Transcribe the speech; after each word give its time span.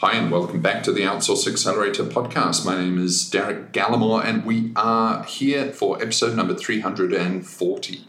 Hi, 0.00 0.12
and 0.12 0.30
welcome 0.30 0.62
back 0.62 0.84
to 0.84 0.92
the 0.92 1.00
Outsource 1.00 1.48
Accelerator 1.48 2.04
podcast. 2.04 2.64
My 2.64 2.76
name 2.76 3.04
is 3.04 3.28
Derek 3.28 3.72
Gallimore, 3.72 4.24
and 4.24 4.44
we 4.44 4.70
are 4.76 5.24
here 5.24 5.72
for 5.72 6.00
episode 6.00 6.36
number 6.36 6.54
340. 6.54 8.06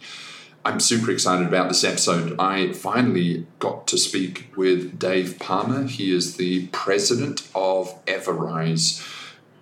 I'm 0.63 0.79
super 0.79 1.09
excited 1.09 1.47
about 1.47 1.67
this 1.67 1.83
episode. 1.83 2.39
I 2.39 2.73
finally 2.73 3.47
got 3.57 3.87
to 3.87 3.97
speak 3.97 4.51
with 4.55 4.99
Dave 4.99 5.39
Palmer. 5.39 5.87
He 5.87 6.13
is 6.13 6.37
the 6.37 6.67
president 6.67 7.49
of 7.55 8.05
Everise. 8.05 9.03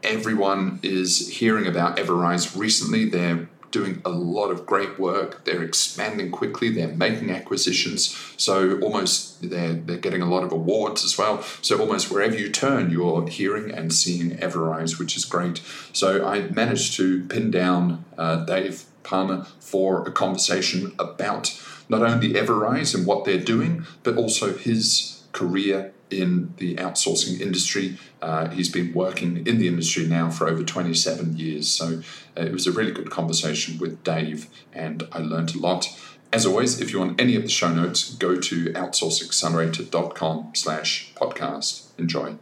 Everyone 0.03 0.81
is 0.83 1.29
hearing 1.29 1.65
about 1.65 1.95
Everise 1.95 2.57
recently. 2.59 3.07
They're 3.07 3.47
doing 3.71 4.02
a 4.05 4.09
lot 4.09 4.49
of 4.49 4.65
great 4.65 5.00
work. 5.00 5.45
They're 5.45 5.63
expanding 5.63 6.31
quickly. 6.31 6.70
They're 6.70 6.88
making 6.88 7.31
acquisitions. 7.31 8.15
So 8.38 8.79
almost 8.79 9.50
they're 9.50 9.73
they're 9.73 9.97
getting 9.97 10.21
a 10.21 10.29
lot 10.29 10.43
of 10.43 10.51
awards 10.51 11.04
as 11.04 11.18
well. 11.18 11.43
So 11.61 11.79
almost 11.79 12.11
wherever 12.11 12.36
you 12.36 12.50
turn, 12.50 12.91
you're 12.91 13.27
hearing 13.27 13.71
and 13.71 13.93
seeing 13.93 14.38
Everise, 14.38 15.00
which 15.00 15.18
is 15.18 15.25
great. 15.25 15.61
So 15.93 16.25
I 16.25 16.41
managed 16.50 16.96
to 16.97 17.24
pin 17.25 17.51
down 17.51 18.05
uh, 18.18 18.46
Dave 18.46 18.86
Palmer 19.04 19.46
for 19.60 20.07
a 20.07 20.11
conversation 20.11 20.93
about 20.99 21.61
not 21.89 22.04
only 22.04 22.33
Everise 22.33 22.93
and 22.93 23.05
what 23.05 23.25
they're 23.25 23.38
doing, 23.39 23.86
but 24.04 24.18
also 24.18 24.54
his 24.54 25.24
career 25.32 25.93
in 26.10 26.54
the 26.57 26.75
outsourcing 26.75 27.39
industry. 27.39 27.97
Uh, 28.21 28.50
he's 28.50 28.70
been 28.70 28.93
working 28.93 29.46
in 29.46 29.57
the 29.57 29.68
industry 29.68 30.06
now 30.06 30.30
for 30.30 30.47
over 30.47 30.64
27 30.64 31.38
years. 31.38 31.68
So 31.68 32.02
uh, 32.38 32.44
it 32.44 32.52
was 32.52 32.67
a 32.67 32.72
really 32.72 32.92
good 32.92 33.09
conversation 33.09 33.78
with 33.78 34.03
Dave, 34.03 34.47
and 34.73 35.08
I 35.11 35.20
learned 35.20 35.56
a 35.56 35.59
lot. 35.59 35.88
As 36.33 36.45
always, 36.45 36.81
if 36.81 36.92
you 36.92 37.00
want 37.00 37.20
any 37.22 37.36
of 37.36 37.44
the 37.44 37.50
show 37.50 37.73
notes, 37.73 38.14
go 38.16 38.36
to 38.36 38.66
outsourceaccelerator.com 38.73 40.52
slash 40.56 41.14
podcast. 41.16 41.88
Enjoy. 41.97 42.36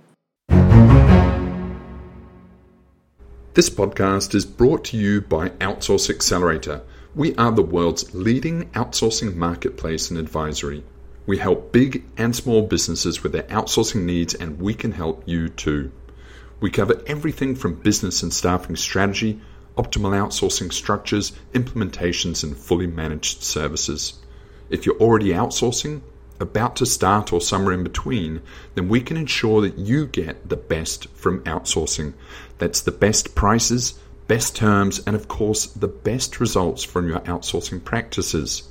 This 3.54 3.70
podcast 3.70 4.36
is 4.36 4.46
brought 4.46 4.84
to 4.86 4.98
you 4.98 5.22
by 5.22 5.50
Outsource 5.50 6.10
Accelerator. 6.10 6.82
We 7.16 7.34
are 7.36 7.52
the 7.52 7.62
world's 7.62 8.14
leading 8.14 8.70
outsourcing 8.72 9.36
marketplace 9.36 10.10
and 10.10 10.20
advisory. 10.20 10.84
We 11.26 11.40
help 11.40 11.72
big 11.72 12.06
and 12.18 12.36
small 12.36 12.62
businesses 12.62 13.24
with 13.24 13.32
their 13.32 13.44
outsourcing 13.44 14.04
needs, 14.04 14.36
and 14.36 14.60
we 14.60 14.74
can 14.76 14.92
help 14.92 15.24
you 15.26 15.50
too. 15.50 15.92
We 16.60 16.70
cover 16.70 17.02
everything 17.08 17.56
from 17.56 17.82
business 17.82 18.22
and 18.22 18.32
staffing 18.32 18.76
strategy, 18.76 19.42
optimal 19.76 20.12
outsourcing 20.12 20.72
structures, 20.72 21.34
implementations, 21.54 22.44
and 22.44 22.56
fully 22.56 22.88
managed 22.88 23.44
services. 23.44 24.20
If 24.70 24.86
you're 24.86 24.98
already 24.98 25.30
outsourcing, 25.30 26.02
about 26.40 26.76
to 26.78 26.86
start, 26.86 27.34
or 27.34 27.42
somewhere 27.42 27.74
in 27.74 27.84
between, 27.84 28.42
then 28.76 28.88
we 28.88 29.02
can 29.02 29.18
ensure 29.18 29.62
that 29.62 29.78
you 29.78 30.06
get 30.06 30.50
the 30.50 30.58
best 30.58 31.08
from 31.16 31.42
outsourcing. 31.44 32.14
That's 32.58 32.82
the 32.82 32.92
best 32.92 33.36
prices, 33.36 34.00
best 34.28 34.56
terms, 34.56 35.02
and 35.08 35.16
of 35.16 35.28
course, 35.28 35.66
the 35.68 35.88
best 35.88 36.40
results 36.40 36.84
from 36.84 37.08
your 37.08 37.22
outsourcing 37.22 37.84
practices. 37.84 38.64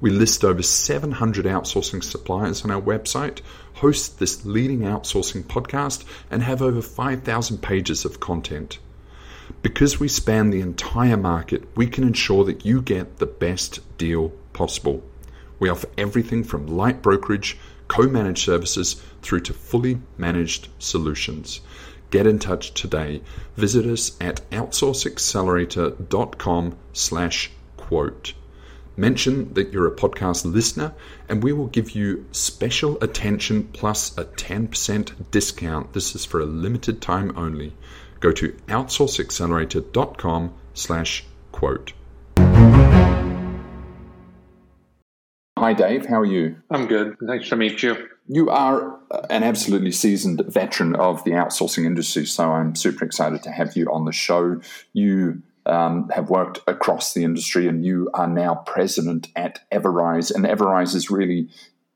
We 0.00 0.10
list 0.10 0.44
over 0.44 0.62
700 0.62 1.46
outsourcing 1.46 2.02
suppliers 2.02 2.64
on 2.64 2.70
our 2.70 2.80
website, 2.80 3.40
host 3.74 4.18
this 4.18 4.44
leading 4.44 4.80
outsourcing 4.80 5.44
podcast, 5.44 6.04
and 6.30 6.42
have 6.42 6.60
over 6.60 6.82
5,000 6.82 7.58
pages 7.58 8.04
of 8.04 8.20
content. 8.20 8.78
Because 9.62 10.00
we 10.00 10.08
span 10.08 10.50
the 10.50 10.60
entire 10.60 11.16
market, 11.16 11.64
we 11.76 11.86
can 11.86 12.04
ensure 12.04 12.44
that 12.44 12.64
you 12.64 12.82
get 12.82 13.18
the 13.18 13.26
best 13.26 13.80
deal 13.98 14.30
possible. 14.52 15.02
We 15.58 15.68
offer 15.68 15.88
everything 15.96 16.44
from 16.44 16.66
light 16.66 17.02
brokerage, 17.02 17.58
co-managed 17.88 18.44
services 18.44 19.02
through 19.22 19.40
to 19.40 19.52
fully 19.52 20.00
managed 20.18 20.68
solutions. 20.78 21.60
Get 22.10 22.26
in 22.26 22.38
touch 22.38 22.74
today. 22.74 23.22
Visit 23.56 23.86
us 23.86 24.16
at 24.20 24.48
outsourceaccelerator.com 24.50 26.76
slash 26.92 27.50
quote. 27.76 28.34
Mention 28.96 29.52
that 29.54 29.72
you're 29.72 29.88
a 29.88 29.96
podcast 29.96 30.44
listener, 30.44 30.92
and 31.28 31.42
we 31.42 31.52
will 31.52 31.66
give 31.66 31.90
you 31.90 32.26
special 32.30 33.02
attention 33.02 33.64
plus 33.72 34.16
a 34.16 34.24
10% 34.24 35.30
discount. 35.32 35.92
This 35.92 36.14
is 36.14 36.24
for 36.24 36.40
a 36.40 36.46
limited 36.46 37.02
time 37.02 37.32
only. 37.36 37.72
Go 38.20 38.30
to 38.32 38.52
outsourceaccelerator.com 38.68 40.54
slash 40.74 41.24
quote. 41.50 41.92
Hi, 45.58 45.72
Dave. 45.72 46.06
How 46.06 46.20
are 46.20 46.24
you? 46.24 46.56
I'm 46.70 46.86
good. 46.86 47.16
Nice 47.20 47.48
to 47.48 47.56
meet 47.56 47.82
you. 47.82 47.96
You 48.28 48.50
are 48.50 48.98
uh, 49.10 49.26
an 49.28 49.42
absolutely 49.42 49.92
seasoned 49.92 50.42
veteran 50.46 50.94
of 50.94 51.24
the 51.24 51.32
outsourcing 51.32 51.84
industry, 51.84 52.26
so 52.26 52.50
I'm 52.50 52.74
super 52.74 53.04
excited 53.04 53.42
to 53.42 53.50
have 53.50 53.76
you 53.76 53.86
on 53.92 54.04
the 54.04 54.12
show. 54.12 54.60
You 54.92 55.42
um, 55.66 56.08
have 56.10 56.30
worked 56.30 56.60
across 56.66 57.14
the 57.14 57.24
industry, 57.24 57.66
and 57.68 57.84
you 57.84 58.10
are 58.14 58.28
now 58.28 58.54
president 58.54 59.28
at 59.36 59.60
Everise. 59.70 60.34
And 60.34 60.44
Everise 60.44 60.94
is 60.94 61.10
really 61.10 61.48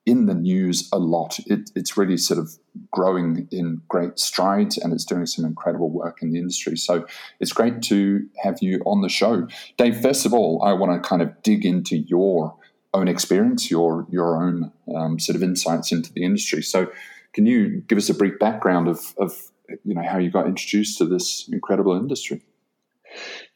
in 0.07 0.25
the 0.25 0.35
news 0.35 0.89
a 0.91 0.99
lot. 0.99 1.39
It, 1.47 1.71
it's 1.75 1.99
really 1.99 2.17
sort 2.17 2.41
of 2.41 2.51
growing 2.91 3.47
in 3.51 3.83
great 3.89 4.19
strides, 4.19 4.79
and 4.79 4.93
it's 4.93 5.05
doing 5.05 5.27
some 5.27 5.45
incredible 5.45 5.91
work 5.91 6.23
in 6.23 6.33
the 6.33 6.39
industry. 6.39 6.77
So 6.77 7.07
it's 7.41 7.53
great 7.53 7.83
to 7.83 8.27
have 8.43 8.59
you 8.63 8.81
on 8.87 9.03
the 9.03 9.11
show, 9.11 9.47
Dave. 9.77 10.01
First 10.01 10.25
of 10.25 10.33
all, 10.33 10.63
I 10.63 10.73
want 10.73 11.03
to 11.03 11.07
kind 11.07 11.21
of 11.21 11.43
dig 11.43 11.67
into 11.67 11.99
your 11.99 12.57
own 12.95 13.07
experience, 13.07 13.71
your 13.71 14.07
your 14.11 14.43
own 14.43 14.73
um, 14.97 15.19
sort 15.19 15.37
of 15.37 15.43
insights 15.43 15.93
into 15.93 16.13
the 16.13 16.25
industry. 16.25 16.63
So, 16.63 16.91
can 17.35 17.45
you 17.45 17.83
give 17.87 17.99
us 17.99 18.09
a 18.09 18.15
brief 18.15 18.39
background 18.39 18.89
of, 18.89 19.15
of 19.19 19.51
you 19.85 19.95
know 19.95 20.03
how 20.03 20.17
you 20.17 20.31
got 20.31 20.47
introduced 20.47 20.97
to 20.99 21.05
this 21.05 21.49
incredible 21.53 21.95
industry? 21.95 22.43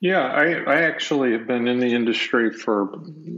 Yeah, 0.00 0.22
I, 0.22 0.62
I, 0.66 0.82
actually 0.82 1.32
have 1.32 1.46
been 1.46 1.68
in 1.68 1.78
the 1.78 1.94
industry 1.94 2.50
for 2.50 2.94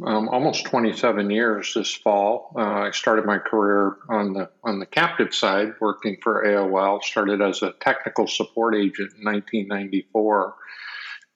um, 0.07 0.29
almost 0.29 0.65
27 0.65 1.31
years. 1.31 1.75
This 1.75 1.93
fall, 1.93 2.53
uh, 2.57 2.87
I 2.87 2.91
started 2.93 3.27
my 3.27 3.39
career 3.39 3.97
on 4.09 4.33
the 4.33 4.49
on 4.63 4.79
the 4.79 4.87
captive 4.87 5.35
side, 5.35 5.75
working 5.81 6.17
for 6.23 6.45
AOL. 6.47 7.03
Started 7.03 7.43
as 7.43 7.63
a 7.63 7.73
technical 7.81 8.27
support 8.27 8.75
agent 8.75 9.13
in 9.19 9.25
1994. 9.25 10.55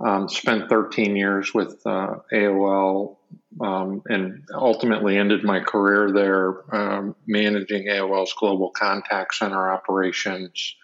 Um, 0.01 0.29
spent 0.29 0.69
13 0.69 1.17
years 1.17 1.53
with 1.53 1.85
uh, 1.85 2.15
AOL, 2.33 3.17
um, 3.61 4.01
and 4.07 4.45
ultimately 4.55 5.19
ended 5.19 5.43
my 5.43 5.59
career 5.59 6.13
there, 6.13 6.75
um, 6.75 7.17
managing 7.27 7.89
AOL's 7.89 8.33
global 8.35 8.71
contact 8.71 9.35
center 9.35 9.71
operations. 9.73 10.77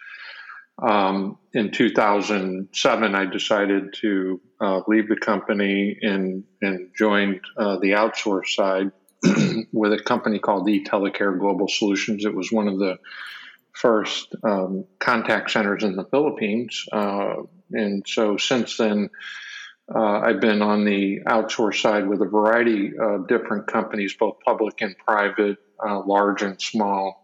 Um, 0.83 1.39
in 1.53 1.71
2007, 1.71 3.15
I 3.15 3.27
decided 3.27 3.95
to 4.01 4.41
uh, 4.61 4.81
leave 4.89 5.09
the 5.09 5.17
company 5.17 5.97
and, 6.03 6.45
and 6.61 6.91
joined 6.97 7.41
uh, 7.57 7.79
the 7.79 7.93
outsource 7.93 8.55
side 8.55 8.91
with 9.73 9.93
a 9.93 10.03
company 10.03 10.39
called 10.39 10.67
eTelecare 10.67 11.39
Global 11.39 11.69
Solutions. 11.69 12.25
It 12.25 12.35
was 12.35 12.51
one 12.51 12.69
of 12.69 12.79
the 12.79 12.99
first 13.73 14.35
um, 14.43 14.85
contact 14.99 15.51
centers 15.51 15.85
in 15.85 15.97
the 15.97 16.05
Philippines. 16.05 16.85
Uh, 16.93 17.43
and 17.73 18.05
so 18.07 18.37
since 18.37 18.77
then, 18.77 19.11
uh, 19.95 19.99
I've 19.99 20.41
been 20.41 20.63
on 20.63 20.85
the 20.85 21.21
outsource 21.27 21.81
side 21.81 22.09
with 22.09 22.23
a 22.23 22.27
variety 22.27 22.93
of 22.99 23.29
different 23.29 23.67
companies, 23.67 24.15
both 24.19 24.39
public 24.45 24.81
and 24.81 24.97
private, 24.99 25.59
uh, 25.85 26.01
large 26.01 26.43
and 26.43 26.61
small 26.61 27.24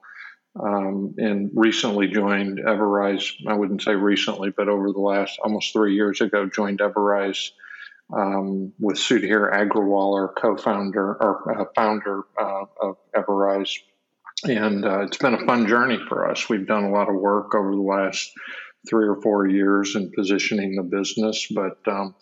um, 0.59 1.15
and 1.19 1.51
recently 1.55 2.09
joined 2.09 2.59
Everise. 2.59 3.33
I 3.47 3.55
wouldn't 3.55 3.83
say 3.83 3.95
recently, 3.95 4.51
but 4.51 4.69
over 4.69 4.93
the 4.93 5.01
last 5.01 5.39
almost 5.43 5.73
three 5.73 5.95
years 5.95 6.21
ago, 6.21 6.47
joined 6.47 6.81
Everise 6.81 7.51
um, 8.13 8.73
with 8.79 8.97
Sudhir 8.97 9.53
Agrawal, 9.53 10.15
our 10.15 10.29
co-founder 10.29 11.17
or 11.21 11.61
uh, 11.61 11.65
founder 11.75 12.23
uh, 12.41 12.65
of 12.81 12.97
Everise. 13.15 13.79
And 14.45 14.85
uh, 14.85 15.01
it's 15.01 15.19
been 15.19 15.35
a 15.35 15.45
fun 15.45 15.67
journey 15.67 15.99
for 16.09 16.31
us. 16.31 16.49
We've 16.49 16.67
done 16.67 16.85
a 16.85 16.91
lot 16.91 17.09
of 17.09 17.15
work 17.15 17.55
over 17.55 17.73
the 17.73 17.83
last 17.83 18.33
three 18.89 19.07
or 19.07 19.21
four 19.21 19.47
years 19.47 19.95
in 19.95 20.11
positioning 20.17 20.75
the 20.75 20.83
business, 20.83 21.47
but 21.55 21.77
um, 21.87 22.15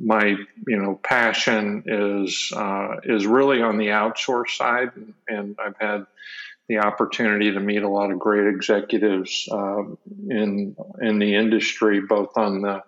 my 0.00 0.36
you 0.68 0.80
know 0.80 1.00
passion 1.02 1.82
is 1.86 2.52
uh, 2.54 2.96
is 3.02 3.26
really 3.26 3.60
on 3.60 3.78
the 3.78 3.88
outsource 3.88 4.56
side, 4.56 4.92
and 5.28 5.56
I've 5.58 5.76
had 5.80 6.06
the 6.68 6.78
opportunity 6.78 7.52
to 7.52 7.60
meet 7.60 7.82
a 7.82 7.88
lot 7.88 8.10
of 8.10 8.18
great 8.18 8.46
executives 8.46 9.48
uh, 9.50 9.82
in 10.30 10.76
in 11.00 11.18
the 11.18 11.34
industry, 11.34 12.00
both 12.00 12.36
on 12.36 12.62
the 12.62 12.82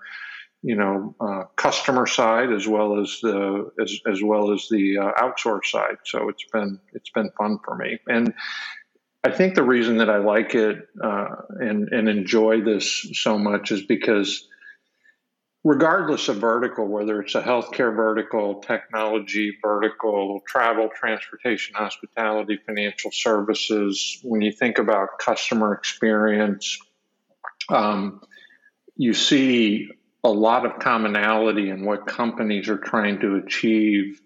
you 0.63 0.77
know 0.77 1.15
uh, 1.21 1.45
customer 1.57 2.07
side 2.07 2.53
as 2.53 2.67
well 2.67 3.01
as 3.01 3.19
the 3.23 3.71
as, 3.81 4.01
as 4.11 4.23
well 4.23 4.53
as 4.53 4.67
the 4.71 4.99
uh, 4.99 5.13
outsource 5.23 5.67
side. 5.67 5.97
So 6.05 6.29
it's 6.29 6.45
been 6.53 6.81
it's 6.93 7.11
been 7.11 7.31
fun 7.39 7.59
for 7.65 7.77
me, 7.77 7.99
and 8.07 8.33
I 9.25 9.31
think 9.31 9.55
the 9.55 9.63
reason 9.63 9.99
that 9.99 10.09
I 10.09 10.19
like 10.19 10.55
it 10.55 10.89
uh, 11.03 11.29
and 11.61 11.89
and 11.93 12.09
enjoy 12.09 12.63
this 12.63 13.11
so 13.13 13.39
much 13.39 13.73
is 13.73 13.83
because 13.83 14.49
regardless 15.67 16.29
of 16.29 16.37
vertical, 16.37 16.87
whether 16.87 17.21
it's 17.21 17.35
a 17.35 17.43
healthcare 17.43 17.93
vertical, 17.93 18.61
technology 18.61 19.59
vertical, 19.61 20.41
travel, 20.47 20.89
transportation, 20.95 21.75
hospitality, 21.75 22.57
financial 22.65 23.11
services, 23.11 24.21
when 24.23 24.41
you 24.41 24.53
think 24.53 24.79
about 24.79 25.19
customer 25.19 25.75
experience, 25.75 26.79
um, 27.69 28.21
you 28.97 29.13
see 29.13 29.89
a 30.23 30.31
lot 30.31 30.65
of 30.65 30.79
commonality 30.79 31.69
in 31.69 31.85
what 31.85 32.07
companies 32.07 32.69
are 32.69 32.79
trying 32.79 33.19
to 33.19 33.35
achieve 33.35 34.21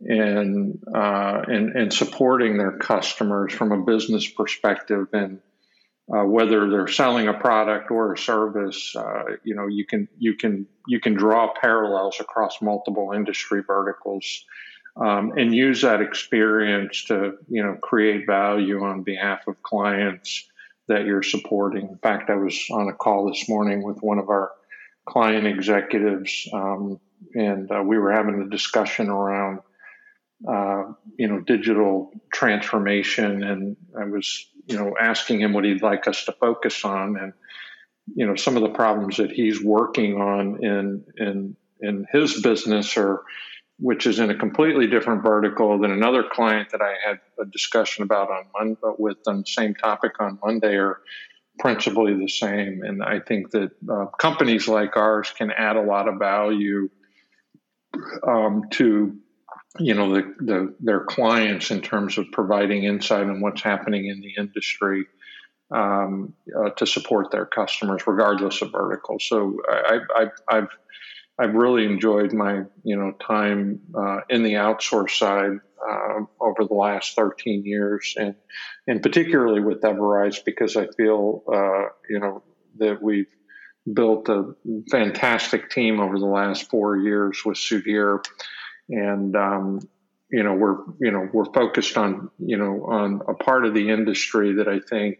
in, 0.00 0.80
uh, 0.92 1.42
in, 1.46 1.78
in 1.78 1.92
supporting 1.92 2.58
their 2.58 2.76
customers 2.78 3.52
from 3.52 3.70
a 3.70 3.84
business 3.84 4.28
perspective 4.28 5.06
and 5.12 5.38
uh, 6.12 6.24
whether 6.24 6.68
they're 6.68 6.88
selling 6.88 7.28
a 7.28 7.32
product 7.32 7.90
or 7.90 8.12
a 8.12 8.18
service, 8.18 8.94
uh, 8.94 9.22
you 9.44 9.54
know, 9.54 9.66
you 9.66 9.86
can 9.86 10.06
you 10.18 10.34
can 10.34 10.66
you 10.86 11.00
can 11.00 11.14
draw 11.14 11.52
parallels 11.60 12.16
across 12.20 12.60
multiple 12.60 13.12
industry 13.14 13.62
verticals, 13.66 14.44
um, 14.96 15.32
and 15.38 15.54
use 15.54 15.80
that 15.80 16.02
experience 16.02 17.04
to 17.04 17.32
you 17.48 17.62
know 17.62 17.74
create 17.82 18.26
value 18.26 18.82
on 18.84 19.02
behalf 19.02 19.46
of 19.48 19.62
clients 19.62 20.48
that 20.88 21.06
you're 21.06 21.22
supporting. 21.22 21.88
In 21.88 21.98
fact, 21.98 22.28
I 22.28 22.34
was 22.34 22.62
on 22.70 22.88
a 22.88 22.92
call 22.92 23.30
this 23.30 23.48
morning 23.48 23.82
with 23.82 24.02
one 24.02 24.18
of 24.18 24.28
our 24.28 24.50
client 25.06 25.46
executives, 25.46 26.46
um, 26.52 27.00
and 27.34 27.70
uh, 27.72 27.82
we 27.82 27.98
were 27.98 28.12
having 28.12 28.42
a 28.42 28.50
discussion 28.50 29.08
around 29.08 29.60
uh, 30.48 30.92
you 31.18 31.28
know 31.28 31.40
digital 31.40 32.12
transformation, 32.32 33.42
and 33.42 33.76
I 33.98 34.04
was 34.04 34.46
you 34.66 34.76
know, 34.76 34.94
asking 35.00 35.40
him 35.40 35.52
what 35.52 35.64
he'd 35.64 35.82
like 35.82 36.06
us 36.06 36.24
to 36.24 36.32
focus 36.32 36.84
on, 36.84 37.16
and 37.16 37.32
you 38.14 38.26
know, 38.26 38.34
some 38.34 38.56
of 38.56 38.62
the 38.62 38.70
problems 38.70 39.16
that 39.16 39.30
he's 39.30 39.62
working 39.62 40.20
on 40.20 40.64
in 40.64 41.04
in 41.16 41.56
in 41.80 42.06
his 42.12 42.40
business, 42.40 42.96
or 42.96 43.22
which 43.78 44.06
is 44.06 44.18
in 44.18 44.30
a 44.30 44.36
completely 44.36 44.86
different 44.86 45.22
vertical 45.22 45.78
than 45.78 45.90
another 45.90 46.22
client 46.22 46.70
that 46.70 46.80
I 46.80 46.94
had 47.06 47.20
a 47.40 47.44
discussion 47.44 48.04
about 48.04 48.30
on 48.30 48.44
Monday 48.56 48.96
with 48.98 49.18
on 49.26 49.40
the 49.40 49.46
same 49.46 49.74
topic 49.74 50.12
on 50.20 50.38
Monday, 50.44 50.76
are 50.76 51.00
principally 51.58 52.14
the 52.14 52.28
same. 52.28 52.82
And 52.82 53.02
I 53.02 53.20
think 53.20 53.50
that 53.50 53.72
uh, 53.90 54.06
companies 54.18 54.68
like 54.68 54.96
ours 54.96 55.32
can 55.36 55.50
add 55.50 55.76
a 55.76 55.82
lot 55.82 56.08
of 56.08 56.18
value 56.18 56.88
um, 58.26 58.64
to 58.72 59.18
you 59.78 59.94
know 59.94 60.14
the, 60.14 60.34
the, 60.40 60.74
their 60.80 61.04
clients 61.04 61.70
in 61.70 61.80
terms 61.80 62.18
of 62.18 62.26
providing 62.32 62.84
insight 62.84 63.26
on 63.26 63.40
what's 63.40 63.62
happening 63.62 64.06
in 64.06 64.20
the 64.20 64.34
industry 64.38 65.06
um, 65.70 66.34
uh, 66.54 66.70
to 66.70 66.86
support 66.86 67.30
their 67.30 67.46
customers, 67.46 68.02
regardless 68.06 68.60
of 68.60 68.72
vertical. 68.72 69.18
So 69.18 69.58
I, 69.68 70.00
have 70.14 70.30
I've 70.48 70.68
I've 71.38 71.54
really 71.54 71.86
enjoyed 71.86 72.32
my 72.32 72.64
you 72.84 72.96
know 72.96 73.12
time 73.12 73.80
uh, 73.94 74.20
in 74.28 74.42
the 74.42 74.54
outsource 74.54 75.18
side 75.18 75.58
uh, 75.82 76.20
over 76.40 76.64
the 76.64 76.74
last 76.74 77.16
13 77.16 77.64
years, 77.64 78.14
and 78.18 78.34
and 78.86 79.02
particularly 79.02 79.60
with 79.60 79.80
Everise 79.80 80.44
because 80.44 80.76
I 80.76 80.88
feel 80.88 81.42
uh, 81.52 81.88
you 82.10 82.20
know 82.20 82.42
that 82.78 83.02
we've 83.02 83.34
built 83.90 84.28
a 84.28 84.54
fantastic 84.90 85.70
team 85.70 85.98
over 85.98 86.18
the 86.18 86.26
last 86.26 86.70
four 86.70 86.96
years 86.96 87.42
with 87.44 87.56
Sudhir 87.56 88.22
and 88.88 89.36
um, 89.36 89.80
you 90.30 90.42
know 90.42 90.54
we're 90.54 90.78
you 91.00 91.10
know 91.10 91.28
we're 91.32 91.52
focused 91.52 91.96
on 91.96 92.30
you 92.38 92.56
know 92.56 92.84
on 92.86 93.22
a 93.28 93.34
part 93.34 93.64
of 93.64 93.74
the 93.74 93.90
industry 93.90 94.54
that 94.54 94.68
I 94.68 94.80
think 94.80 95.18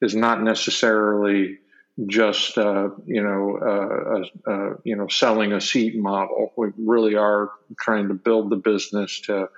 is 0.00 0.14
not 0.14 0.42
necessarily 0.42 1.58
just 2.06 2.56
uh, 2.56 2.90
you 3.06 3.22
know 3.22 3.58
uh, 3.60 4.50
uh, 4.50 4.52
uh, 4.52 4.76
you 4.84 4.96
know 4.96 5.08
selling 5.08 5.52
a 5.52 5.60
seat 5.60 5.96
model. 5.96 6.52
We 6.56 6.68
really 6.78 7.16
are 7.16 7.50
trying 7.78 8.08
to 8.08 8.14
build 8.14 8.50
the 8.50 8.56
business 8.56 9.20
to 9.22 9.48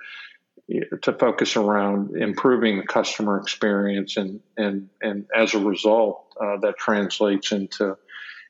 to 1.03 1.13
focus 1.13 1.55
around 1.55 2.17
improving 2.17 2.77
the 2.77 2.87
customer 2.87 3.39
experience 3.39 4.17
and 4.17 4.41
and 4.57 4.89
and 5.01 5.25
as 5.35 5.53
a 5.53 5.59
result 5.59 6.33
uh, 6.41 6.57
that 6.57 6.77
translates 6.77 7.51
into 7.51 7.95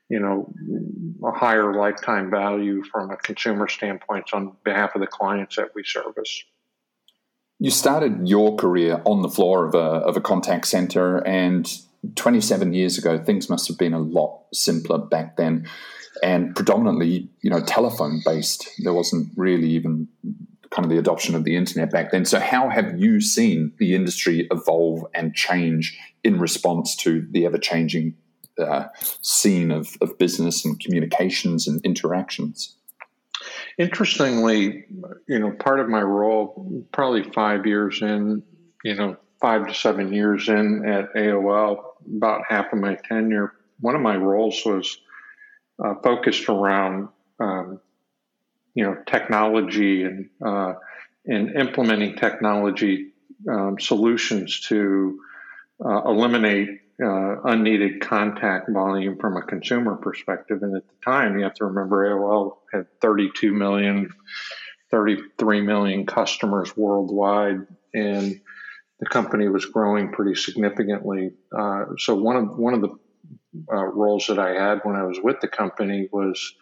you 0.08 0.20
know, 0.20 0.52
a 1.24 1.32
higher 1.32 1.74
lifetime 1.74 2.30
value 2.30 2.82
from 2.84 3.10
a 3.10 3.16
consumer 3.16 3.68
standpoint 3.68 4.30
on 4.32 4.52
behalf 4.64 4.94
of 4.94 5.00
the 5.00 5.06
clients 5.06 5.56
that 5.56 5.74
we 5.74 5.82
service. 5.84 6.44
You 7.58 7.70
started 7.70 8.28
your 8.28 8.56
career 8.56 9.00
on 9.04 9.22
the 9.22 9.28
floor 9.28 9.66
of 9.66 9.74
a, 9.74 9.78
of 9.78 10.16
a 10.16 10.20
contact 10.20 10.66
center, 10.66 11.26
and 11.26 11.68
27 12.14 12.72
years 12.72 12.98
ago, 12.98 13.18
things 13.18 13.48
must 13.48 13.66
have 13.68 13.78
been 13.78 13.94
a 13.94 13.98
lot 13.98 14.44
simpler 14.52 14.98
back 14.98 15.36
then 15.36 15.66
and 16.22 16.54
predominantly, 16.54 17.28
you 17.42 17.50
know, 17.50 17.60
telephone 17.60 18.22
based. 18.24 18.68
There 18.78 18.92
wasn't 18.92 19.32
really 19.36 19.68
even 19.70 20.08
kind 20.70 20.84
of 20.84 20.90
the 20.90 20.98
adoption 20.98 21.34
of 21.34 21.44
the 21.44 21.56
internet 21.56 21.90
back 21.90 22.10
then. 22.10 22.24
So, 22.24 22.40
how 22.40 22.68
have 22.68 22.98
you 22.98 23.20
seen 23.20 23.72
the 23.78 23.94
industry 23.94 24.46
evolve 24.50 25.04
and 25.14 25.34
change 25.34 25.98
in 26.24 26.38
response 26.38 26.96
to 26.96 27.26
the 27.30 27.46
ever 27.46 27.58
changing 27.58 28.14
uh, 28.58 28.86
scene 29.22 29.70
of, 29.70 29.96
of 30.00 30.18
business 30.18 30.64
and 30.64 30.78
communications 30.80 31.66
and 31.66 31.80
interactions. 31.84 32.76
Interestingly, 33.78 34.84
you 35.28 35.38
know, 35.38 35.52
part 35.52 35.80
of 35.80 35.88
my 35.88 36.02
role, 36.02 36.84
probably 36.92 37.22
five 37.22 37.66
years 37.66 38.00
in, 38.00 38.42
you 38.84 38.94
know, 38.94 39.16
five 39.40 39.66
to 39.68 39.74
seven 39.74 40.12
years 40.12 40.48
in 40.48 40.88
at 40.88 41.12
AOL, 41.14 41.82
about 42.16 42.42
half 42.48 42.72
of 42.72 42.78
my 42.78 42.94
tenure, 42.94 43.52
one 43.80 43.94
of 43.94 44.00
my 44.00 44.16
roles 44.16 44.62
was 44.64 44.98
uh, 45.84 45.94
focused 46.02 46.48
around, 46.48 47.08
um, 47.38 47.80
you 48.74 48.84
know, 48.84 48.96
technology 49.06 50.04
and 50.04 50.30
uh, 50.44 50.74
and 51.26 51.56
implementing 51.56 52.16
technology 52.16 53.12
um, 53.50 53.78
solutions 53.78 54.60
to 54.68 55.20
uh, 55.84 56.02
eliminate 56.04 56.80
uh, 57.02 57.42
unneeded 57.44 58.00
contact 58.00 58.70
volume 58.70 59.18
from 59.18 59.36
a 59.36 59.42
consumer 59.42 59.96
perspective. 59.96 60.62
And 60.62 60.76
at 60.76 60.86
the 60.86 60.94
time, 61.04 61.38
you 61.38 61.44
have 61.44 61.54
to 61.54 61.66
remember 61.66 62.08
AOL 62.08 62.56
had 62.72 62.86
32 63.00 63.52
million, 63.52 64.10
33 64.90 65.60
million 65.60 66.06
customers 66.06 66.76
worldwide, 66.76 67.66
and 67.92 68.40
the 69.00 69.06
company 69.06 69.48
was 69.48 69.66
growing 69.66 70.12
pretty 70.12 70.34
significantly. 70.34 71.32
Uh, 71.56 71.84
so 71.98 72.14
one 72.14 72.36
of 72.36 72.56
one 72.56 72.72
of 72.72 72.80
the 72.80 72.96
uh, 73.72 73.84
roles 73.84 74.26
that 74.28 74.38
I 74.38 74.50
had 74.50 74.80
when 74.84 74.96
I 74.96 75.02
was 75.02 75.18
with 75.22 75.40
the 75.40 75.48
company 75.48 76.08
was 76.10 76.54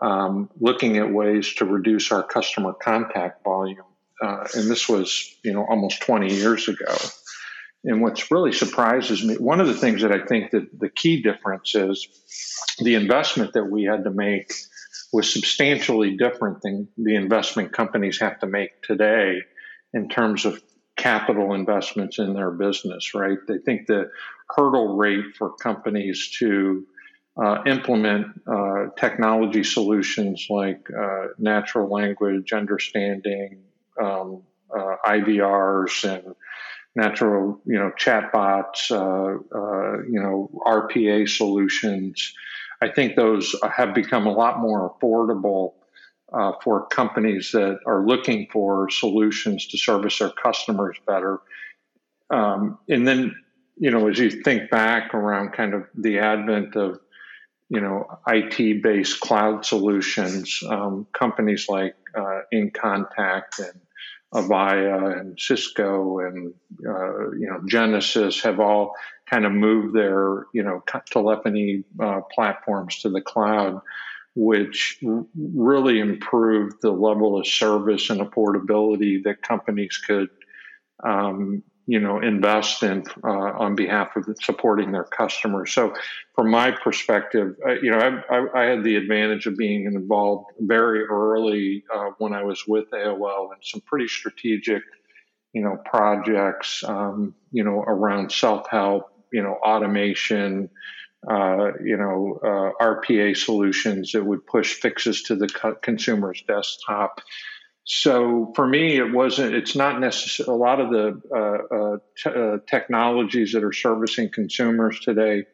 um, 0.00 0.50
looking 0.58 0.98
at 0.98 1.12
ways 1.12 1.54
to 1.54 1.64
reduce 1.64 2.12
our 2.12 2.22
customer 2.22 2.72
contact 2.72 3.44
volume. 3.44 3.84
Uh, 4.22 4.46
and 4.54 4.70
this 4.70 4.88
was, 4.88 5.36
you 5.42 5.52
know, 5.52 5.64
almost 5.68 6.02
20 6.02 6.32
years 6.32 6.68
ago. 6.68 6.94
And 7.84 8.00
what's 8.00 8.30
really 8.30 8.52
surprises 8.52 9.22
me, 9.22 9.36
one 9.36 9.60
of 9.60 9.66
the 9.66 9.74
things 9.74 10.02
that 10.02 10.12
I 10.12 10.24
think 10.24 10.52
that 10.52 10.78
the 10.78 10.88
key 10.88 11.22
difference 11.22 11.74
is 11.74 12.08
the 12.78 12.94
investment 12.94 13.52
that 13.52 13.70
we 13.70 13.84
had 13.84 14.04
to 14.04 14.10
make 14.10 14.50
was 15.12 15.32
substantially 15.32 16.16
different 16.16 16.62
than 16.62 16.88
the 16.96 17.14
investment 17.14 17.72
companies 17.72 18.18
have 18.20 18.40
to 18.40 18.46
make 18.46 18.82
today 18.82 19.38
in 19.92 20.08
terms 20.08 20.44
of 20.44 20.60
capital 20.96 21.54
investments 21.54 22.18
in 22.18 22.34
their 22.34 22.50
business, 22.50 23.14
right? 23.14 23.38
They 23.46 23.58
think 23.58 23.86
the 23.86 24.10
hurdle 24.56 24.96
rate 24.96 25.36
for 25.36 25.52
companies 25.52 26.30
to 26.38 26.86
uh, 27.36 27.62
implement 27.66 28.26
uh, 28.46 28.86
technology 28.96 29.64
solutions 29.64 30.46
like 30.48 30.86
uh, 30.90 31.28
natural 31.38 31.90
language 31.90 32.52
understanding, 32.52 33.62
um, 34.00 34.42
uh, 34.74 34.96
IVRs, 35.06 36.04
and 36.04 36.34
natural, 36.96 37.60
you 37.66 37.78
know, 37.78 37.90
chatbots, 37.98 38.90
uh, 38.90 39.38
uh, 39.56 40.02
you 40.02 40.20
know, 40.20 40.50
RPA 40.66 41.28
solutions. 41.28 42.32
I 42.80 42.88
think 42.88 43.16
those 43.16 43.54
have 43.76 43.94
become 43.94 44.26
a 44.26 44.32
lot 44.32 44.60
more 44.60 44.94
affordable 44.94 45.74
uh, 46.32 46.52
for 46.62 46.86
companies 46.86 47.50
that 47.52 47.78
are 47.86 48.06
looking 48.06 48.48
for 48.52 48.88
solutions 48.90 49.66
to 49.68 49.78
service 49.78 50.18
their 50.18 50.30
customers 50.30 50.96
better. 51.06 51.40
Um, 52.30 52.78
and 52.88 53.06
then, 53.06 53.34
you 53.76 53.90
know, 53.90 54.08
as 54.08 54.18
you 54.18 54.30
think 54.30 54.70
back 54.70 55.14
around 55.14 55.52
kind 55.52 55.74
of 55.74 55.84
the 55.94 56.18
advent 56.18 56.76
of, 56.76 57.00
you 57.68 57.80
know, 57.80 58.06
IT 58.26 58.82
based 58.82 59.20
cloud 59.20 59.64
solutions, 59.64 60.60
um, 60.68 61.06
companies 61.12 61.66
like 61.68 61.96
uh, 62.16 62.40
InContact 62.52 63.58
and 63.58 63.80
Avaya 64.34 65.20
and 65.20 65.38
Cisco 65.38 66.18
and 66.18 66.52
uh, 66.86 67.30
you 67.32 67.46
know 67.48 67.60
Genesys 67.66 68.42
have 68.42 68.60
all 68.60 68.94
kind 69.30 69.46
of 69.46 69.52
moved 69.52 69.94
their 69.94 70.46
you 70.52 70.62
know 70.62 70.82
telephony 71.10 71.84
uh, 72.00 72.20
platforms 72.34 73.00
to 73.00 73.10
the 73.10 73.20
cloud, 73.20 73.80
which 74.34 74.98
really 75.02 76.00
improved 76.00 76.76
the 76.82 76.90
level 76.90 77.38
of 77.38 77.46
service 77.46 78.10
and 78.10 78.20
affordability 78.20 79.22
that 79.22 79.42
companies 79.42 79.98
could 79.98 80.28
um, 81.04 81.62
you 81.86 82.00
know, 82.00 82.20
invest 82.20 82.82
in 82.82 83.04
uh, 83.22 83.28
on 83.28 83.74
behalf 83.74 84.16
of 84.16 84.26
supporting 84.40 84.92
their 84.92 85.04
customers. 85.04 85.72
So, 85.72 85.94
from 86.34 86.50
my 86.50 86.70
perspective, 86.70 87.56
uh, 87.66 87.72
you 87.74 87.90
know, 87.90 87.98
I, 87.98 88.36
I, 88.36 88.62
I, 88.62 88.64
had 88.70 88.84
the 88.84 88.96
advantage 88.96 89.46
of 89.46 89.56
being 89.56 89.84
involved 89.84 90.52
very 90.60 91.04
early 91.04 91.84
uh, 91.94 92.10
when 92.18 92.32
I 92.32 92.42
was 92.42 92.66
with 92.66 92.90
AOL 92.90 93.52
in 93.52 93.58
some 93.62 93.82
pretty 93.82 94.08
strategic, 94.08 94.82
you 95.52 95.62
know, 95.62 95.76
projects, 95.84 96.82
um, 96.84 97.34
you 97.52 97.64
know, 97.64 97.80
around 97.80 98.32
self 98.32 98.68
help, 98.70 99.10
you 99.32 99.42
know, 99.42 99.56
automation. 99.64 100.70
Uh, 101.26 101.72
you 101.82 101.96
know, 101.96 102.38
uh, 102.44 102.84
RPA 102.84 103.34
solutions 103.34 104.12
that 104.12 104.22
would 104.22 104.46
push 104.46 104.74
fixes 104.74 105.22
to 105.22 105.34
the 105.34 105.48
co- 105.48 105.74
consumer's 105.76 106.44
desktop 106.46 107.22
so 107.84 108.52
for 108.56 108.66
me, 108.66 108.96
it 108.96 109.12
wasn't. 109.12 109.54
It's 109.54 109.76
not 109.76 110.00
necessary 110.00 110.46
a 110.48 110.56
lot 110.56 110.80
of 110.80 110.90
the 110.90 111.20
uh, 111.34 111.74
uh, 111.76 111.96
t- 112.16 112.30
uh, 112.30 112.58
technologies 112.66 113.52
that 113.52 113.62
are 113.62 113.72
servicing 113.72 114.30
consumers 114.32 115.00
today 115.00 115.44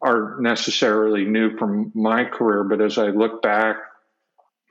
are 0.00 0.36
necessarily 0.40 1.24
new 1.24 1.56
from 1.56 1.90
my 1.94 2.24
career. 2.24 2.62
But 2.62 2.80
as 2.80 2.98
I 2.98 3.08
look 3.08 3.42
back, 3.42 3.76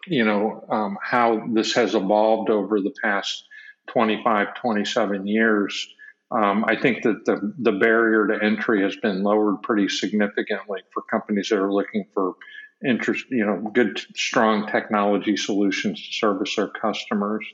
you 0.08 0.24
know 0.24 0.66
um, 0.70 0.98
how 1.02 1.46
this 1.52 1.74
has 1.76 1.96
evolved 1.96 2.50
over 2.50 2.80
the 2.80 2.94
past 3.04 3.44
25, 3.88 4.56
27 4.56 5.28
years. 5.28 5.88
Um, 6.32 6.64
I 6.66 6.78
think 6.80 7.04
that 7.04 7.26
the 7.26 7.54
the 7.60 7.74
barrier 7.74 8.28
to 8.28 8.42
entry 8.42 8.82
has 8.84 8.96
been 8.96 9.22
lowered 9.22 9.62
pretty 9.64 9.90
significantly 9.90 10.80
for 10.94 11.04
companies 11.12 11.50
that 11.50 11.60
are 11.60 11.74
looking 11.74 12.06
for 12.14 12.36
interest, 12.84 13.26
you 13.30 13.46
know, 13.46 13.70
good, 13.74 14.00
strong 14.16 14.68
technology 14.68 15.38
solutions 15.38 16.06
to 16.06 16.14
service 16.14 16.58
our 16.58 16.70
customers. 16.70 17.46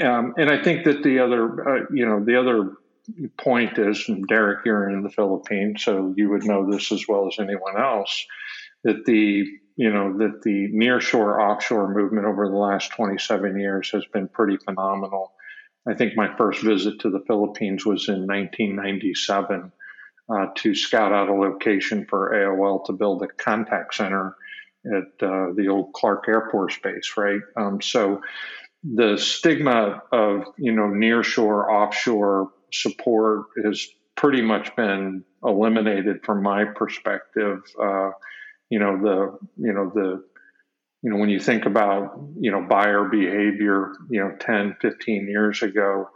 Um, 0.00 0.34
and 0.36 0.50
I 0.50 0.62
think 0.62 0.84
that 0.84 1.02
the 1.02 1.20
other, 1.20 1.68
uh, 1.68 1.86
you 1.92 2.06
know, 2.06 2.24
the 2.24 2.38
other 2.38 2.72
point 3.38 3.78
is, 3.78 4.08
Derek, 4.28 4.64
you're 4.64 4.88
in 4.90 5.02
the 5.02 5.10
Philippines, 5.10 5.84
so 5.84 6.14
you 6.16 6.30
would 6.30 6.44
know 6.44 6.70
this 6.70 6.90
as 6.92 7.04
well 7.08 7.28
as 7.28 7.38
anyone 7.38 7.78
else, 7.78 8.26
that 8.84 9.04
the, 9.04 9.44
you 9.76 9.92
know, 9.92 10.18
that 10.18 10.42
the 10.42 10.70
nearshore 10.72 11.40
offshore 11.40 11.92
movement 11.92 12.26
over 12.26 12.48
the 12.48 12.56
last 12.56 12.92
27 12.92 13.58
years 13.58 13.90
has 13.90 14.04
been 14.12 14.28
pretty 14.28 14.56
phenomenal. 14.56 15.32
I 15.86 15.94
think 15.94 16.16
my 16.16 16.34
first 16.36 16.62
visit 16.62 17.00
to 17.00 17.10
the 17.10 17.22
Philippines 17.26 17.84
was 17.84 18.08
in 18.08 18.26
1997 18.26 19.70
uh, 20.28 20.46
to 20.56 20.74
scout 20.74 21.12
out 21.12 21.28
a 21.28 21.34
location 21.34 22.06
for 22.08 22.32
AOL 22.32 22.86
to 22.86 22.92
build 22.92 23.22
a 23.22 23.28
contact 23.28 23.94
center 23.94 24.34
at 24.86 25.26
uh, 25.26 25.52
the 25.54 25.68
old 25.68 25.92
Clark 25.92 26.24
Air 26.28 26.48
Force 26.50 26.78
Base, 26.82 27.14
right? 27.16 27.40
Um, 27.56 27.80
so 27.80 28.20
the 28.82 29.16
stigma 29.16 30.02
of 30.12 30.44
you 30.58 30.72
know 30.72 30.88
nearshore, 30.88 31.70
offshore 31.70 32.50
support 32.72 33.46
has 33.64 33.86
pretty 34.16 34.42
much 34.42 34.74
been 34.76 35.24
eliminated 35.42 36.24
from 36.24 36.42
my 36.42 36.64
perspective. 36.64 37.60
Uh, 37.80 38.10
you 38.70 38.78
know 38.78 38.98
the 39.00 39.38
you 39.56 39.72
know 39.72 39.90
the 39.94 40.24
you 41.02 41.10
know 41.10 41.16
when 41.16 41.30
you 41.30 41.40
think 41.40 41.66
about 41.66 42.18
you 42.38 42.50
know 42.50 42.66
buyer 42.68 43.04
behavior, 43.04 43.92
you 44.10 44.20
know 44.20 44.36
10, 44.38 44.76
15 44.80 45.28
years 45.28 45.62
ago. 45.62 46.08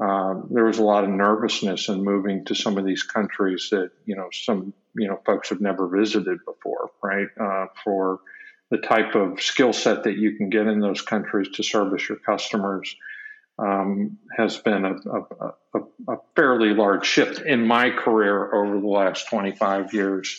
Uh, 0.00 0.42
there 0.50 0.64
was 0.64 0.78
a 0.78 0.82
lot 0.82 1.04
of 1.04 1.10
nervousness 1.10 1.88
in 1.88 2.04
moving 2.04 2.44
to 2.44 2.54
some 2.54 2.78
of 2.78 2.84
these 2.84 3.02
countries 3.02 3.68
that 3.70 3.90
you 4.06 4.14
know 4.14 4.28
some 4.32 4.72
you 4.94 5.08
know 5.08 5.20
folks 5.26 5.48
have 5.48 5.60
never 5.60 5.88
visited 5.88 6.38
before, 6.44 6.90
right? 7.02 7.28
Uh, 7.40 7.66
for 7.82 8.20
the 8.70 8.78
type 8.78 9.14
of 9.14 9.40
skill 9.40 9.72
set 9.72 10.04
that 10.04 10.16
you 10.16 10.36
can 10.36 10.50
get 10.50 10.66
in 10.66 10.80
those 10.80 11.00
countries 11.00 11.48
to 11.54 11.62
service 11.62 12.08
your 12.08 12.18
customers 12.18 12.94
um, 13.58 14.18
has 14.36 14.56
been 14.58 14.84
a, 14.84 14.92
a, 14.92 15.52
a, 15.74 16.12
a, 16.12 16.16
fairly 16.36 16.74
large 16.74 17.06
shift 17.06 17.40
in 17.40 17.66
my 17.66 17.90
career 17.90 18.54
over 18.54 18.80
the 18.80 18.86
last 18.86 19.28
25 19.28 19.92
years, 19.92 20.38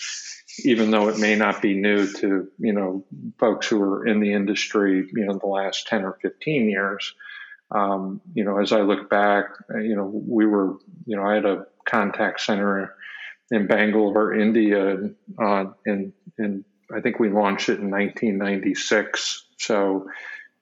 even 0.64 0.90
though 0.90 1.10
it 1.10 1.20
may 1.20 1.36
not 1.36 1.62
be 1.62 1.74
new 1.74 2.08
to 2.14 2.48
you 2.60 2.74
know 2.74 3.04
folks 3.38 3.68
who 3.68 3.82
are 3.82 4.08
in 4.08 4.22
the 4.22 4.32
industry 4.32 5.06
you 5.14 5.26
know 5.26 5.38
the 5.38 5.48
last 5.48 5.88
10 5.88 6.06
or 6.06 6.18
15 6.22 6.70
years. 6.70 7.14
Um, 7.72 8.22
you 8.34 8.44
know, 8.44 8.60
as 8.60 8.72
I 8.72 8.82
look 8.82 9.10
back, 9.10 9.46
you 9.76 9.96
know, 9.96 10.06
we 10.06 10.46
were, 10.46 10.78
you 11.06 11.16
know, 11.16 11.24
I 11.24 11.36
had 11.36 11.46
a 11.46 11.66
contact 11.86 12.42
center 12.42 12.96
in 13.52 13.68
Bangalore, 13.68 14.34
India, 14.34 14.98
uh, 15.42 15.66
in 15.86 16.14
in 16.38 16.66
I 16.96 17.02
think 17.02 17.20
we 17.20 17.30
launched 17.30 17.70
it 17.70 17.80
in 17.80 17.92
1996. 17.92 19.46
So, 19.58 20.08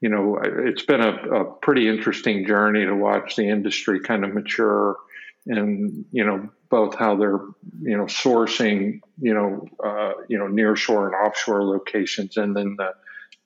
you 0.01 0.09
know, 0.09 0.39
it's 0.43 0.83
been 0.83 1.01
a, 1.01 1.13
a 1.13 1.45
pretty 1.45 1.87
interesting 1.87 2.45
journey 2.45 2.85
to 2.85 2.93
watch 2.93 3.35
the 3.35 3.49
industry 3.49 4.01
kind 4.01 4.25
of 4.25 4.33
mature, 4.33 4.97
and 5.45 6.05
you 6.11 6.25
know, 6.25 6.49
both 6.69 6.95
how 6.95 7.15
they're 7.15 7.39
you 7.81 7.97
know 7.97 8.05
sourcing 8.05 8.99
you 9.19 9.33
know 9.33 9.65
uh, 9.83 10.13
you 10.27 10.37
know 10.37 10.45
nearshore 10.45 11.05
and 11.05 11.15
offshore 11.15 11.63
locations, 11.63 12.37
and 12.37 12.55
then 12.55 12.75
the 12.77 12.93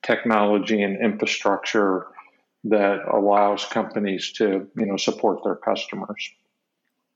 technology 0.02 0.82
and 0.82 1.00
infrastructure 1.02 2.06
that 2.64 3.00
allows 3.12 3.64
companies 3.64 4.32
to 4.32 4.68
you 4.76 4.86
know 4.86 4.96
support 4.96 5.40
their 5.44 5.56
customers 5.56 6.30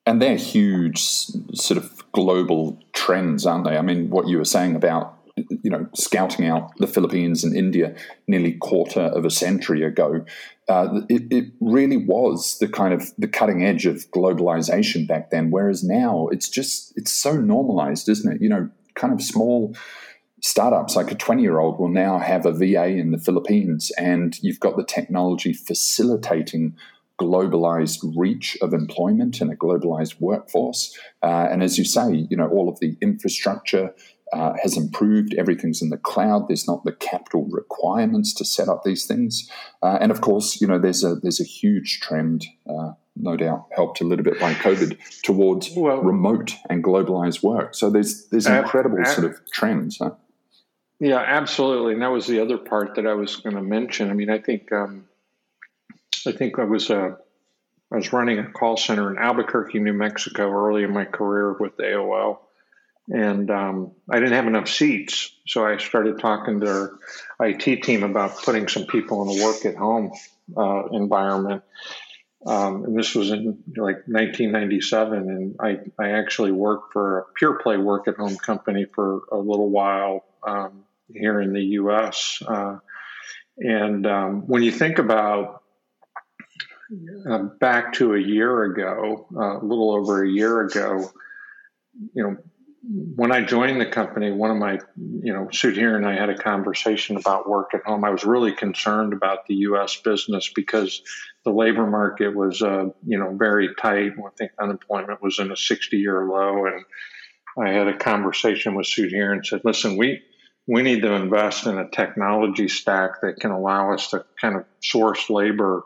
and 0.06 0.22
they're 0.22 0.36
huge 0.36 0.98
sort 1.00 1.76
of 1.76 2.10
global 2.12 2.78
trends, 2.92 3.44
aren't 3.44 3.64
they? 3.64 3.76
I 3.76 3.82
mean, 3.82 4.08
what 4.08 4.28
you 4.28 4.38
were 4.38 4.44
saying 4.44 4.76
about 4.76 5.14
you 5.62 5.68
know 5.68 5.86
scouting 5.94 6.46
out 6.46 6.74
the 6.78 6.86
Philippines 6.86 7.44
and 7.44 7.54
India 7.54 7.94
nearly 8.26 8.52
quarter 8.52 9.02
of 9.02 9.24
a 9.24 9.30
century 9.30 9.82
ago, 9.82 10.24
uh, 10.68 11.00
it, 11.10 11.30
it, 11.30 11.52
really 11.60 11.98
was 11.98 12.58
the 12.58 12.68
kind 12.68 12.94
of 12.94 13.12
the 13.18 13.28
cutting 13.28 13.62
edge 13.64 13.84
of 13.84 14.10
globalization 14.12 15.06
back 15.06 15.30
then. 15.30 15.50
Whereas 15.50 15.84
now 15.84 16.28
it's 16.28 16.48
just 16.48 16.96
it's 16.96 17.12
so 17.12 17.32
normalized, 17.36 18.08
isn't 18.08 18.32
it? 18.32 18.40
You 18.40 18.48
know, 18.48 18.70
kind 18.94 19.12
of 19.12 19.20
small 19.20 19.74
startups 20.46 20.94
like 20.94 21.10
a 21.10 21.14
20 21.16 21.42
year 21.42 21.58
old 21.58 21.78
will 21.78 21.88
now 21.88 22.18
have 22.18 22.46
a 22.46 22.52
VA 22.52 22.86
in 22.86 23.10
the 23.10 23.18
Philippines, 23.18 23.90
and 23.98 24.38
you've 24.42 24.60
got 24.60 24.76
the 24.76 24.84
technology 24.84 25.52
facilitating 25.52 26.76
globalized 27.20 27.98
reach 28.16 28.56
of 28.62 28.72
employment 28.72 29.40
and 29.40 29.50
a 29.50 29.56
globalized 29.56 30.20
workforce. 30.20 30.96
Uh, 31.22 31.48
and 31.50 31.62
as 31.62 31.78
you 31.78 31.84
say, 31.84 32.26
you 32.30 32.36
know, 32.36 32.48
all 32.48 32.68
of 32.68 32.78
the 32.78 32.96
infrastructure 33.00 33.92
uh, 34.32 34.52
has 34.62 34.76
improved. 34.76 35.34
Everything's 35.34 35.82
in 35.82 35.90
the 35.90 35.96
cloud. 35.96 36.46
There's 36.46 36.68
not 36.68 36.84
the 36.84 36.92
capital 36.92 37.46
requirements 37.50 38.32
to 38.34 38.44
set 38.44 38.68
up 38.68 38.82
these 38.84 39.06
things. 39.06 39.50
Uh, 39.82 39.98
and 40.00 40.12
of 40.12 40.20
course, 40.20 40.60
you 40.60 40.66
know, 40.66 40.78
there's 40.78 41.02
a 41.02 41.16
there's 41.16 41.40
a 41.40 41.44
huge 41.44 42.00
trend, 42.00 42.44
uh, 42.68 42.92
no 43.16 43.36
doubt, 43.36 43.66
helped 43.74 44.00
a 44.00 44.04
little 44.04 44.24
bit 44.24 44.38
by 44.38 44.52
COVID, 44.54 44.98
towards 45.22 45.70
well, 45.76 46.02
remote 46.02 46.54
and 46.68 46.84
globalized 46.84 47.42
work. 47.42 47.74
So 47.74 47.88
there's 47.88 48.26
there's 48.28 48.46
incredible 48.46 48.98
ab- 49.00 49.06
sort 49.08 49.30
of 49.30 49.40
trends. 49.52 49.98
Huh? 49.98 50.10
Yeah, 50.98 51.22
absolutely. 51.24 51.92
And 51.92 52.02
that 52.02 52.10
was 52.10 52.26
the 52.26 52.40
other 52.40 52.56
part 52.56 52.94
that 52.94 53.06
I 53.06 53.14
was 53.14 53.36
going 53.36 53.56
to 53.56 53.62
mention. 53.62 54.10
I 54.10 54.14
mean, 54.14 54.30
I 54.30 54.38
think. 54.38 54.72
Um, 54.72 55.06
I 56.26 56.32
think 56.32 56.58
I 56.58 56.64
was 56.64 56.90
uh, 56.90 57.16
I 57.92 57.96
was 57.96 58.12
running 58.12 58.38
a 58.38 58.50
call 58.50 58.76
center 58.76 59.10
in 59.10 59.18
Albuquerque, 59.18 59.78
New 59.78 59.92
Mexico, 59.92 60.50
early 60.50 60.82
in 60.82 60.92
my 60.92 61.04
career 61.04 61.52
with 61.58 61.76
AOL, 61.76 62.38
and 63.08 63.50
um, 63.50 63.92
I 64.10 64.18
didn't 64.18 64.34
have 64.34 64.46
enough 64.46 64.68
seats, 64.68 65.30
so 65.46 65.64
I 65.64 65.76
started 65.78 66.18
talking 66.18 66.60
to 66.60 66.68
our 67.40 67.46
IT 67.48 67.82
team 67.82 68.02
about 68.02 68.42
putting 68.42 68.66
some 68.68 68.86
people 68.86 69.22
in 69.22 69.40
a 69.40 69.44
work 69.44 69.64
at 69.64 69.76
home 69.76 70.12
uh, 70.56 70.86
environment. 70.92 71.62
Um, 72.44 72.84
and 72.84 72.98
this 72.98 73.14
was 73.14 73.30
in 73.30 73.62
like 73.76 74.06
1997, 74.06 75.18
and 75.18 75.56
I, 75.60 75.78
I 75.98 76.10
actually 76.10 76.52
worked 76.52 76.92
for 76.92 77.18
a 77.18 77.24
pure 77.36 77.58
play 77.58 77.76
work 77.76 78.06
at 78.06 78.16
home 78.16 78.36
company 78.36 78.86
for 78.94 79.22
a 79.32 79.36
little 79.36 79.70
while 79.70 80.24
um, 80.46 80.84
here 81.12 81.40
in 81.40 81.52
the 81.52 81.62
U.S. 81.62 82.42
Uh, 82.46 82.78
and 83.58 84.06
um, 84.06 84.42
when 84.46 84.62
you 84.62 84.72
think 84.72 84.98
about 84.98 85.62
uh, 87.28 87.38
back 87.60 87.94
to 87.94 88.14
a 88.14 88.20
year 88.20 88.64
ago, 88.64 89.26
uh, 89.36 89.58
a 89.58 89.64
little 89.64 89.94
over 89.94 90.22
a 90.22 90.28
year 90.28 90.60
ago, 90.62 91.10
you 92.14 92.22
know, 92.22 92.36
when 92.88 93.32
I 93.32 93.42
joined 93.42 93.80
the 93.80 93.86
company, 93.86 94.30
one 94.30 94.50
of 94.50 94.58
my, 94.58 94.78
you 94.96 95.32
know, 95.32 95.48
Sudhir 95.50 95.96
and 95.96 96.06
I 96.06 96.14
had 96.14 96.28
a 96.28 96.38
conversation 96.38 97.16
about 97.16 97.48
work 97.48 97.74
at 97.74 97.82
home. 97.84 98.04
I 98.04 98.10
was 98.10 98.24
really 98.24 98.52
concerned 98.52 99.12
about 99.12 99.46
the 99.46 99.54
U.S. 99.54 99.96
business 99.96 100.52
because 100.54 101.02
the 101.44 101.50
labor 101.50 101.86
market 101.86 102.36
was, 102.36 102.62
uh, 102.62 102.86
you 103.04 103.18
know, 103.18 103.34
very 103.36 103.74
tight. 103.74 104.12
I 104.12 104.30
think 104.38 104.52
unemployment 104.60 105.20
was 105.20 105.40
in 105.40 105.50
a 105.50 105.54
60-year 105.54 106.28
low, 106.28 106.66
and 106.66 106.84
I 107.58 107.72
had 107.72 107.88
a 107.88 107.96
conversation 107.96 108.74
with 108.74 108.86
Sudhir 108.86 109.32
and 109.32 109.44
said, 109.44 109.62
"Listen, 109.64 109.96
we." 109.96 110.22
We 110.66 110.82
need 110.82 111.02
to 111.02 111.12
invest 111.12 111.66
in 111.66 111.78
a 111.78 111.88
technology 111.88 112.68
stack 112.68 113.20
that 113.22 113.38
can 113.40 113.52
allow 113.52 113.92
us 113.92 114.10
to 114.10 114.24
kind 114.40 114.56
of 114.56 114.64
source 114.82 115.30
labor 115.30 115.84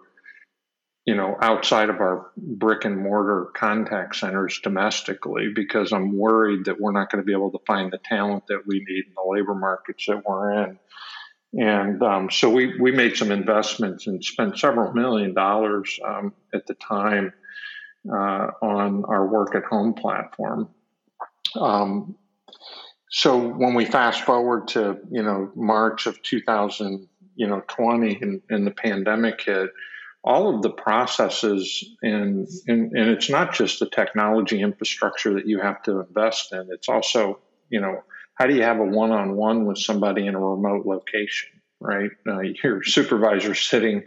you 1.07 1.17
know, 1.17 1.37
outside 1.41 1.89
of 1.89 1.97
our 1.97 2.31
brick 2.37 2.85
and 2.85 2.99
mortar 2.99 3.47
contact 3.57 4.17
centers 4.17 4.61
domestically, 4.63 5.51
because 5.53 5.93
I'm 5.93 6.17
worried 6.17 6.67
that 6.67 6.81
we're 6.81 6.93
not 6.93 7.11
going 7.11 7.23
to 7.23 7.27
be 7.27 7.33
able 7.33 7.51
to 7.53 7.59
find 7.67 7.93
the 7.93 7.99
talent 7.99 8.45
that 8.49 8.63
we 8.67 8.85
need 8.87 9.07
in 9.07 9.15
the 9.17 9.29
labor 9.29 9.55
markets 9.55 10.05
that 10.07 10.23
we're 10.25 10.63
in. 10.63 10.79
And 11.55 12.03
um, 12.03 12.31
so 12.31 12.49
we, 12.49 12.79
we 12.79 12.93
made 12.93 13.17
some 13.17 13.33
investments 13.33 14.07
and 14.07 14.23
spent 14.25 14.59
several 14.59 14.93
million 14.93 15.35
dollars 15.35 15.99
um, 16.07 16.33
at 16.55 16.67
the 16.67 16.75
time 16.75 17.33
uh, 18.09 18.51
on 18.63 19.05
our 19.07 19.27
work 19.27 19.55
at 19.57 19.65
home 19.65 19.95
platform. 19.95 20.69
Um, 21.57 22.15
so 23.11 23.37
when 23.37 23.75
we 23.75 23.85
fast 23.85 24.23
forward 24.23 24.69
to 24.69 24.99
you 25.11 25.23
know 25.23 25.50
March 25.55 26.07
of 26.07 26.23
2000, 26.23 27.09
you 27.35 27.47
know 27.47 27.62
20, 27.67 28.19
and, 28.23 28.43
and 28.49 28.67
the 28.67 28.71
pandemic 28.71 29.43
hit, 29.43 29.71
all 30.23 30.55
of 30.55 30.62
the 30.62 30.71
processes 30.71 31.85
and, 32.02 32.49
and 32.69 32.93
and 32.93 33.11
it's 33.11 33.29
not 33.29 33.52
just 33.52 33.81
the 33.81 33.90
technology 33.90 34.61
infrastructure 34.61 35.35
that 35.35 35.47
you 35.47 35.61
have 35.61 35.83
to 35.83 36.00
invest 36.00 36.52
in. 36.52 36.69
It's 36.71 36.88
also 36.88 37.40
you 37.69 37.81
know 37.81 38.02
how 38.35 38.47
do 38.47 38.55
you 38.55 38.62
have 38.62 38.79
a 38.79 38.85
one-on-one 38.85 39.67
with 39.67 39.79
somebody 39.79 40.26
in 40.26 40.35
a 40.35 40.40
remote 40.40 40.87
location 40.87 41.49
right 41.81 42.11
uh, 42.29 42.40
your 42.62 42.83
supervisor 42.83 43.55
sitting 43.55 44.05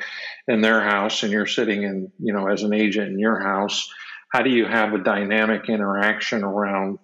in 0.48 0.62
their 0.62 0.82
house 0.82 1.24
and 1.24 1.32
you're 1.32 1.48
sitting 1.48 1.84
in 1.84 2.12
you 2.20 2.34
know 2.34 2.48
as 2.48 2.64
an 2.64 2.74
agent 2.74 3.10
in 3.10 3.20
your 3.20 3.40
house 3.40 3.90
how 4.32 4.42
do 4.42 4.50
you 4.50 4.66
have 4.66 4.94
a 4.94 5.04
dynamic 5.04 5.70
interaction 5.70 6.44
around 6.44 7.00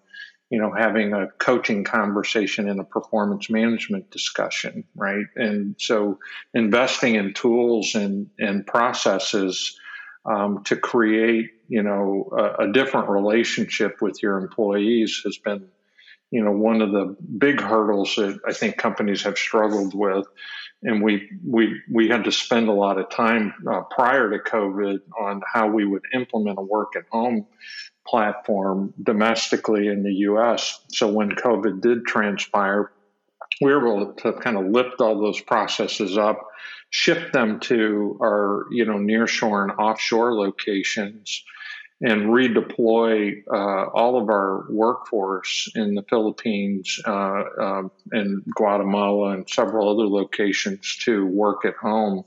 you 0.50 0.60
know 0.60 0.74
having 0.76 1.14
a 1.14 1.28
coaching 1.38 1.84
conversation 1.84 2.68
in 2.68 2.80
a 2.80 2.84
performance 2.84 3.50
management 3.50 4.10
discussion 4.12 4.84
right? 4.96 5.26
And 5.36 5.76
so 5.80 6.20
investing 6.54 7.16
in 7.16 7.34
tools 7.34 7.96
and 7.96 8.30
and 8.40 8.66
processes 8.66 9.80
um, 10.26 10.64
to 10.66 10.76
create 10.76 11.52
you 11.68 11.84
know 11.84 12.30
a, 12.32 12.66
a 12.66 12.72
different 12.72 13.10
relationship 13.10 14.02
with 14.02 14.22
your 14.22 14.38
employees 14.38 15.22
has 15.26 15.38
been 15.38 15.68
you 16.32 16.44
know 16.44 16.52
one 16.52 16.82
of 16.82 16.92
the 16.92 17.16
big 17.38 17.62
hurdles 17.62 18.16
that 18.18 18.40
I 18.48 18.54
think 18.54 18.78
companies 18.78 19.24
have 19.24 19.38
struggled 19.38 19.94
with, 19.96 20.28
and 20.84 21.02
we 21.02 21.30
we 21.46 21.82
we 21.92 22.10
had 22.10 22.26
to 22.26 22.32
spend 22.32 22.68
a 22.68 22.74
lot 22.74 23.00
of 23.00 23.10
time 23.10 23.54
uh, 23.72 23.82
prior 23.82 24.30
to 24.30 24.40
COVID 24.40 25.00
on 25.20 25.42
how 25.52 25.70
we 25.70 25.86
would 25.86 26.04
implement 26.14 26.60
a 26.60 26.64
work 26.64 26.96
at 26.96 27.06
home 27.12 27.48
platform 28.10 28.94
domestically 29.02 29.88
in 29.88 30.04
the 30.04 30.14
U.S. 30.14 30.80
So 30.90 31.08
when 31.08 31.32
COVID 31.32 31.82
did 31.82 32.06
transpire, 32.06 32.92
we 33.62 33.74
were 33.74 34.02
able 34.02 34.14
to 34.14 34.34
kind 34.34 34.58
of 34.58 34.66
lift 34.66 35.02
all 35.02 35.20
those 35.22 35.42
processes 35.42 36.18
up, 36.18 36.40
shift 36.90 37.34
them 37.34 37.60
to 37.62 38.18
our 38.22 38.66
you 38.72 38.86
know 38.86 38.96
nearshore 38.96 39.64
and 39.64 39.72
offshore 39.80 40.34
locations 40.34 41.44
and 42.02 42.28
redeploy 42.28 43.44
uh, 43.52 43.90
all 43.94 44.22
of 44.22 44.30
our 44.30 44.66
workforce 44.70 45.70
in 45.76 45.96
the 45.96 46.04
Philippines 46.04 46.98
uh, 47.06 47.44
uh, 47.62 47.82
and 48.12 48.42
Guatemala 48.56 49.32
and 49.32 49.50
several 49.50 49.90
other 49.90 50.08
locations 50.08 50.98
to 51.02 51.26
work 51.26 51.66
at 51.66 51.76
home, 51.76 52.24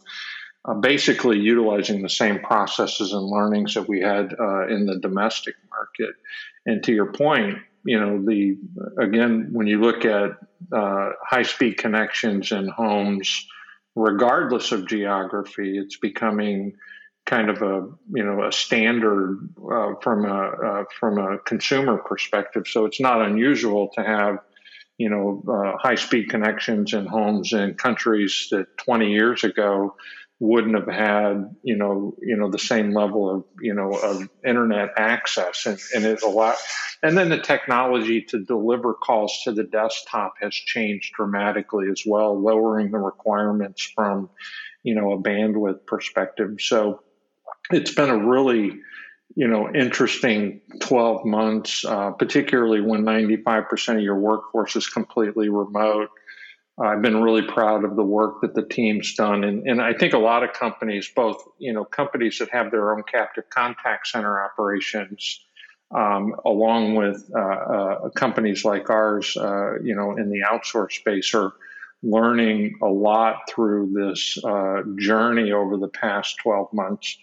uh, 0.65 0.75
basically 0.75 1.39
utilizing 1.39 2.03
the 2.03 2.09
same 2.09 2.39
processes 2.41 3.13
and 3.13 3.25
learnings 3.25 3.75
that 3.75 3.89
we 3.89 4.01
had 4.01 4.35
uh, 4.39 4.69
in 4.69 4.87
the 4.87 4.99
domestic 5.01 5.55
market. 5.71 6.15
And 6.67 6.83
to 6.85 6.93
your 6.93 7.13
point, 7.13 7.59
you 7.85 7.99
know, 7.99 8.25
the 8.25 8.57
again, 8.99 9.49
when 9.53 9.67
you 9.67 9.81
look 9.81 10.05
at 10.05 10.31
uh, 10.73 11.11
high 11.25 11.43
speed 11.43 11.79
connections 11.79 12.53
in 12.53 12.69
homes, 12.69 13.47
regardless 13.97 14.71
of 14.71 14.87
geography, 14.87 15.79
it's 15.79 15.97
becoming 15.97 16.75
kind 17.27 17.51
of 17.51 17.63
a 17.63 17.89
you 18.15 18.25
know 18.25 18.45
a 18.45 18.53
standard 18.53 19.49
uh, 19.73 19.95
from 20.01 20.25
a 20.25 20.29
uh, 20.31 20.85
from 20.99 21.19
a 21.19 21.39
consumer 21.39 21.99
perspective. 21.99 22.65
So 22.67 22.85
it's 22.85 23.01
not 23.01 23.21
unusual 23.21 23.91
to 23.95 24.03
have 24.03 24.39
you 24.99 25.09
know 25.09 25.43
uh, 25.49 25.79
high 25.79 25.95
speed 25.95 26.29
connections 26.31 26.93
in 26.93 27.07
homes 27.07 27.53
in 27.53 27.75
countries 27.75 28.49
that 28.51 28.67
20 28.79 29.11
years 29.11 29.45
ago 29.45 29.95
wouldn't 30.43 30.75
have 30.75 30.89
had 30.89 31.55
you 31.63 31.77
know 31.77 32.17
you 32.21 32.37
know 32.37 32.51
the 32.51 32.59
same 32.59 32.93
level 32.93 33.31
of 33.31 33.45
you 33.61 33.73
know 33.73 33.93
of 33.93 34.29
internet 34.45 34.91
access. 34.97 35.67
And, 35.67 35.79
and 35.95 36.05
it's 36.05 36.25
a 36.25 36.29
lot 36.29 36.57
and 37.01 37.17
then 37.17 37.29
the 37.29 37.39
technology 37.39 38.23
to 38.23 38.45
deliver 38.45 38.93
calls 38.93 39.41
to 39.45 39.53
the 39.53 39.63
desktop 39.63 40.35
has 40.41 40.53
changed 40.53 41.15
dramatically 41.15 41.87
as 41.93 42.03
well 42.05 42.37
lowering 42.41 42.91
the 42.91 42.99
requirements 42.99 43.89
from 43.95 44.31
you 44.83 44.97
know 44.97 45.13
a 45.13 45.23
bandwidth 45.23 45.87
perspective. 45.87 46.57
So 46.59 47.05
it's 47.71 47.95
been 47.95 48.11
a 48.11 48.19
really 48.19 48.81
you 49.37 49.47
know 49.47 49.73
interesting 49.73 50.61
12 50.81 51.25
months 51.25 51.85
uh, 51.85 52.11
particularly 52.11 52.81
when 52.81 53.05
95% 53.05 53.95
of 53.95 54.01
your 54.01 54.19
workforce 54.19 54.75
is 54.75 54.89
completely 54.89 55.49
remote 55.49 56.11
i've 56.81 57.03
been 57.03 57.23
really 57.23 57.43
proud 57.43 57.85
of 57.85 57.97
the 57.97 58.03
work 58.03 58.41
that 58.43 58.55
the 58.55 58.63
team's 58.63 59.15
done 59.15 59.45
and, 59.45 59.67
and 59.67 59.81
i 59.81 59.93
think 59.93 60.13
a 60.13 60.19
lot 60.19 60.43
of 60.43 60.53
companies 60.53 61.11
both 61.15 61.43
you 61.59 61.73
know 61.73 61.85
companies 61.85 62.39
that 62.39 62.51
have 62.51 62.71
their 62.71 62.95
own 62.95 63.03
captive 63.11 63.45
contact 63.51 64.07
center 64.07 64.43
operations 64.45 65.41
um, 65.95 66.35
along 66.47 66.95
with 66.95 67.31
uh, 67.37 67.39
uh, 67.39 68.09
companies 68.11 68.65
like 68.65 68.89
ours 68.89 69.37
uh, 69.37 69.79
you 69.83 69.95
know 69.95 70.17
in 70.17 70.31
the 70.31 70.41
outsource 70.51 70.93
space 70.93 71.35
are 71.35 71.53
learning 72.03 72.79
a 72.83 72.87
lot 72.87 73.49
through 73.49 73.93
this 73.93 74.39
uh, 74.45 74.83
journey 74.99 75.53
over 75.53 75.77
the 75.77 75.89
past 75.89 76.37
12 76.43 76.73
months. 76.73 77.17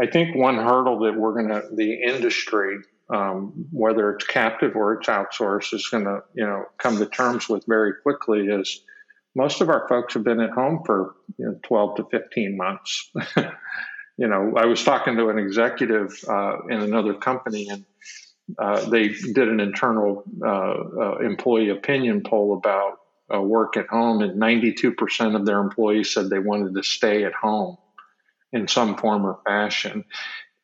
I 0.00 0.06
think 0.06 0.36
one 0.36 0.56
hurdle 0.56 1.00
that 1.00 1.16
we're 1.16 1.32
going 1.32 1.48
to, 1.48 1.68
the 1.74 2.02
industry, 2.02 2.78
um, 3.12 3.66
whether 3.70 4.12
it's 4.12 4.26
captive 4.26 4.76
or 4.76 4.94
it's 4.94 5.08
outsourced, 5.08 5.74
is 5.74 5.88
going 5.88 6.04
to, 6.04 6.22
you 6.34 6.44
know, 6.44 6.64
come 6.78 6.98
to 6.98 7.06
terms 7.06 7.48
with 7.48 7.64
very 7.66 7.92
quickly 8.02 8.46
is 8.46 8.80
most 9.34 9.60
of 9.60 9.68
our 9.68 9.86
folks 9.88 10.14
have 10.14 10.24
been 10.24 10.40
at 10.40 10.50
home 10.50 10.82
for 10.86 11.14
you 11.38 11.46
know, 11.46 11.58
12 11.64 11.96
to 11.96 12.04
15 12.10 12.56
months. 12.56 13.10
you 14.16 14.28
know, 14.28 14.54
I 14.56 14.66
was 14.66 14.84
talking 14.84 15.16
to 15.16 15.28
an 15.28 15.38
executive 15.38 16.12
uh, 16.28 16.58
in 16.70 16.80
another 16.80 17.14
company 17.14 17.68
and 17.68 17.84
uh, 18.58 18.88
they 18.88 19.08
did 19.08 19.48
an 19.48 19.58
internal 19.58 20.22
uh, 20.44 20.48
uh 20.48 21.18
employee 21.20 21.70
opinion 21.70 22.22
poll 22.22 22.52
about 22.54 22.98
uh, 23.34 23.40
work 23.40 23.76
at 23.76 23.86
home, 23.86 24.20
and 24.22 24.40
92% 24.40 25.34
of 25.34 25.46
their 25.46 25.60
employees 25.60 26.12
said 26.12 26.28
they 26.28 26.38
wanted 26.38 26.74
to 26.74 26.82
stay 26.82 27.24
at 27.24 27.32
home 27.32 27.76
in 28.52 28.68
some 28.68 28.96
form 28.96 29.24
or 29.24 29.40
fashion. 29.46 30.04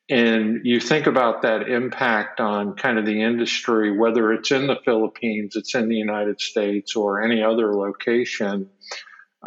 And 0.09 0.61
you 0.65 0.79
think 0.79 1.07
about 1.07 1.43
that 1.43 1.69
impact 1.69 2.39
on 2.41 2.75
kind 2.75 2.97
of 2.97 3.05
the 3.05 3.21
industry, 3.21 3.97
whether 3.97 4.33
it's 4.33 4.51
in 4.51 4.67
the 4.67 4.77
Philippines, 4.83 5.55
it's 5.55 5.73
in 5.73 5.87
the 5.87 5.95
United 5.95 6.41
States, 6.41 6.95
or 6.95 7.21
any 7.21 7.41
other 7.41 7.73
location. 7.73 8.69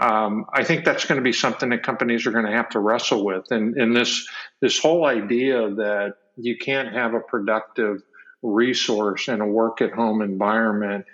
Um, 0.01 0.47
I 0.53 0.65
think 0.65 0.85
that's 0.85 1.05
going 1.05 1.19
to 1.19 1.25
be 1.25 1.33
something 1.33 1.69
that 1.71 1.83
companies 1.83 2.27
are 2.27 2.33
going 2.33 2.47
to 2.47 2.53
have 2.53 2.71
to 2.71 2.81
wrestle 2.81 3.25
with. 3.25 3.51
And, 3.51 3.77
and 3.77 3.95
this 3.95 4.27
this 4.61 4.79
whole 4.79 5.05
idea 5.05 5.69
that 5.75 6.15
you 6.37 6.57
can't 6.57 6.93
have 6.93 7.15
a 7.15 7.21
productive 7.21 8.03
resource 8.43 9.29
in 9.29 9.41
a 9.41 9.47
work 9.47 9.81
at 9.81 9.93
home 9.93 10.23
environment 10.23 11.07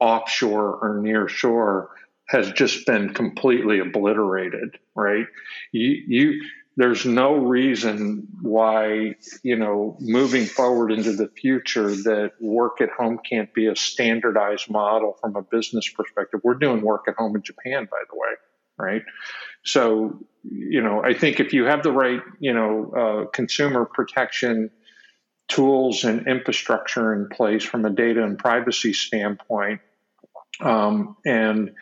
offshore 0.00 0.78
or 0.80 1.00
near 1.00 1.28
shore 1.28 1.90
has 2.28 2.52
just 2.52 2.86
been 2.86 3.14
completely 3.14 3.80
obliterated, 3.80 4.78
right? 4.94 5.26
You, 5.72 6.02
you 6.06 6.42
there's 6.78 7.04
no 7.04 7.34
reason 7.34 8.28
why 8.40 9.14
you 9.42 9.56
know 9.56 9.96
moving 10.00 10.46
forward 10.46 10.92
into 10.92 11.12
the 11.12 11.28
future 11.28 11.90
that 11.90 12.32
work 12.40 12.80
at 12.80 12.90
home 12.90 13.18
can't 13.28 13.52
be 13.52 13.66
a 13.66 13.76
standardized 13.76 14.70
model 14.70 15.16
from 15.20 15.36
a 15.36 15.42
business 15.42 15.88
perspective. 15.88 16.40
We're 16.44 16.54
doing 16.54 16.80
work 16.80 17.04
at 17.08 17.16
home 17.16 17.36
in 17.36 17.42
japan 17.42 17.88
by 17.90 18.02
the 18.10 18.16
way 18.16 18.30
right? 18.78 19.02
So 19.64 20.20
you 20.44 20.80
know 20.80 21.02
i 21.04 21.12
think 21.12 21.40
if 21.40 21.52
you 21.52 21.64
have 21.64 21.82
the 21.82 21.92
right 21.92 22.22
you 22.38 22.54
know 22.54 22.92
uh, 22.96 23.30
consumer 23.30 23.84
protection 23.84 24.70
tools 25.48 26.04
and 26.04 26.26
infrastructure 26.28 27.12
in 27.12 27.28
place 27.28 27.64
from 27.64 27.84
a 27.84 27.90
data 27.90 28.22
and 28.22 28.38
privacy 28.38 28.92
standpoint 28.92 29.80
um, 30.60 31.16
and 31.26 31.72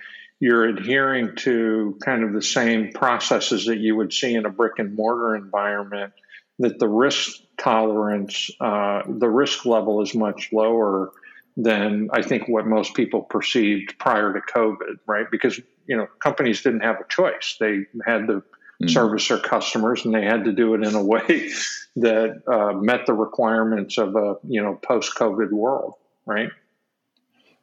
you're 0.41 0.65
adhering 0.65 1.37
to 1.37 1.99
kind 2.05 2.23
of 2.23 2.33
the 2.33 2.43
same 2.43 2.93
processes 2.93 3.67
that 3.67 3.79
you 3.79 3.97
would 3.97 4.13
see 4.13 4.35
in 4.35 4.45
a 4.45 4.51
brick 4.51 4.79
and 4.79 4.95
mortar 4.95 5.35
environment, 5.35 6.13
that 6.59 6.79
the 6.79 6.89
risk 6.89 7.41
tolerance, 7.59 8.51
uh, 8.61 9.03
the 9.09 9.29
risk 9.29 9.65
level 9.65 10.03
is 10.03 10.15
much 10.15 10.51
lower 10.53 11.13
than 11.57 12.11
I 12.13 12.23
think 12.23 12.49
what 12.49 12.67
most 12.67 12.95
people 12.95 13.23
perceived 13.23 13.99
prior 13.99 14.33
to 14.35 14.41
COVID, 14.41 14.99
right? 15.07 15.27
Because 15.31 15.59
you 15.87 15.97
know 15.97 16.07
companies 16.23 16.63
didn't 16.63 16.81
have 16.81 16.97
a 17.01 17.09
choice; 17.09 17.57
they 17.59 17.87
had 18.05 18.27
to 18.27 18.33
mm-hmm. 18.35 18.89
service 18.89 19.29
their 19.29 19.39
customers, 19.39 20.05
and 20.05 20.15
they 20.15 20.25
had 20.25 20.45
to 20.45 20.53
do 20.53 20.75
it 20.75 20.85
in 20.85 20.95
a 20.95 21.03
way 21.05 21.51
that 21.97 22.43
uh, 22.47 22.73
met 22.75 23.07
the 23.07 23.15
requirements 23.15 23.97
of 23.97 24.17
a 24.17 24.37
you 24.47 24.63
know 24.63 24.75
post-COVID 24.75 25.51
world, 25.51 25.95
right? 26.27 26.51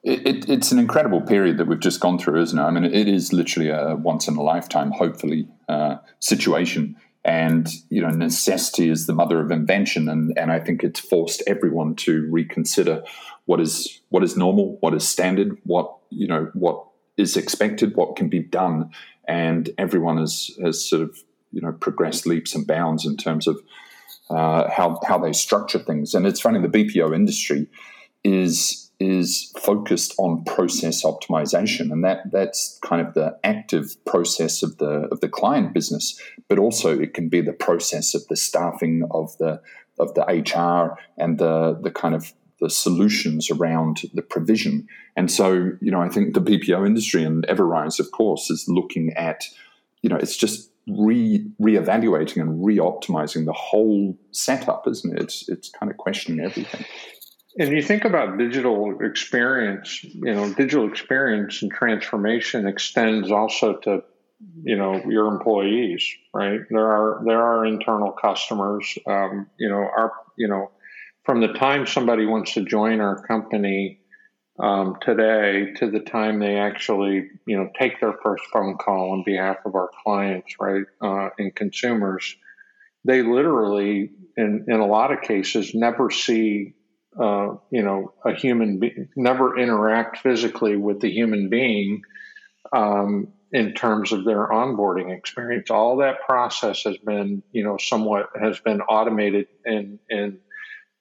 It, 0.03 0.27
it, 0.27 0.49
it's 0.49 0.71
an 0.71 0.79
incredible 0.79 1.21
period 1.21 1.57
that 1.57 1.67
we've 1.67 1.79
just 1.79 2.01
gone 2.01 2.19
through, 2.19 2.41
isn't 2.41 2.59
it? 2.59 2.61
I 2.61 2.71
mean, 2.71 2.83
it 2.83 3.07
is 3.07 3.31
literally 3.31 3.69
a 3.69 3.95
once 3.95 4.27
in 4.27 4.35
a 4.35 4.43
lifetime, 4.43 4.91
hopefully, 4.91 5.47
uh, 5.69 5.97
situation. 6.19 6.97
And 7.25 7.69
you 7.89 8.01
know, 8.01 8.09
necessity 8.09 8.89
is 8.89 9.07
the 9.07 9.13
mother 9.13 9.39
of 9.39 9.49
invention, 9.49 10.09
and, 10.09 10.37
and 10.37 10.51
I 10.51 10.59
think 10.59 10.83
it's 10.83 10.99
forced 10.99 11.41
everyone 11.47 11.95
to 11.95 12.29
reconsider 12.29 13.01
what 13.45 13.61
is 13.61 14.01
what 14.09 14.23
is 14.23 14.35
normal, 14.35 14.77
what 14.81 14.93
is 14.93 15.07
standard, 15.07 15.57
what 15.63 15.95
you 16.09 16.27
know, 16.27 16.51
what 16.53 16.85
is 17.15 17.37
expected, 17.37 17.95
what 17.95 18.17
can 18.17 18.27
be 18.27 18.39
done, 18.39 18.91
and 19.25 19.69
everyone 19.77 20.17
has 20.17 20.51
has 20.61 20.85
sort 20.85 21.01
of 21.01 21.17
you 21.53 21.61
know 21.61 21.71
progressed 21.71 22.25
leaps 22.25 22.53
and 22.55 22.67
bounds 22.67 23.05
in 23.05 23.15
terms 23.15 23.47
of 23.47 23.57
uh, 24.29 24.69
how 24.69 24.99
how 25.07 25.17
they 25.17 25.31
structure 25.31 25.79
things. 25.79 26.13
And 26.13 26.27
it's 26.27 26.41
funny, 26.41 26.59
the 26.59 26.67
BPO 26.67 27.15
industry 27.15 27.67
is 28.25 28.82
is 29.03 29.51
focused 29.59 30.13
on 30.17 30.43
process 30.45 31.03
optimization, 31.03 31.91
and 31.91 32.03
that 32.03 32.31
that's 32.31 32.79
kind 32.81 33.05
of 33.05 33.13
the 33.13 33.37
active 33.43 33.95
process 34.05 34.63
of 34.63 34.77
the 34.77 35.07
of 35.11 35.19
the 35.19 35.29
client 35.29 35.73
business, 35.73 36.19
but 36.47 36.57
also 36.57 36.97
it 36.99 37.13
can 37.13 37.29
be 37.29 37.41
the 37.41 37.53
process 37.53 38.15
of 38.15 38.25
the 38.27 38.35
staffing 38.35 39.03
of 39.11 39.37
the 39.37 39.61
of 39.99 40.13
the 40.13 40.23
HR 40.23 40.97
and 41.17 41.37
the 41.37 41.77
the 41.81 41.91
kind 41.91 42.15
of 42.15 42.33
the 42.59 42.69
solutions 42.69 43.51
around 43.51 44.03
the 44.13 44.21
provision. 44.21 44.87
And 45.17 45.29
so, 45.29 45.71
you 45.81 45.91
know, 45.91 46.01
I 46.01 46.07
think 46.07 46.33
the 46.33 46.39
BPO 46.39 46.87
industry 46.87 47.23
and 47.23 47.45
Everise, 47.47 47.99
of 47.99 48.11
course, 48.11 48.49
is 48.49 48.65
looking 48.69 49.11
at, 49.17 49.43
you 50.01 50.09
know, 50.09 50.15
it's 50.15 50.37
just 50.37 50.71
re 50.87 51.45
reevaluating 51.61 52.41
and 52.41 52.65
re-optimizing 52.65 53.45
the 53.45 53.53
whole 53.53 54.17
setup, 54.31 54.87
isn't 54.87 55.17
it? 55.17 55.23
It's 55.23 55.49
it's 55.49 55.69
kind 55.69 55.91
of 55.91 55.97
questioning 55.97 56.43
everything. 56.43 56.85
And 57.57 57.69
you 57.69 57.83
think 57.83 58.03
about 58.03 58.37
digital 58.37 58.99
experience, 59.01 60.03
you 60.03 60.33
know, 60.33 60.51
digital 60.53 60.87
experience 60.87 61.61
and 61.61 61.71
transformation 61.71 62.67
extends 62.67 63.31
also 63.31 63.77
to, 63.77 64.03
you 64.63 64.75
know, 64.75 65.01
your 65.07 65.27
employees, 65.27 66.03
right? 66.33 66.61
There 66.69 66.87
are 66.87 67.21
there 67.25 67.41
are 67.41 67.65
internal 67.65 68.11
customers. 68.11 68.97
Um, 69.05 69.47
you 69.59 69.69
know, 69.69 69.75
our 69.75 70.13
you 70.35 70.47
know, 70.47 70.71
from 71.25 71.41
the 71.41 71.53
time 71.53 71.85
somebody 71.85 72.25
wants 72.25 72.55
to 72.55 72.65
join 72.65 73.01
our 73.01 73.21
company 73.21 73.99
um, 74.59 74.97
today 75.01 75.73
to 75.77 75.89
the 75.89 75.99
time 75.99 76.39
they 76.39 76.57
actually, 76.57 77.29
you 77.45 77.57
know, 77.57 77.69
take 77.79 77.99
their 77.99 78.13
first 78.23 78.43
phone 78.51 78.77
call 78.77 79.11
on 79.11 79.23
behalf 79.23 79.57
of 79.65 79.75
our 79.75 79.89
clients, 80.03 80.55
right, 80.59 80.85
uh, 81.01 81.29
and 81.37 81.55
consumers, 81.55 82.35
they 83.05 83.21
literally, 83.21 84.09
in 84.37 84.65
in 84.67 84.79
a 84.79 84.87
lot 84.87 85.11
of 85.11 85.21
cases, 85.21 85.75
never 85.75 86.09
see 86.09 86.73
uh, 87.19 87.55
you 87.69 87.83
know, 87.83 88.13
a 88.25 88.33
human 88.33 88.79
being, 88.79 89.09
never 89.15 89.57
interact 89.57 90.19
physically 90.19 90.75
with 90.75 90.99
the 90.99 91.11
human 91.11 91.49
being 91.49 92.01
um, 92.71 93.27
in 93.51 93.73
terms 93.73 94.11
of 94.11 94.25
their 94.25 94.47
onboarding 94.47 95.15
experience. 95.15 95.69
All 95.69 95.97
that 95.97 96.21
process 96.27 96.83
has 96.83 96.97
been, 96.97 97.43
you 97.51 97.63
know, 97.63 97.77
somewhat 97.77 98.29
has 98.39 98.59
been 98.59 98.81
automated 98.81 99.47
and 99.65 99.99
and 100.09 100.39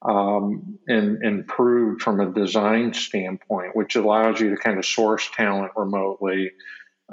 um, 0.03 0.77
and 0.87 1.23
improved 1.23 2.01
from 2.01 2.19
a 2.19 2.31
design 2.31 2.93
standpoint, 2.93 3.75
which 3.75 3.95
allows 3.95 4.39
you 4.39 4.49
to 4.51 4.57
kind 4.57 4.77
of 4.77 4.85
source 4.85 5.29
talent 5.35 5.71
remotely. 5.75 6.51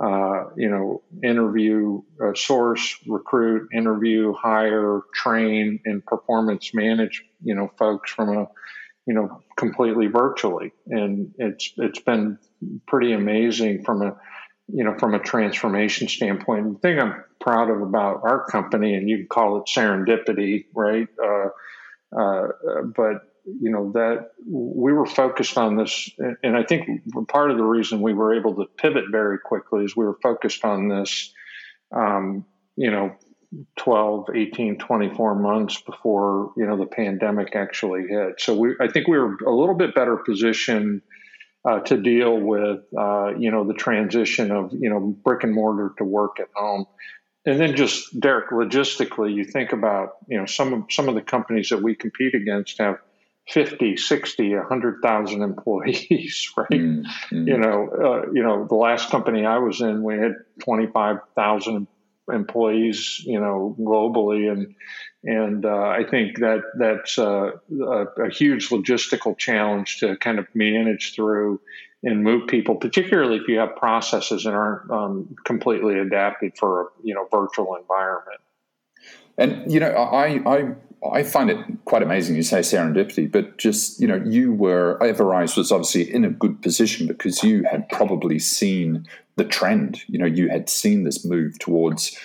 Uh, 0.00 0.44
you 0.56 0.70
know, 0.70 1.02
interview, 1.22 2.00
uh, 2.24 2.32
source, 2.34 2.96
recruit, 3.06 3.68
interview, 3.74 4.32
hire, 4.32 5.02
train, 5.12 5.80
and 5.84 6.04
performance 6.06 6.72
manage. 6.72 7.24
You 7.42 7.54
know, 7.54 7.70
folks 7.76 8.10
from 8.10 8.38
a 8.38 8.48
you 9.10 9.16
know, 9.16 9.42
completely 9.56 10.06
virtually. 10.06 10.70
And 10.86 11.34
it's 11.36 11.72
it's 11.78 11.98
been 11.98 12.38
pretty 12.86 13.12
amazing 13.12 13.82
from 13.82 14.02
a 14.02 14.16
you 14.72 14.84
know 14.84 14.96
from 14.98 15.14
a 15.14 15.18
transformation 15.18 16.06
standpoint. 16.06 16.74
The 16.74 16.78
thing 16.78 17.00
I'm 17.00 17.24
proud 17.40 17.70
of 17.70 17.82
about 17.82 18.20
our 18.22 18.46
company, 18.46 18.94
and 18.94 19.10
you 19.10 19.16
can 19.16 19.26
call 19.26 19.56
it 19.56 19.64
serendipity, 19.66 20.66
right? 20.76 21.08
Uh, 21.20 21.48
uh, 22.16 22.48
but 22.94 23.22
you 23.44 23.72
know 23.72 23.90
that 23.94 24.30
we 24.48 24.92
were 24.92 25.06
focused 25.06 25.58
on 25.58 25.74
this, 25.74 26.08
and 26.44 26.56
I 26.56 26.62
think 26.62 27.02
part 27.26 27.50
of 27.50 27.56
the 27.56 27.64
reason 27.64 28.02
we 28.02 28.14
were 28.14 28.38
able 28.38 28.54
to 28.54 28.66
pivot 28.76 29.06
very 29.10 29.40
quickly 29.40 29.82
is 29.82 29.96
we 29.96 30.04
were 30.04 30.18
focused 30.22 30.64
on 30.64 30.86
this. 30.86 31.34
Um, 31.90 32.46
you 32.76 32.92
know, 32.92 33.16
12 33.76 34.28
18 34.34 34.78
24 34.78 35.34
months 35.34 35.80
before 35.82 36.52
you 36.56 36.66
know 36.66 36.76
the 36.76 36.86
pandemic 36.86 37.56
actually 37.56 38.06
hit. 38.08 38.40
So 38.40 38.56
we 38.56 38.76
i 38.80 38.86
think 38.86 39.08
we 39.08 39.18
were 39.18 39.36
a 39.46 39.50
little 39.50 39.74
bit 39.74 39.94
better 39.94 40.16
positioned 40.16 41.02
uh, 41.64 41.80
to 41.80 41.96
deal 41.96 42.38
with 42.38 42.80
uh, 42.96 43.34
you 43.36 43.50
know 43.50 43.64
the 43.64 43.74
transition 43.74 44.50
of 44.52 44.72
you 44.72 44.88
know 44.88 45.00
brick 45.00 45.42
and 45.42 45.52
mortar 45.52 45.92
to 45.98 46.04
work 46.04 46.38
at 46.40 46.48
home. 46.54 46.86
And 47.46 47.58
then 47.58 47.74
just 47.74 48.20
derek 48.20 48.50
logistically 48.50 49.34
you 49.34 49.44
think 49.44 49.72
about 49.72 50.10
you 50.28 50.38
know 50.38 50.46
some 50.46 50.72
of 50.72 50.84
some 50.90 51.08
of 51.08 51.14
the 51.16 51.22
companies 51.22 51.70
that 51.70 51.82
we 51.82 51.94
compete 51.96 52.34
against 52.34 52.78
have 52.78 52.98
50 53.48 53.96
60 53.96 54.54
100000 54.54 55.42
employees 55.50 56.52
right? 56.56 56.70
Mm-hmm. 56.70 57.48
you 57.48 57.58
know 57.58 57.88
uh, 57.88 58.30
you 58.30 58.42
know 58.42 58.66
the 58.66 58.74
last 58.74 59.10
company 59.10 59.46
i 59.46 59.56
was 59.56 59.80
in 59.80 60.02
we 60.02 60.18
had 60.18 60.34
25000 60.62 61.86
employees, 62.32 63.20
you 63.24 63.40
know, 63.40 63.76
globally, 63.78 64.50
and 64.50 64.74
and 65.22 65.64
uh, 65.64 65.88
I 65.88 66.04
think 66.10 66.38
that 66.38 66.62
that's 66.78 67.18
a, 67.18 67.52
a, 67.70 68.24
a, 68.24 68.30
huge 68.30 68.70
logistical 68.70 69.36
challenge 69.36 69.98
to 69.98 70.16
kind 70.16 70.38
of 70.38 70.46
manage 70.54 71.14
through 71.14 71.60
and 72.02 72.24
move 72.24 72.48
people, 72.48 72.76
particularly 72.76 73.36
if 73.36 73.46
you 73.46 73.58
have 73.58 73.76
processes 73.76 74.44
that 74.44 74.54
aren't 74.54 74.90
um, 74.90 75.36
completely 75.44 75.98
adapted 75.98 76.56
for 76.56 76.82
a 76.82 76.86
you 77.02 77.14
know 77.14 77.28
virtual 77.30 77.76
environment. 77.76 78.40
And 79.36 79.70
you 79.70 79.80
know, 79.80 79.90
I 79.90 80.40
I 80.46 80.74
I 81.08 81.22
find 81.22 81.50
it 81.50 81.58
quite 81.86 82.02
amazing 82.02 82.36
you 82.36 82.42
say 82.42 82.60
serendipity, 82.60 83.30
but 83.30 83.56
just, 83.56 84.00
you 84.00 84.06
know, 84.06 84.22
you 84.24 84.52
were, 84.52 84.98
Everise 85.00 85.56
was 85.56 85.72
obviously 85.72 86.12
in 86.12 86.24
a 86.24 86.30
good 86.30 86.60
position 86.60 87.06
because 87.06 87.42
you 87.42 87.64
had 87.64 87.88
probably 87.88 88.38
seen 88.38 89.06
the 89.36 89.44
trend. 89.44 90.02
You 90.08 90.18
know, 90.18 90.26
you 90.26 90.50
had 90.50 90.68
seen 90.68 91.04
this 91.04 91.24
move 91.24 91.58
towards 91.58 92.18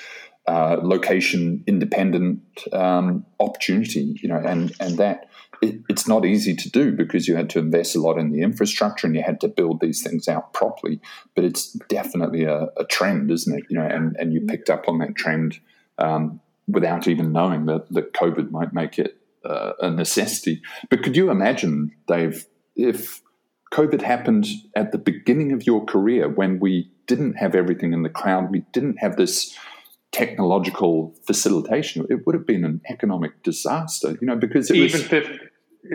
uh, 0.47 0.77
location 0.81 1.63
independent 1.65 2.41
um, 2.73 3.25
opportunity, 3.39 4.19
you 4.21 4.27
know, 4.27 4.37
and, 4.37 4.73
and 4.81 4.97
that 4.97 5.29
it, 5.61 5.79
it's 5.87 6.07
not 6.07 6.25
easy 6.25 6.53
to 6.53 6.69
do 6.69 6.91
because 6.91 7.29
you 7.29 7.35
had 7.35 7.49
to 7.51 7.59
invest 7.59 7.95
a 7.95 8.01
lot 8.01 8.17
in 8.17 8.31
the 8.31 8.41
infrastructure 8.41 9.07
and 9.07 9.15
you 9.15 9.23
had 9.23 9.39
to 9.41 9.47
build 9.47 9.79
these 9.79 10.03
things 10.03 10.27
out 10.27 10.53
properly. 10.53 10.99
But 11.33 11.45
it's 11.45 11.71
definitely 11.87 12.43
a, 12.43 12.67
a 12.77 12.83
trend, 12.83 13.31
isn't 13.31 13.57
it? 13.57 13.65
You 13.69 13.77
know, 13.77 13.85
and, 13.85 14.17
and 14.19 14.33
you 14.33 14.41
picked 14.41 14.69
up 14.69 14.89
on 14.89 14.99
that 14.99 15.15
trend 15.15 15.59
um, 15.97 16.41
without 16.67 17.07
even 17.07 17.31
knowing 17.31 17.65
that, 17.65 17.91
that 17.91 18.13
COVID 18.13 18.51
might 18.51 18.73
make 18.73 18.97
it 18.97 19.17
uh, 19.45 19.73
a 19.79 19.89
necessity. 19.89 20.61
But 20.89 21.03
could 21.03 21.15
you 21.15 21.29
imagine, 21.29 21.91
Dave, 22.07 22.45
if 22.75 23.21
COVID 23.73 24.01
happened 24.01 24.47
at 24.75 24.91
the 24.91 24.97
beginning 24.97 25.51
of 25.51 25.65
your 25.65 25.85
career 25.85 26.27
when 26.27 26.59
we 26.59 26.91
didn't 27.07 27.33
have 27.33 27.55
everything 27.55 27.93
in 27.93 28.03
the 28.03 28.09
cloud, 28.09 28.51
we 28.51 28.65
didn't 28.71 28.97
have 28.97 29.17
this 29.17 29.55
technological 30.11 31.13
facilitation, 31.27 32.05
it 32.09 32.25
would 32.25 32.33
have 32.35 32.47
been 32.47 32.63
an 32.63 32.81
economic 32.89 33.43
disaster, 33.43 34.17
you 34.21 34.27
know, 34.27 34.35
because 34.35 34.71
it 34.71 34.77
even 34.77 35.01
was. 35.01 35.09
50, 35.09 35.39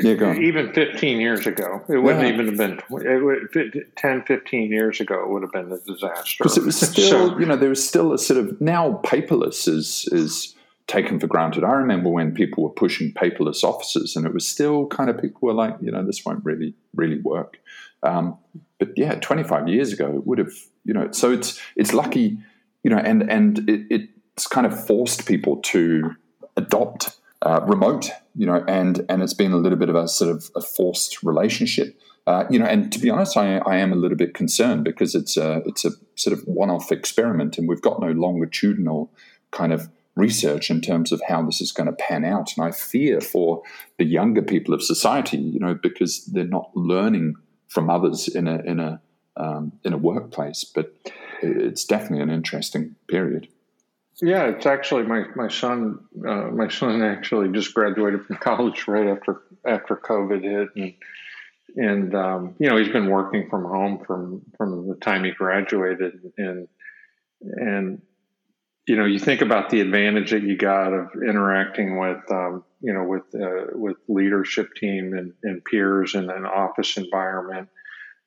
yeah, 0.03 0.35
even 0.35 0.73
15 0.73 1.21
years 1.21 1.47
ago, 1.47 1.81
it 1.89 1.97
wouldn't 1.97 2.23
yeah. 2.25 2.33
even 2.33 2.47
have 2.47 2.57
been 2.57 2.81
it 3.03 3.25
would, 3.25 3.87
10, 3.97 4.25
15 4.25 4.71
years 4.71 5.01
ago, 5.01 5.25
it 5.25 5.31
would 5.31 5.43
have 5.43 5.53
been 5.53 5.73
a 5.73 5.79
disaster. 5.81 6.37
Because 6.39 6.57
it 6.57 6.65
was 6.65 6.79
still, 6.79 7.31
so, 7.31 7.39
you 7.39 7.47
know, 7.47 7.57
there 7.57 7.71
was 7.71 7.87
still 7.87 8.13
a 8.13 8.19
sort 8.19 8.39
of 8.39 8.61
now 8.61 9.01
paperless 9.05 9.67
is 9.67 10.09
is 10.13 10.55
taken 10.91 11.21
for 11.21 11.27
granted. 11.27 11.65
I 11.65 11.73
remember 11.73 12.11
when 12.11 12.35
people 12.35 12.65
were 12.65 12.71
pushing 12.71 13.13
paperless 13.13 13.63
offices, 13.63 14.17
and 14.17 14.27
it 14.27 14.35
was 14.35 14.47
still 14.47 14.87
kind 14.87 15.09
of 15.09 15.21
people 15.21 15.41
were 15.43 15.55
like, 15.55 15.77
you 15.81 15.91
know, 15.91 16.05
this 16.05 16.25
won't 16.25 16.45
really 16.45 16.75
really 16.95 17.21
work. 17.21 17.59
Um, 18.03 18.37
but 18.79 18.91
yeah, 18.97 19.15
25 19.15 19.69
years 19.69 19.93
ago, 19.93 20.09
it 20.15 20.27
would 20.27 20.39
have, 20.39 20.53
you 20.85 20.93
know. 20.93 21.11
So 21.13 21.33
it's 21.33 21.61
it's 21.77 21.93
lucky, 21.93 22.39
you 22.83 22.91
know, 22.91 22.99
and 22.99 23.31
and 23.31 23.69
it, 23.69 24.09
it's 24.37 24.47
kind 24.47 24.67
of 24.67 24.87
forced 24.87 25.27
people 25.27 25.59
to 25.59 26.11
adopt 26.57 27.17
uh, 27.43 27.61
remote, 27.67 28.11
you 28.35 28.47
know, 28.47 28.65
and 28.67 29.05
and 29.09 29.23
it's 29.23 29.35
been 29.35 29.53
a 29.53 29.59
little 29.59 29.79
bit 29.79 29.89
of 29.89 29.95
a 29.95 30.09
sort 30.09 30.31
of 30.31 30.51
a 30.57 30.61
forced 30.61 31.23
relationship. 31.23 31.99
Uh, 32.27 32.45
you 32.51 32.59
know, 32.59 32.67
and 32.67 32.93
to 32.93 32.99
be 32.99 33.09
honest, 33.11 33.37
I, 33.37 33.57
I, 33.59 33.79
am 33.79 33.93
a 33.93 33.97
little 33.97 34.17
bit 34.17 34.35
concerned 34.35 34.85
because 34.85 35.15
it's 35.15 35.37
a 35.37 35.63
it's 35.67 35.85
a 35.87 35.91
sort 36.17 36.37
of 36.37 36.45
one-off 36.47 36.93
experiment, 36.93 37.57
and 37.59 37.67
we've 37.69 37.81
got 37.81 38.01
no 38.01 38.13
longitudinal 38.13 39.11
kind 39.53 39.73
of 39.73 39.89
research 40.17 40.71
in 40.71 40.81
terms 40.81 41.13
of 41.13 41.23
how 41.29 41.43
this 41.43 41.61
is 41.61 41.73
going 41.73 41.87
to 41.87 41.93
pan 41.93 42.25
out. 42.25 42.53
And 42.57 42.67
I 42.67 42.73
fear 42.73 43.21
for 43.21 43.63
the 43.99 44.05
younger 44.05 44.43
people 44.43 44.75
of 44.75 44.83
society, 44.83 45.39
you 45.39 45.61
know, 45.61 45.75
because 45.75 46.25
they're 46.27 46.45
not 46.45 46.71
learning 46.75 47.37
from 47.69 47.89
others 47.89 48.29
in 48.29 48.49
a 48.49 48.59
in 48.63 48.81
a 48.81 49.01
um, 49.37 49.73
in 49.85 49.93
a 49.93 49.99
workplace. 49.99 50.65
But 50.65 50.95
it's 51.43 51.85
definitely 51.85 52.23
an 52.23 52.31
interesting 52.31 52.97
period. 53.09 53.49
Yeah, 54.23 54.49
it's 54.49 54.67
actually 54.67 55.05
my 55.05 55.25
my 55.35 55.49
son. 55.49 56.01
Uh, 56.27 56.51
my 56.51 56.69
son 56.69 57.03
actually 57.03 57.49
just 57.53 57.73
graduated 57.73 58.27
from 58.27 58.37
college 58.41 58.87
right 58.87 59.07
after 59.07 59.43
after 59.67 59.97
COVID 59.97 60.43
hit, 60.43 60.69
and 60.77 60.95
and 61.77 62.15
um, 62.15 62.55
you 62.59 62.69
know 62.69 62.77
he's 62.77 62.93
been 62.93 63.09
working 63.09 63.49
from 63.49 63.65
home 63.65 64.03
from 64.07 64.43
from 64.59 64.89
the 64.89 64.97
time 64.97 65.25
he 65.25 65.31
graduated, 65.31 66.33
and 66.37 66.69
and 67.41 68.03
you 68.91 68.97
know, 68.97 69.05
you 69.05 69.21
think 69.21 69.41
about 69.41 69.71
the 69.71 69.81
advantage 69.81 70.33
that 70.33 70.43
you 70.43 70.57
got 70.57 70.93
of 70.93 71.11
interacting 71.15 72.01
with, 72.01 72.29
um, 72.29 72.65
you 72.81 72.93
know, 72.93 73.05
with 73.05 73.23
uh, 73.41 73.67
with 73.73 73.97
leadership 74.09 74.75
team 74.75 75.15
and, 75.17 75.33
and 75.45 75.65
peers 75.65 76.17
in 76.17 76.29
an 76.29 76.45
office 76.45 76.97
environment. 76.97 77.69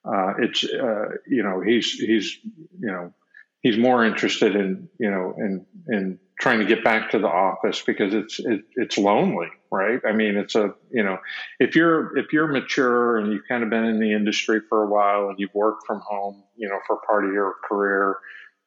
Uh, 0.06 0.36
it's 0.40 0.64
uh, 0.64 1.10
you 1.28 1.44
know 1.44 1.60
he's 1.60 1.92
he's 1.92 2.38
you 2.80 2.88
know 2.88 3.14
he's 3.62 3.78
more 3.78 4.06
interested 4.06 4.56
in 4.56 4.88
you 5.02 5.12
know 5.12 5.34
in 5.38 5.66
in 5.90 6.20
trying 6.40 6.60
to 6.60 6.66
get 6.66 6.82
back 6.82 7.12
to 7.12 7.20
the 7.20 7.28
office 7.28 7.82
because 7.82 8.14
it's 8.14 8.40
it, 8.40 8.62
it's 8.76 8.98
lonely 8.98 9.48
right 9.72 10.02
i 10.06 10.12
mean 10.12 10.36
it's 10.36 10.56
a 10.56 10.74
you 10.92 11.04
know 11.04 11.18
if 11.60 11.74
you're 11.76 12.18
if 12.18 12.34
you're 12.34 12.48
mature 12.48 13.18
and 13.18 13.32
you've 13.32 13.48
kind 13.48 13.64
of 13.64 13.70
been 13.70 13.86
in 13.86 14.00
the 14.00 14.12
industry 14.12 14.60
for 14.68 14.84
a 14.84 14.88
while 14.88 15.30
and 15.30 15.40
you've 15.40 15.54
worked 15.54 15.86
from 15.88 16.02
home 16.06 16.44
you 16.58 16.68
know 16.68 16.80
for 16.86 16.98
part 17.08 17.24
of 17.24 17.32
your 17.32 17.56
career 17.64 18.18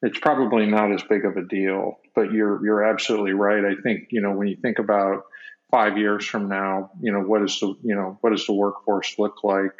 it's 0.01 0.19
probably 0.19 0.65
not 0.65 0.91
as 0.91 1.03
big 1.03 1.25
of 1.25 1.37
a 1.37 1.43
deal 1.43 1.97
but 2.17 2.33
you're 2.33 2.65
you're 2.65 2.83
absolutely 2.83 3.33
right. 3.33 3.63
I 3.63 3.79
think 3.83 4.07
you 4.09 4.21
know 4.21 4.31
when 4.31 4.47
you 4.47 4.57
think 4.57 4.79
about 4.79 5.21
five 5.69 5.99
years 5.99 6.25
from 6.25 6.49
now 6.49 6.89
you 6.99 7.11
know 7.11 7.19
what 7.19 7.43
is 7.43 7.59
the 7.59 7.67
you 7.83 7.95
know 7.95 8.17
what 8.21 8.31
does 8.31 8.47
the 8.47 8.53
workforce 8.53 9.13
look 9.19 9.43
like? 9.43 9.71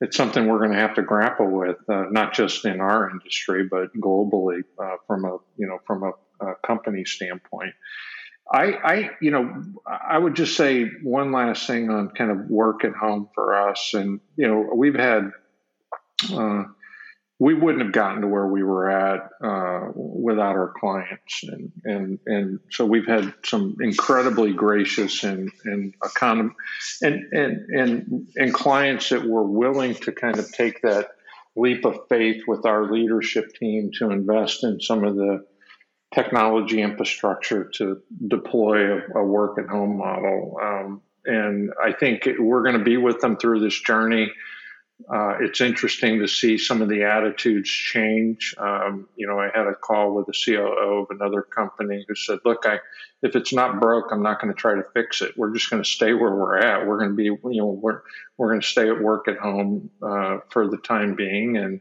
It's 0.00 0.16
something 0.16 0.46
we're 0.46 0.60
going 0.60 0.70
to 0.70 0.78
have 0.78 0.94
to 0.94 1.02
grapple 1.02 1.50
with, 1.50 1.76
uh, 1.90 2.04
not 2.10 2.32
just 2.32 2.64
in 2.64 2.80
our 2.80 3.10
industry, 3.10 3.68
but 3.70 3.94
globally 4.00 4.60
uh, 4.82 4.96
from 5.08 5.24
a 5.24 5.38
you 5.56 5.66
know 5.66 5.78
from 5.84 6.04
a, 6.04 6.12
a 6.46 6.54
company 6.64 7.04
standpoint. 7.04 7.74
I, 8.52 8.64
I, 8.64 9.10
you 9.20 9.30
know, 9.30 9.62
I 9.86 10.18
would 10.18 10.34
just 10.34 10.56
say 10.56 10.86
one 11.04 11.30
last 11.30 11.68
thing 11.68 11.88
on 11.88 12.08
kind 12.08 12.32
of 12.32 12.48
work 12.48 12.84
at 12.84 12.94
home 12.94 13.28
for 13.34 13.68
us, 13.68 13.92
and 13.94 14.20
you 14.36 14.46
know, 14.48 14.70
we've 14.74 14.94
had 14.94 15.30
uh, 16.32 16.64
we 17.40 17.54
wouldn't 17.54 17.82
have 17.82 17.92
gotten 17.92 18.20
to 18.20 18.28
where 18.28 18.46
we 18.46 18.62
were 18.62 18.90
at 18.90 19.30
uh, 19.42 19.88
without 19.94 20.56
our 20.56 20.74
clients, 20.78 21.42
and 21.42 21.72
and 21.84 22.18
and 22.26 22.60
so 22.70 22.84
we've 22.84 23.06
had 23.06 23.32
some 23.44 23.76
incredibly 23.80 24.52
gracious 24.52 25.24
and 25.24 25.50
and 25.64 25.94
econom- 26.00 26.54
and 27.00 27.32
and 27.32 27.70
and 27.70 28.28
and 28.36 28.54
clients 28.54 29.08
that 29.08 29.24
were 29.24 29.42
willing 29.42 29.94
to 29.94 30.12
kind 30.12 30.38
of 30.38 30.52
take 30.52 30.82
that 30.82 31.08
leap 31.56 31.86
of 31.86 31.98
faith 32.10 32.42
with 32.46 32.66
our 32.66 32.92
leadership 32.92 33.54
team 33.54 33.90
to 33.98 34.10
invest 34.10 34.62
in 34.62 34.78
some 34.78 35.02
of 35.02 35.16
the 35.16 35.44
technology 36.14 36.82
infrastructure 36.82 37.70
to 37.74 38.02
deploy 38.28 38.98
a, 38.98 39.18
a 39.18 39.24
work 39.24 39.58
at 39.58 39.66
home 39.66 39.96
model. 39.96 40.58
Um, 40.62 41.00
and 41.24 41.70
I 41.82 41.92
think 41.92 42.28
we're 42.38 42.62
going 42.62 42.78
to 42.78 42.84
be 42.84 42.98
with 42.98 43.20
them 43.20 43.38
through 43.38 43.60
this 43.60 43.80
journey. 43.80 44.30
Uh, 45.08 45.36
it's 45.40 45.60
interesting 45.60 46.18
to 46.20 46.28
see 46.28 46.58
some 46.58 46.82
of 46.82 46.88
the 46.88 47.04
attitudes 47.04 47.70
change. 47.70 48.54
Um, 48.58 49.08
you 49.16 49.26
know, 49.26 49.38
I 49.38 49.50
had 49.54 49.66
a 49.66 49.74
call 49.74 50.14
with 50.14 50.26
the 50.26 50.32
COO 50.32 51.02
of 51.02 51.06
another 51.10 51.42
company 51.42 52.04
who 52.06 52.14
said, 52.14 52.38
"Look, 52.44 52.64
I, 52.64 52.80
if 53.22 53.34
it's 53.36 53.52
not 53.52 53.80
broke, 53.80 54.06
I'm 54.12 54.22
not 54.22 54.40
going 54.40 54.52
to 54.52 54.60
try 54.60 54.74
to 54.74 54.84
fix 54.94 55.22
it. 55.22 55.36
We're 55.36 55.52
just 55.52 55.70
going 55.70 55.82
to 55.82 55.88
stay 55.88 56.12
where 56.12 56.34
we're 56.34 56.58
at. 56.58 56.86
We're 56.86 56.98
going 56.98 57.10
to 57.10 57.16
be, 57.16 57.24
you 57.24 57.40
know, 57.42 57.66
we're 57.66 58.02
we're 58.36 58.50
going 58.50 58.60
to 58.60 58.66
stay 58.66 58.88
at 58.88 59.00
work 59.00 59.28
at 59.28 59.38
home 59.38 59.90
uh, 60.02 60.38
for 60.50 60.68
the 60.68 60.78
time 60.78 61.14
being." 61.14 61.56
And 61.56 61.80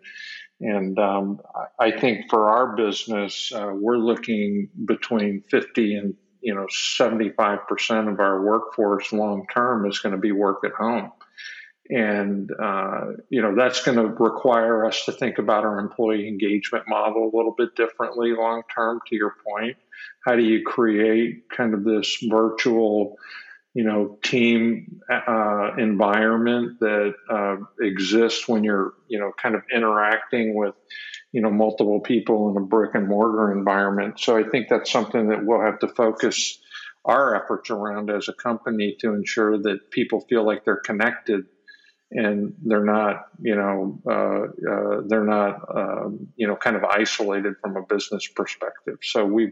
and 0.61 0.99
um, 0.99 1.39
I 1.79 1.91
think 1.91 2.29
for 2.29 2.49
our 2.49 2.75
business, 2.75 3.51
uh, 3.53 3.71
we're 3.73 3.97
looking 3.97 4.69
between 4.85 5.43
50 5.49 5.95
and 5.95 6.15
you 6.41 6.55
know 6.55 6.67
75 6.69 7.67
percent 7.67 8.07
of 8.07 8.19
our 8.19 8.43
workforce 8.43 9.11
long 9.11 9.45
term 9.53 9.85
is 9.89 9.99
going 9.99 10.15
to 10.15 10.21
be 10.21 10.31
work 10.31 10.59
at 10.63 10.71
home 10.71 11.11
and, 11.89 12.51
uh, 12.61 13.13
you 13.29 13.41
know, 13.41 13.55
that's 13.55 13.83
going 13.83 13.97
to 13.97 14.05
require 14.05 14.85
us 14.85 15.05
to 15.05 15.11
think 15.11 15.39
about 15.39 15.65
our 15.65 15.79
employee 15.79 16.27
engagement 16.27 16.85
model 16.87 17.31
a 17.33 17.35
little 17.35 17.55
bit 17.57 17.75
differently 17.75 18.33
long 18.33 18.61
term, 18.73 18.99
to 19.07 19.15
your 19.15 19.35
point. 19.47 19.75
How 20.23 20.35
do 20.35 20.43
you 20.43 20.63
create 20.63 21.49
kind 21.49 21.73
of 21.73 21.83
this 21.83 22.17
virtual, 22.29 23.17
you 23.73 23.83
know, 23.83 24.19
team 24.23 25.01
uh, 25.11 25.75
environment 25.77 26.79
that 26.79 27.13
uh, 27.27 27.55
exists 27.83 28.47
when 28.47 28.63
you're, 28.63 28.93
you 29.07 29.19
know, 29.19 29.31
kind 29.41 29.55
of 29.55 29.63
interacting 29.73 30.55
with, 30.55 30.75
you 31.31 31.41
know, 31.41 31.49
multiple 31.49 32.01
people 32.01 32.51
in 32.51 32.57
a 32.57 32.65
brick 32.65 32.93
and 32.93 33.07
mortar 33.07 33.51
environment? 33.51 34.19
So 34.19 34.37
I 34.37 34.43
think 34.43 34.67
that's 34.69 34.91
something 34.91 35.29
that 35.29 35.43
we'll 35.43 35.61
have 35.61 35.79
to 35.79 35.87
focus 35.87 36.59
our 37.03 37.35
efforts 37.35 37.71
around 37.71 38.11
as 38.11 38.27
a 38.27 38.33
company 38.33 38.95
to 38.99 39.13
ensure 39.13 39.57
that 39.57 39.89
people 39.89 40.21
feel 40.29 40.45
like 40.45 40.65
they're 40.65 40.81
connected 40.85 41.45
and 42.11 42.53
they're 42.63 42.85
not, 42.85 43.27
you 43.41 43.55
know, 43.55 43.99
uh, 44.09 44.71
uh, 44.71 45.01
they're 45.07 45.23
not, 45.23 45.61
um, 45.75 46.27
you 46.35 46.47
know, 46.47 46.55
kind 46.55 46.75
of 46.75 46.83
isolated 46.83 47.55
from 47.61 47.77
a 47.77 47.83
business 47.83 48.27
perspective. 48.27 48.97
So 49.01 49.25
we, 49.25 49.51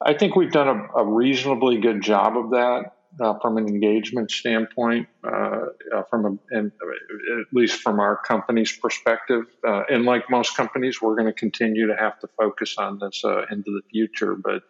I 0.00 0.14
think 0.14 0.34
we've 0.34 0.52
done 0.52 0.68
a, 0.68 1.00
a 1.00 1.04
reasonably 1.04 1.78
good 1.78 2.00
job 2.02 2.36
of 2.36 2.50
that 2.50 2.92
uh, 3.20 3.38
from 3.40 3.58
an 3.58 3.68
engagement 3.68 4.30
standpoint, 4.30 5.06
uh, 5.24 5.66
uh, 5.94 6.02
from 6.08 6.24
a, 6.24 6.56
and 6.56 6.72
at 6.72 7.52
least 7.52 7.80
from 7.82 8.00
our 8.00 8.16
company's 8.16 8.72
perspective. 8.72 9.44
Uh, 9.66 9.82
and 9.90 10.04
like 10.04 10.30
most 10.30 10.56
companies, 10.56 11.02
we're 11.02 11.14
going 11.14 11.26
to 11.26 11.32
continue 11.32 11.86
to 11.86 11.96
have 11.96 12.18
to 12.20 12.28
focus 12.38 12.76
on 12.78 12.98
this 12.98 13.22
into 13.50 13.70
the 13.70 13.82
future, 13.90 14.34
but 14.34 14.62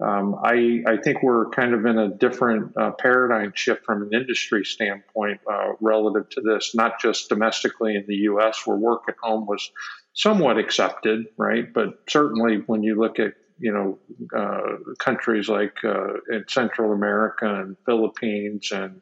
um, 0.00 0.36
I, 0.42 0.82
I, 0.86 0.96
think 0.96 1.22
we're 1.22 1.48
kind 1.50 1.74
of 1.74 1.86
in 1.86 1.98
a 1.98 2.08
different 2.08 2.76
uh, 2.76 2.90
paradigm 2.92 3.52
shift 3.54 3.84
from 3.84 4.02
an 4.02 4.10
industry 4.12 4.64
standpoint 4.64 5.40
uh, 5.50 5.72
relative 5.80 6.28
to 6.30 6.40
this, 6.40 6.74
not 6.74 7.00
just 7.00 7.28
domestically 7.28 7.94
in 7.94 8.04
the 8.08 8.16
U.S., 8.16 8.62
where 8.64 8.76
work 8.76 9.02
at 9.08 9.14
home 9.22 9.46
was 9.46 9.70
somewhat 10.14 10.58
accepted, 10.58 11.26
right? 11.36 11.72
But 11.72 12.00
certainly 12.08 12.62
when 12.66 12.82
you 12.82 12.98
look 12.98 13.18
at 13.18 13.34
you 13.58 13.72
know 13.72 13.98
uh, 14.36 14.92
countries 14.98 15.48
like 15.48 15.76
uh, 15.84 16.14
in 16.30 16.44
Central 16.48 16.92
America 16.92 17.60
and 17.60 17.76
Philippines 17.86 18.70
and 18.72 19.00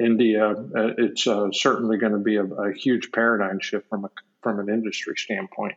India, 0.00 0.50
uh, 0.50 0.92
it's 0.98 1.26
uh, 1.26 1.48
certainly 1.52 1.98
going 1.98 2.12
to 2.12 2.18
be 2.18 2.36
a, 2.36 2.44
a 2.44 2.72
huge 2.72 3.10
paradigm 3.10 3.58
shift 3.58 3.88
from 3.88 4.04
a 4.04 4.10
from 4.42 4.60
an 4.60 4.68
industry 4.68 5.14
standpoint 5.16 5.74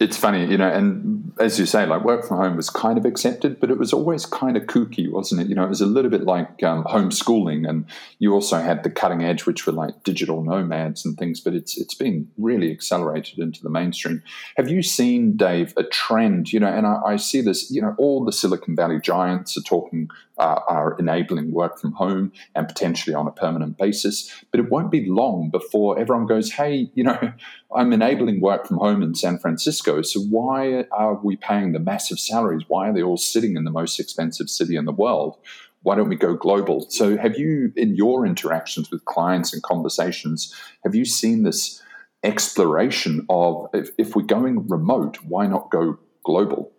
it's 0.00 0.16
funny, 0.16 0.46
you 0.46 0.56
know, 0.56 0.68
and 0.68 1.30
as 1.38 1.58
you 1.58 1.66
say, 1.66 1.84
like 1.84 2.04
work 2.04 2.26
from 2.26 2.38
home 2.38 2.56
was 2.56 2.70
kind 2.70 2.96
of 2.96 3.04
accepted, 3.04 3.60
but 3.60 3.70
it 3.70 3.76
was 3.76 3.92
always 3.92 4.24
kind 4.24 4.56
of 4.56 4.62
kooky, 4.62 5.12
wasn't 5.12 5.42
it? 5.42 5.48
You 5.48 5.54
know, 5.54 5.62
it 5.62 5.68
was 5.68 5.82
a 5.82 5.86
little 5.86 6.10
bit 6.10 6.24
like 6.24 6.62
um, 6.62 6.84
homeschooling, 6.84 7.68
and 7.68 7.84
you 8.18 8.32
also 8.32 8.60
had 8.60 8.82
the 8.82 8.88
cutting 8.88 9.22
edge, 9.22 9.44
which 9.44 9.66
were 9.66 9.74
like 9.74 10.02
digital 10.02 10.42
nomads 10.42 11.04
and 11.04 11.18
things. 11.18 11.38
But 11.38 11.52
it's 11.52 11.78
it's 11.78 11.94
been 11.94 12.30
really 12.38 12.72
accelerated 12.72 13.40
into 13.40 13.62
the 13.62 13.68
mainstream. 13.68 14.22
Have 14.56 14.70
you 14.70 14.82
seen, 14.82 15.36
Dave, 15.36 15.74
a 15.76 15.84
trend? 15.84 16.50
You 16.50 16.60
know, 16.60 16.72
and 16.72 16.86
I, 16.86 17.00
I 17.06 17.16
see 17.16 17.42
this. 17.42 17.70
You 17.70 17.82
know, 17.82 17.94
all 17.98 18.24
the 18.24 18.32
Silicon 18.32 18.74
Valley 18.74 19.00
giants 19.02 19.58
are 19.58 19.62
talking 19.62 20.08
uh, 20.40 20.58
are 20.68 20.96
enabling 20.98 21.52
work 21.52 21.78
from 21.78 21.92
home 21.92 22.32
and 22.54 22.66
potentially 22.66 23.14
on 23.14 23.26
a 23.26 23.30
permanent 23.30 23.76
basis. 23.76 24.32
But 24.50 24.60
it 24.60 24.70
won't 24.70 24.90
be 24.90 25.06
long 25.06 25.50
before 25.50 25.98
everyone 25.98 26.26
goes, 26.26 26.50
hey, 26.50 26.90
you 26.94 27.04
know, 27.04 27.34
I'm 27.76 27.92
enabling 27.92 28.40
work 28.40 28.66
from 28.66 28.78
home 28.78 29.02
in 29.02 29.14
San 29.14 29.38
Francisco. 29.38 30.00
So 30.00 30.20
why 30.20 30.86
are 30.92 31.14
we 31.14 31.36
paying 31.36 31.72
the 31.72 31.78
massive 31.78 32.18
salaries? 32.18 32.62
Why 32.68 32.88
are 32.88 32.92
they 32.94 33.02
all 33.02 33.18
sitting 33.18 33.54
in 33.54 33.64
the 33.64 33.70
most 33.70 34.00
expensive 34.00 34.48
city 34.48 34.76
in 34.76 34.86
the 34.86 34.92
world? 34.92 35.36
Why 35.82 35.94
don't 35.94 36.08
we 36.08 36.16
go 36.16 36.34
global? 36.34 36.86
So, 36.90 37.16
have 37.16 37.38
you, 37.38 37.72
in 37.74 37.94
your 37.96 38.26
interactions 38.26 38.90
with 38.90 39.06
clients 39.06 39.54
and 39.54 39.62
conversations, 39.62 40.54
have 40.84 40.94
you 40.94 41.06
seen 41.06 41.42
this 41.42 41.82
exploration 42.22 43.24
of 43.30 43.66
if, 43.72 43.88
if 43.96 44.14
we're 44.14 44.22
going 44.22 44.68
remote, 44.68 45.16
why 45.22 45.46
not 45.46 45.70
go 45.70 45.98
global? 46.22 46.70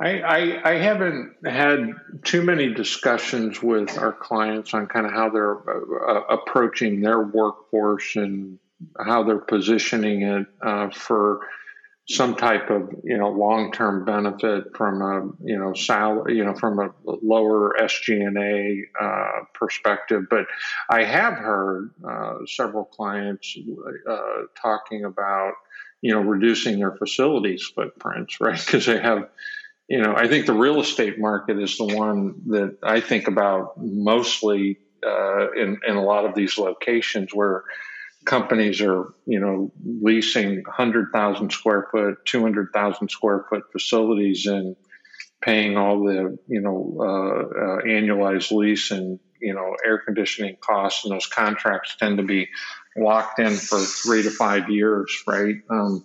I, 0.00 0.20
I, 0.20 0.70
I, 0.70 0.74
haven't 0.74 1.34
had 1.44 1.90
too 2.22 2.42
many 2.42 2.72
discussions 2.72 3.60
with 3.60 3.98
our 3.98 4.12
clients 4.12 4.72
on 4.72 4.86
kind 4.86 5.06
of 5.06 5.12
how 5.12 5.30
they're 5.30 5.56
uh, 5.56 6.12
uh, 6.12 6.36
approaching 6.36 7.00
their 7.00 7.20
workforce 7.20 8.14
and 8.14 8.58
how 9.04 9.24
they're 9.24 9.38
positioning 9.38 10.22
it 10.22 10.46
uh, 10.62 10.90
for 10.90 11.40
some 12.08 12.34
type 12.36 12.70
of 12.70 12.90
you 13.04 13.18
know 13.18 13.28
long 13.28 13.70
term 13.70 14.04
benefit 14.04 14.74
from 14.74 15.02
a 15.02 15.46
you 15.46 15.58
know 15.58 15.74
salary 15.74 16.38
you 16.38 16.44
know 16.44 16.54
from 16.54 16.78
a 16.78 16.90
lower 17.04 17.74
SG&A 17.78 18.84
uh, 19.04 19.44
perspective. 19.52 20.24
But 20.30 20.46
I 20.88 21.04
have 21.04 21.34
heard 21.34 21.90
uh, 22.08 22.38
several 22.46 22.84
clients 22.84 23.56
uh, 24.08 24.18
talking 24.60 25.04
about 25.04 25.52
you 26.00 26.14
know 26.14 26.20
reducing 26.20 26.78
their 26.78 26.96
facilities 26.96 27.70
footprints, 27.74 28.40
right? 28.40 28.58
Because 28.58 28.86
they 28.86 29.00
have 29.00 29.28
you 29.88 30.02
know, 30.02 30.14
I 30.14 30.28
think 30.28 30.46
the 30.46 30.52
real 30.52 30.80
estate 30.80 31.18
market 31.18 31.58
is 31.58 31.78
the 31.78 31.86
one 31.86 32.42
that 32.48 32.78
I 32.82 33.00
think 33.00 33.26
about 33.26 33.72
mostly 33.78 34.78
uh, 35.04 35.50
in 35.52 35.78
in 35.86 35.96
a 35.96 36.02
lot 36.02 36.26
of 36.26 36.34
these 36.34 36.58
locations 36.58 37.32
where 37.32 37.64
companies 38.26 38.82
are, 38.82 39.14
you 39.24 39.40
know, 39.40 39.72
leasing 39.82 40.62
hundred 40.68 41.08
thousand 41.12 41.52
square 41.52 41.88
foot, 41.90 42.18
two 42.26 42.42
hundred 42.42 42.68
thousand 42.74 43.08
square 43.10 43.46
foot 43.48 43.64
facilities 43.72 44.46
and 44.46 44.76
paying 45.40 45.76
all 45.76 46.04
the, 46.04 46.36
you 46.48 46.60
know, 46.60 46.96
uh, 47.00 47.04
uh, 47.04 47.82
annualized 47.82 48.50
lease 48.50 48.90
and 48.90 49.18
you 49.40 49.54
know 49.54 49.74
air 49.86 49.98
conditioning 50.04 50.56
costs, 50.60 51.04
and 51.04 51.14
those 51.14 51.26
contracts 51.26 51.96
tend 51.96 52.18
to 52.18 52.24
be 52.24 52.48
locked 52.94 53.38
in 53.38 53.54
for 53.54 53.78
three 53.78 54.22
to 54.22 54.30
five 54.30 54.68
years, 54.68 55.22
right? 55.26 55.56
Um, 55.70 56.04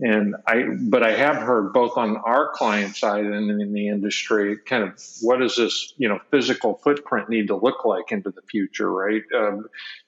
and 0.00 0.34
I, 0.46 0.64
but 0.80 1.02
I 1.02 1.12
have 1.12 1.36
heard 1.36 1.72
both 1.72 1.96
on 1.96 2.16
our 2.16 2.50
client 2.52 2.96
side 2.96 3.24
and 3.24 3.60
in 3.60 3.72
the 3.72 3.88
industry, 3.88 4.56
kind 4.56 4.82
of 4.82 5.00
what 5.20 5.38
does 5.38 5.56
this, 5.56 5.94
you 5.96 6.08
know, 6.08 6.18
physical 6.30 6.74
footprint 6.82 7.28
need 7.28 7.48
to 7.48 7.56
look 7.56 7.84
like 7.84 8.10
into 8.10 8.30
the 8.30 8.42
future, 8.42 8.90
right? 8.90 9.22
Um, 9.34 9.66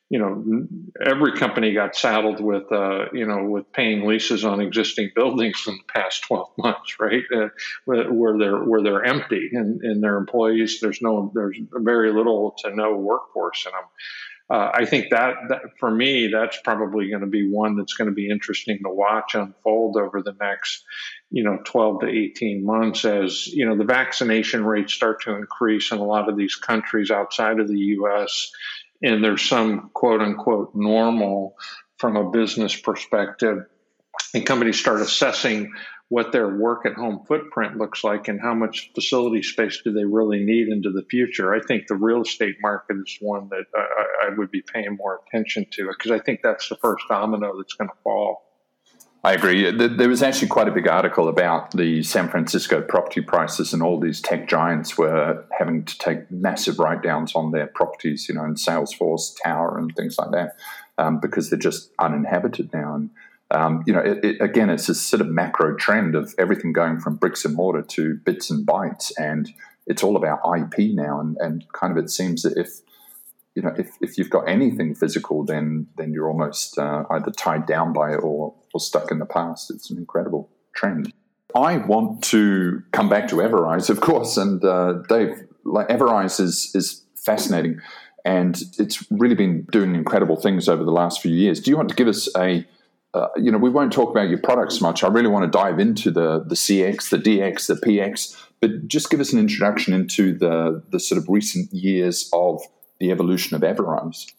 you 0.09 0.21
know, 0.21 0.67
every 1.05 1.37
company 1.37 1.73
got 1.73 1.97
saddled 1.97 2.41
with, 2.41 2.71
uh, 2.71 3.07
you 3.13 3.27
know, 3.27 3.45
with 3.45 3.73
paying 3.73 4.07
leases 4.07 4.45
on 4.45 4.61
existing 4.61 5.11
buildings 5.15 5.65
in 5.67 5.75
the 5.75 5.93
past 5.93 6.23
12 6.25 6.49
months, 6.59 6.99
right? 7.01 7.25
Uh, 7.35 7.49
where 7.85 8.39
they're 8.39 8.63
where 8.63 8.83
they're 8.83 9.05
empty 9.05 9.51
and, 9.53 9.81
and 9.83 10.03
their 10.03 10.17
employees, 10.17 10.79
there's 10.81 11.03
no, 11.03 11.31
there's 11.35 11.59
very 11.73 12.13
little 12.13 12.55
to 12.59 12.75
no 12.75 12.97
workforce 12.97 13.67
in 13.67 13.73
them. 13.73 13.85
Uh, 14.49 14.71
I 14.73 14.85
think 14.85 15.11
that, 15.11 15.35
that 15.49 15.61
for 15.81 15.91
me, 15.91 16.29
that's 16.29 16.59
probably 16.63 17.09
going 17.09 17.23
to 17.23 17.27
be 17.27 17.51
one 17.51 17.77
that's 17.77 17.95
going 17.95 18.09
to 18.09 18.15
be 18.15 18.31
interesting 18.31 18.79
to 18.85 18.91
watch 18.91 19.35
unfold 19.35 19.97
over 19.97 20.23
the 20.23 20.37
next, 20.41 20.85
you 21.31 21.43
know, 21.43 21.59
12 21.65 22.03
to 22.03 22.07
18 22.07 22.65
months 22.65 23.05
as, 23.05 23.49
you 23.49 23.67
know, 23.67 23.77
the 23.77 23.85
vaccination 23.85 24.65
rates 24.65 24.95
start 24.95 25.23
to 25.23 25.35
increase 25.35 25.91
in 25.91 25.99
a 25.99 26.05
lot 26.05 26.29
of 26.29 26.37
these 26.37 26.55
countries 26.55 27.11
outside 27.11 27.59
of 27.59 27.67
the 27.67 27.79
U.S 27.79 28.53
and 29.03 29.23
there's 29.23 29.43
some 29.43 29.91
quote 29.93 30.21
unquote 30.21 30.75
normal 30.75 31.57
from 31.99 32.17
a 32.17 32.31
business 32.31 32.77
perspective, 32.77 33.67
and 34.37 34.47
companies 34.47 34.79
start 34.79 35.01
assessing 35.01 35.73
what 36.09 36.31
their 36.31 36.57
work 36.57 36.87
at 36.87 36.95
home 36.95 37.25
footprint 37.27 37.77
looks 37.77 38.05
like 38.05 38.29
and 38.29 38.41
how 38.41 38.55
much 38.55 38.93
facility 38.95 39.43
space 39.43 39.81
do 39.83 39.93
they 39.93 40.05
really 40.05 40.45
need 40.45 40.69
into 40.69 40.93
the 40.93 41.03
future. 41.11 41.53
I 41.53 41.61
think 41.61 41.89
the 41.89 41.97
real 41.97 42.23
estate 42.23 42.57
market 42.61 42.97
is 43.05 43.17
one 43.21 43.49
that 43.49 43.65
I, 43.75 44.27
I 44.27 44.39
would 44.39 44.53
be 44.53 44.63
paying 44.63 44.97
more 44.97 45.21
attention 45.27 45.67
to 45.73 45.89
because 45.89 46.13
I 46.13 46.21
think 46.21 46.41
that's 46.43 46.69
the 46.69 46.77
first 46.77 47.05
domino 47.09 47.57
that's 47.57 47.75
going 47.75 47.89
to 47.89 47.97
fall. 48.05 48.45
I 49.25 49.33
agree. 49.33 49.73
There 49.73 50.09
was 50.09 50.23
actually 50.23 50.47
quite 50.47 50.69
a 50.69 50.71
big 50.71 50.87
article 50.87 51.29
about 51.29 51.73
the 51.73 52.05
San 52.05 52.29
Francisco 52.29 52.81
property 52.81 53.23
prices, 53.23 53.73
and 53.73 53.83
all 53.83 53.99
these 53.99 54.21
tech 54.21 54.47
giants 54.47 54.97
were 54.97 55.45
having 55.59 55.85
to 55.85 55.99
take 55.99 56.31
massive 56.31 56.79
write 56.79 57.03
downs 57.03 57.35
on 57.35 57.51
their 57.51 57.67
properties, 57.67 58.29
you 58.29 58.37
know, 58.37 58.45
in 58.45 58.55
Salesforce 58.55 59.35
Tower 59.43 59.79
and 59.79 59.93
things 59.97 60.17
like 60.17 60.31
that, 60.31 60.53
um, 60.99 61.19
because 61.19 61.51
they're 61.51 61.59
just 61.59 61.91
uninhabited 61.99 62.73
now. 62.73 62.95
And, 62.95 63.11
um, 63.51 63.85
you 63.87 63.93
know, 63.93 64.01
it, 64.01 64.25
it, 64.25 64.41
again, 64.41 64.71
it's 64.71 64.87
this 64.87 65.01
sort 65.01 65.21
of 65.21 65.29
macro 65.29 65.77
trend 65.77 66.15
of 66.15 66.35
everything 66.39 66.73
going 66.73 67.01
from 67.01 67.17
bricks 67.17 67.45
and 67.45 67.55
mortar 67.55 67.83
to 67.83 68.15
bits 68.25 68.51
and 68.51 68.67
bytes. 68.67 69.13
And 69.19 69.51
it's 69.87 70.03
all 70.03 70.17
about 70.17 70.41
IP 70.57 70.95
now. 70.95 71.21
And, 71.21 71.37
and 71.39 71.65
kind 71.73 71.97
of 71.97 72.03
it 72.03 72.11
seems 72.11 72.43
that 72.43 72.57
if 72.57 72.81
you 73.57 73.63
know, 73.63 73.73
if, 73.79 73.97
if 74.03 74.19
you've 74.19 74.31
got 74.31 74.47
anything 74.47 74.95
physical, 74.95 75.43
then 75.43 75.87
then 75.97 76.13
you're 76.13 76.29
almost 76.29 76.79
uh, 76.79 77.05
either 77.11 77.31
tied 77.31 77.67
down 77.67 77.93
by 77.95 78.13
it 78.13 78.19
or, 78.19 78.55
or 78.75 78.81
stuck 78.81 79.11
in 79.11 79.19
the 79.19 79.27
past. 79.27 79.71
It's 79.71 79.91
an 79.91 79.97
incredible 79.97 80.51
trend. 80.75 81.11
I 81.55 81.79
want 81.79 82.23
to 82.25 82.83
come 82.93 83.09
back 83.09 83.29
to 83.29 83.37
Everise, 83.37 83.89
of 83.89 84.03
course, 84.03 84.37
and 84.37 84.63
uh, 84.63 85.03
Dave, 85.09 85.43
like 85.65 85.89
Everise 85.89 86.39
is 86.39 86.71
is 86.75 87.03
fascinating, 87.15 87.81
and 88.27 88.63
it's 88.79 89.11
really 89.11 89.35
been 89.35 89.67
doing 89.73 89.95
incredible 89.95 90.37
things 90.37 90.69
over 90.69 90.85
the 90.85 90.93
last 90.93 91.23
few 91.23 91.33
years. 91.33 91.59
Do 91.59 91.71
you 91.71 91.79
want 91.79 91.89
to 91.89 91.95
give 91.95 92.09
us 92.09 92.29
a 92.37 92.67
uh, 93.15 93.29
you 93.37 93.51
know, 93.51 93.59
we 93.59 93.71
won't 93.71 93.93
talk 93.93 94.11
about 94.11 94.29
your 94.29 94.39
products 94.39 94.81
much. 94.81 95.03
I 95.03 95.09
really 95.09 95.29
want 95.29 95.51
to 95.51 95.59
dive 95.59 95.79
into 95.79 96.11
the 96.11 96.45
the 96.45 96.55
CX, 96.55 97.11
the 97.11 97.19
DX, 97.19 97.67
the 97.67 97.75
PX, 97.75 98.37
but 98.61 98.89
just 98.89 99.11
give 99.11 99.21
us 99.21 99.33
an 99.33 99.39
introduction 99.39 99.95
into 99.95 100.37
the 100.37 100.83
the 100.91 101.01
sort 101.01 101.19
of 101.19 101.29
recent 101.29 101.73
years 101.73 102.29
of 102.33 102.63
the 102.99 103.11
evolution 103.11 103.57
of 103.57 103.63
Everise? 103.63 104.33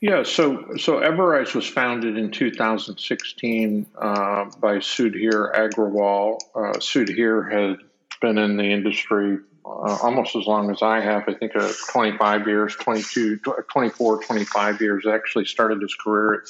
Yeah, 0.00 0.22
so 0.24 0.76
so 0.76 1.00
Everise 1.00 1.54
was 1.54 1.66
founded 1.66 2.18
in 2.18 2.30
2016 2.30 3.86
uh, 3.96 4.44
by 4.60 4.76
Sudhir 4.76 5.54
Agrawal. 5.54 6.38
Uh, 6.54 6.78
Sudhir 6.78 7.50
had 7.50 7.78
been 8.20 8.38
in 8.38 8.56
the 8.56 8.64
industry 8.64 9.38
uh, 9.64 9.98
almost 10.02 10.36
as 10.36 10.46
long 10.46 10.70
as 10.70 10.82
I 10.82 11.00
have. 11.00 11.24
I 11.28 11.34
think 11.34 11.56
uh, 11.56 11.72
25 11.90 12.46
years, 12.46 12.76
22, 12.76 13.38
24, 13.38 14.22
25 14.22 14.80
years. 14.80 15.06
Actually, 15.06 15.46
started 15.46 15.80
his 15.80 15.94
career 15.94 16.34
at, 16.34 16.40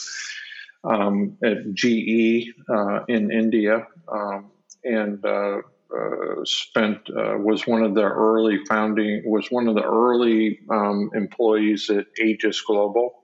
um, 0.86 1.36
at 1.42 1.74
GE 1.74 2.52
uh, 2.68 3.00
in 3.08 3.30
India, 3.30 3.86
um, 4.08 4.50
and 4.84 5.24
uh, 5.24 5.58
uh, 5.94 6.44
spent 6.44 6.98
uh, 7.10 7.36
was 7.38 7.66
one 7.66 7.82
of 7.82 7.94
the 7.94 8.02
early 8.02 8.64
founding 8.68 9.22
was 9.24 9.48
one 9.50 9.68
of 9.68 9.74
the 9.74 9.84
early 9.84 10.60
um, 10.70 11.10
employees 11.14 11.90
at 11.90 12.06
Aegis 12.20 12.60
Global. 12.60 13.22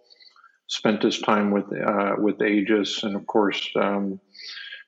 Spent 0.68 1.02
his 1.02 1.18
time 1.18 1.50
with 1.50 1.64
uh, 1.72 2.14
with 2.18 2.40
Aegis, 2.40 3.02
and 3.02 3.14
of 3.14 3.26
course, 3.26 3.68
um, 3.76 4.20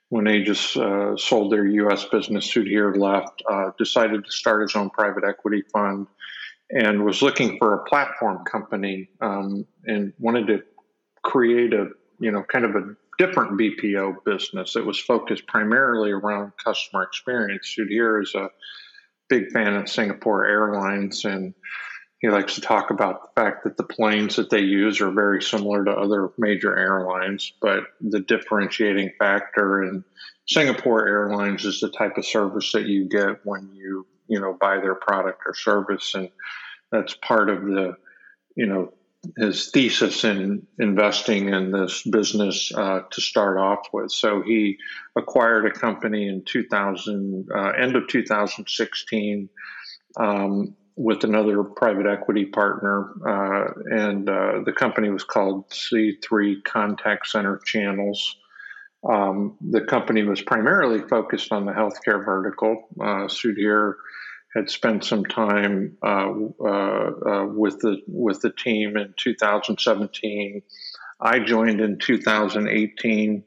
when 0.09 0.27
Aegis 0.27 0.77
uh, 0.77 1.17
sold 1.17 1.53
their 1.53 1.67
U.S. 1.67 2.05
business, 2.07 2.51
Sudhir 2.51 2.97
left. 2.97 3.43
Uh, 3.51 3.71
decided 3.77 4.25
to 4.25 4.31
start 4.31 4.63
his 4.63 4.77
own 4.77 4.89
private 4.91 5.25
equity 5.29 5.63
fund, 5.73 6.07
and 6.71 7.05
was 7.05 7.21
looking 7.21 7.59
for 7.59 7.75
a 7.75 7.85
platform 7.85 8.45
company, 8.45 9.11
um, 9.21 9.67
and 9.85 10.15
wanted 10.19 10.47
to 10.47 10.63
create 11.23 11.75
a 11.75 11.89
you 12.19 12.31
know 12.31 12.43
kind 12.43 12.65
of 12.65 12.75
a 12.77 12.95
different 13.19 13.59
BPO 13.59 14.25
business. 14.25 14.77
It 14.77 14.85
was 14.85 14.99
focused 14.99 15.47
primarily 15.47 16.11
around 16.11 16.53
customer 16.63 17.03
experience. 17.03 17.75
Sudhir 17.79 18.23
is 18.23 18.35
a 18.35 18.49
big 19.29 19.53
fan 19.53 19.75
of 19.75 19.89
Singapore 19.89 20.47
Airlines, 20.47 21.25
and 21.25 21.55
he 22.19 22.29
likes 22.29 22.55
to 22.55 22.61
talk 22.61 22.91
about 22.91 23.23
the 23.23 23.41
fact 23.41 23.65
that 23.65 23.77
the 23.77 23.85
planes 23.85 24.37
that 24.37 24.51
they 24.51 24.61
use 24.61 25.01
are 25.01 25.11
very 25.11 25.43
similar 25.43 25.85
to 25.85 25.91
other 25.91 26.31
major 26.39 26.77
airlines, 26.77 27.53
but 27.61 27.85
the 28.01 28.21
differentiating 28.21 29.13
factor 29.19 29.83
in 29.83 30.05
Singapore 30.49 31.07
Airlines 31.07 31.65
is 31.65 31.81
the 31.81 31.91
type 31.91 32.17
of 32.17 32.25
service 32.25 32.73
that 32.73 32.87
you 32.87 33.09
get 33.09 33.45
when 33.45 33.71
you 33.75 34.07
you 34.27 34.41
know 34.41 34.57
buy 34.59 34.77
their 34.79 34.95
product 34.95 35.43
or 35.47 35.55
service, 35.55 36.15
and 36.15 36.31
that's 36.91 37.15
part 37.15 37.51
of 37.51 37.63
the 37.63 37.95
you 38.57 38.67
know 38.67 38.93
his 39.37 39.71
thesis 39.71 40.25
in 40.25 40.67
investing 40.79 41.49
in 41.49 41.71
this 41.71 42.03
business 42.03 42.73
uh, 42.75 43.01
to 43.11 43.21
start 43.21 43.59
off 43.59 43.87
with. 43.93 44.11
So 44.11 44.43
he 44.43 44.77
acquired 45.17 45.67
a 45.67 45.71
company 45.71 46.29
in 46.29 46.45
2000, 46.45 47.49
uh, 47.55 47.71
end 47.71 47.97
of 47.97 48.09
2016, 48.09 49.49
um, 50.19 50.77
with 50.97 51.25
another 51.25 51.65
private 51.65 52.07
equity 52.07 52.45
partner, 52.45 53.11
uh, 53.27 53.73
and 53.87 54.29
uh, 54.29 54.61
the 54.65 54.73
company 54.73 55.11
was 55.11 55.25
called 55.25 55.69
C3 55.71 56.63
Contact 56.65 57.27
Center 57.27 57.61
Channels. 57.65 58.37
Um, 59.09 59.57
the 59.61 59.83
company 59.83 60.23
was 60.23 60.41
primarily 60.41 61.01
focused 61.09 61.53
on 61.53 61.67
the 61.67 61.73
healthcare 61.73 62.25
vertical. 62.25 62.89
Uh, 63.01 63.27
Sudhir 63.27 63.95
had 64.55 64.71
spent 64.71 65.05
some 65.05 65.25
time 65.25 65.97
uh, 66.03 66.31
uh, 66.61 66.67
uh, 66.69 67.47
with 67.47 67.81
the 67.81 67.99
with 68.07 68.41
the 68.41 68.53
team 68.53 68.97
in 68.97 69.15
2017. 69.19 70.63
I 71.21 71.41
joined 71.41 71.81
in 71.81 71.99
2018. 71.99 73.45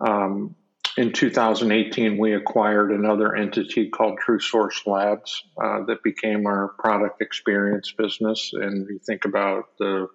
Um, 0.00 0.56
in 0.96 1.12
2018, 1.12 2.18
we 2.18 2.34
acquired 2.34 2.92
another 2.92 3.34
entity 3.34 3.90
called 3.90 4.18
TrueSource 4.24 4.86
Labs 4.86 5.42
uh, 5.60 5.84
that 5.86 6.04
became 6.04 6.46
our 6.46 6.68
product 6.78 7.20
experience 7.20 7.92
business. 7.96 8.50
And 8.52 8.88
you 8.88 9.00
think 9.04 9.24
about 9.24 9.76
the 9.78 10.06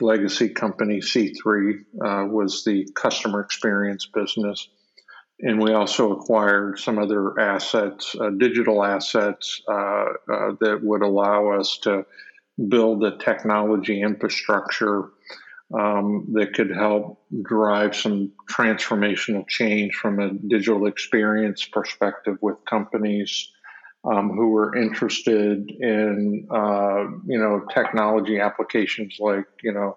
legacy 0.00 0.50
company 0.50 0.98
C3 0.98 1.78
uh, 2.04 2.26
was 2.26 2.64
the 2.64 2.86
customer 2.94 3.40
experience 3.40 4.06
business 4.06 4.68
and 5.40 5.60
we 5.60 5.72
also 5.72 6.12
acquired 6.12 6.78
some 6.78 6.98
other 6.98 7.38
assets, 7.38 8.14
uh, 8.18 8.30
digital 8.30 8.82
assets 8.82 9.60
uh, 9.68 9.72
uh, 9.72 10.52
that 10.60 10.80
would 10.82 11.02
allow 11.02 11.50
us 11.50 11.78
to 11.82 12.06
build 12.68 13.04
a 13.04 13.18
technology 13.18 14.00
infrastructure 14.00 15.10
um, 15.74 16.26
that 16.32 16.54
could 16.54 16.70
help 16.70 17.20
drive 17.42 17.94
some 17.94 18.32
transformational 18.48 19.46
change 19.48 19.94
from 19.94 20.20
a 20.20 20.32
digital 20.32 20.86
experience 20.86 21.64
perspective 21.66 22.38
with 22.40 22.56
companies 22.64 23.50
um, 24.06 24.30
who 24.30 24.50
were 24.50 24.76
interested 24.76 25.68
in 25.70 26.46
uh, 26.50 27.04
you 27.26 27.38
know 27.38 27.64
technology 27.72 28.38
applications 28.38 29.16
like 29.18 29.46
you 29.62 29.72
know 29.72 29.96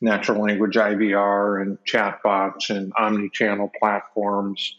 natural 0.00 0.42
language 0.42 0.76
IVR 0.76 1.60
and 1.60 1.78
chatbots 1.84 2.70
and 2.70 2.92
omni-channel 2.96 3.70
platforms 3.78 4.76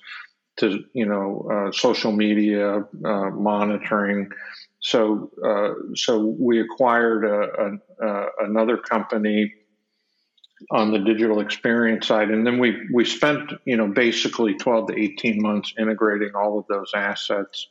to 0.58 0.84
you 0.94 1.06
know 1.06 1.48
uh, 1.52 1.72
social 1.72 2.12
media 2.12 2.86
uh, 3.06 3.30
monitoring. 3.30 4.30
So 4.80 5.30
uh, 5.46 5.96
so 5.96 6.36
we 6.40 6.60
acquired 6.60 7.24
a, 7.24 7.80
a, 8.04 8.28
another 8.40 8.78
company 8.78 9.54
on 10.70 10.92
the 10.92 11.00
digital 11.00 11.40
experience 11.40 12.08
side 12.08 12.30
and 12.30 12.46
then 12.46 12.60
we 12.60 12.88
we 12.94 13.04
spent 13.04 13.52
you 13.66 13.76
know 13.76 13.88
basically 13.88 14.54
12 14.54 14.90
to 14.90 15.00
18 15.00 15.42
months 15.42 15.74
integrating 15.78 16.32
all 16.36 16.60
of 16.60 16.66
those 16.68 16.92
assets 16.96 17.68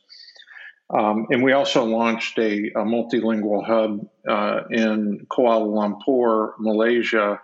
um, 0.93 1.27
and 1.31 1.43
we 1.43 1.53
also 1.53 1.85
launched 1.85 2.39
a, 2.39 2.69
a 2.71 2.85
multilingual 2.85 3.65
hub 3.65 4.09
uh, 4.29 4.63
in 4.71 5.27
Kuala 5.31 5.67
Lumpur, 5.67 6.53
Malaysia. 6.59 7.41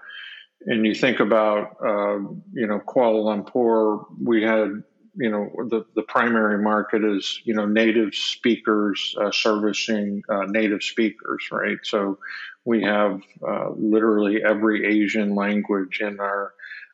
And 0.66 0.84
you 0.84 0.94
think 0.94 1.20
about, 1.20 1.76
uh, 1.80 2.18
you 2.52 2.66
know, 2.66 2.80
Kuala 2.80 3.22
Lumpur, 3.22 4.06
we 4.20 4.42
had, 4.42 4.82
you 5.14 5.30
know, 5.30 5.48
the, 5.70 5.84
the 5.94 6.02
primary 6.02 6.60
market 6.62 7.04
is, 7.04 7.40
you 7.44 7.54
know, 7.54 7.66
native 7.66 8.14
speakers 8.14 9.14
uh, 9.20 9.30
servicing 9.30 10.22
uh, 10.28 10.44
native 10.48 10.82
speakers, 10.82 11.46
right? 11.52 11.78
So 11.84 12.18
We 12.66 12.82
have 12.82 13.22
uh, 13.48 13.70
literally 13.76 14.42
every 14.42 14.84
Asian 14.84 15.36
language 15.36 16.00
in 16.00 16.18
our 16.18 16.52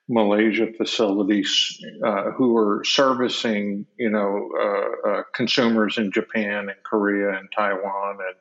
Malaysia 0.09 0.67
facilities 0.77 1.81
uh, 2.05 2.33
who 2.33 2.57
are 2.57 2.83
servicing, 2.85 3.87
you 3.99 4.11
know, 4.11 4.49
uh, 4.61 5.09
uh, 5.09 5.23
consumers 5.35 5.97
in 5.99 6.11
Japan 6.11 6.69
and 6.69 6.83
Korea 6.85 7.39
and 7.39 7.49
Taiwan 7.55 8.19
and 8.27 8.37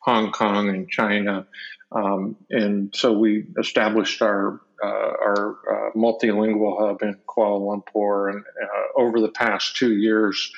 Hong 0.00 0.32
Kong 0.32 0.68
and 0.68 0.88
China. 0.88 1.46
Um, 1.92 2.36
and 2.50 2.94
so 2.94 3.12
we 3.12 3.46
established 3.58 4.20
our 4.20 4.60
uh, 4.82 4.86
our 4.86 5.56
uh, 5.68 5.90
multilingual 5.96 6.78
hub 6.78 7.02
in 7.02 7.18
Kuala 7.26 7.82
Lumpur, 7.82 8.30
and 8.30 8.44
uh, 8.62 9.00
over 9.00 9.20
the 9.20 9.30
past 9.30 9.74
two 9.74 9.96
years, 9.96 10.52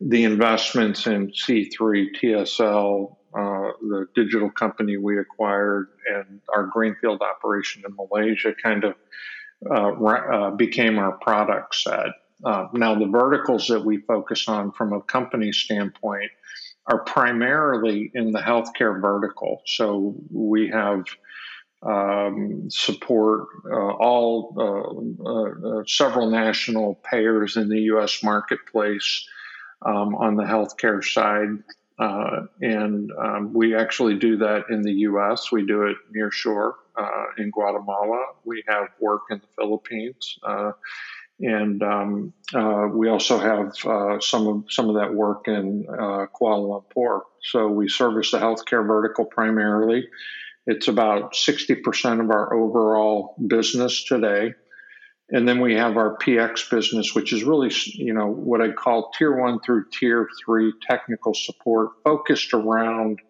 the 0.00 0.22
investments 0.22 1.08
in 1.08 1.32
C3 1.32 2.14
TSL, 2.14 3.16
the 3.34 4.06
digital 4.14 4.48
company 4.48 4.96
we 4.96 5.18
acquired, 5.18 5.88
and 6.08 6.40
our 6.54 6.66
greenfield 6.66 7.20
operation 7.20 7.82
in 7.84 7.96
Malaysia, 7.96 8.54
kind 8.62 8.84
of 8.84 8.94
uh, 9.70 9.92
uh, 9.92 10.50
became 10.52 10.98
our 10.98 11.12
product 11.18 11.74
set. 11.74 12.08
Uh, 12.44 12.66
now, 12.72 12.94
the 12.94 13.06
verticals 13.06 13.66
that 13.66 13.84
we 13.84 13.98
focus 13.98 14.48
on 14.48 14.70
from 14.72 14.92
a 14.92 15.00
company 15.02 15.52
standpoint 15.52 16.30
are 16.86 17.02
primarily 17.04 18.10
in 18.14 18.32
the 18.32 18.38
healthcare 18.38 19.00
vertical. 19.00 19.62
So 19.66 20.14
we 20.30 20.68
have 20.68 21.04
um, 21.82 22.68
support 22.70 23.48
uh, 23.70 23.74
all 23.74 24.54
uh, 24.56 25.78
uh, 25.78 25.84
several 25.86 26.30
national 26.30 27.00
payers 27.08 27.56
in 27.56 27.68
the 27.68 27.80
U.S. 27.82 28.22
marketplace 28.22 29.26
um, 29.82 30.14
on 30.16 30.36
the 30.36 30.44
healthcare 30.44 31.04
side. 31.04 31.62
Uh, 31.98 32.42
and 32.60 33.10
um, 33.18 33.52
we 33.52 33.74
actually 33.74 34.16
do 34.16 34.36
that 34.36 34.64
in 34.70 34.82
the 34.82 34.92
U.S. 34.92 35.50
We 35.50 35.66
do 35.66 35.82
it 35.82 35.96
near 36.12 36.30
shore 36.30 36.76
uh, 36.96 37.24
in 37.38 37.50
Guatemala. 37.50 38.24
We 38.44 38.62
have 38.68 38.88
work 39.00 39.22
in 39.30 39.38
the 39.38 39.48
Philippines, 39.56 40.38
uh, 40.44 40.72
and 41.40 41.82
um, 41.82 42.32
uh, 42.54 42.86
we 42.92 43.08
also 43.08 43.38
have 43.38 43.72
uh, 43.84 44.20
some 44.20 44.46
of 44.46 44.64
some 44.68 44.88
of 44.88 44.94
that 44.96 45.12
work 45.12 45.48
in 45.48 45.86
uh, 45.90 46.26
Kuala 46.40 46.82
Lumpur. 46.96 47.22
So 47.42 47.68
we 47.68 47.88
service 47.88 48.30
the 48.30 48.38
healthcare 48.38 48.86
vertical 48.86 49.24
primarily. 49.24 50.08
It's 50.66 50.86
about 50.86 51.34
sixty 51.34 51.74
percent 51.74 52.20
of 52.20 52.30
our 52.30 52.54
overall 52.54 53.34
business 53.44 54.04
today. 54.04 54.54
And 55.30 55.46
then 55.46 55.60
we 55.60 55.74
have 55.74 55.96
our 55.96 56.16
PX 56.16 56.70
business, 56.70 57.14
which 57.14 57.32
is 57.32 57.44
really, 57.44 57.70
you 57.94 58.14
know, 58.14 58.28
what 58.28 58.62
I 58.62 58.70
call 58.70 59.10
tier 59.10 59.36
one 59.36 59.60
through 59.60 59.86
tier 59.92 60.28
three 60.42 60.72
technical 60.88 61.34
support 61.34 61.90
focused 62.02 62.54
around 62.54 63.20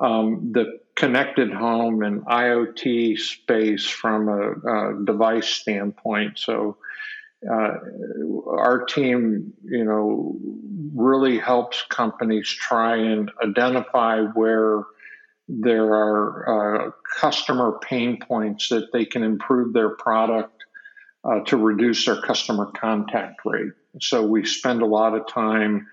um, 0.00 0.50
the 0.52 0.80
connected 0.96 1.52
home 1.52 2.02
and 2.02 2.22
IoT 2.22 3.18
space 3.18 3.86
from 3.86 4.28
a, 4.28 4.50
a 4.50 5.04
device 5.04 5.48
standpoint. 5.48 6.38
So, 6.38 6.76
uh, 7.48 7.74
our 8.48 8.84
team, 8.84 9.52
you 9.64 9.84
know, 9.84 10.36
really 10.94 11.38
helps 11.38 11.82
companies 11.88 12.48
try 12.48 12.96
and 12.96 13.30
identify 13.44 14.20
where 14.20 14.82
there 15.48 15.92
are 15.92 16.86
uh, 16.86 16.90
customer 17.18 17.78
pain 17.82 18.18
points 18.20 18.68
that 18.68 18.92
they 18.92 19.04
can 19.04 19.22
improve 19.22 19.72
their 19.72 19.90
product 19.90 20.61
uh, 21.24 21.40
to 21.46 21.56
reduce 21.56 22.08
our 22.08 22.20
customer 22.22 22.66
contact 22.66 23.40
rate. 23.44 23.72
So 24.00 24.26
we 24.26 24.44
spend 24.44 24.82
a 24.82 24.86
lot 24.86 25.14
of 25.14 25.28
time 25.28 25.86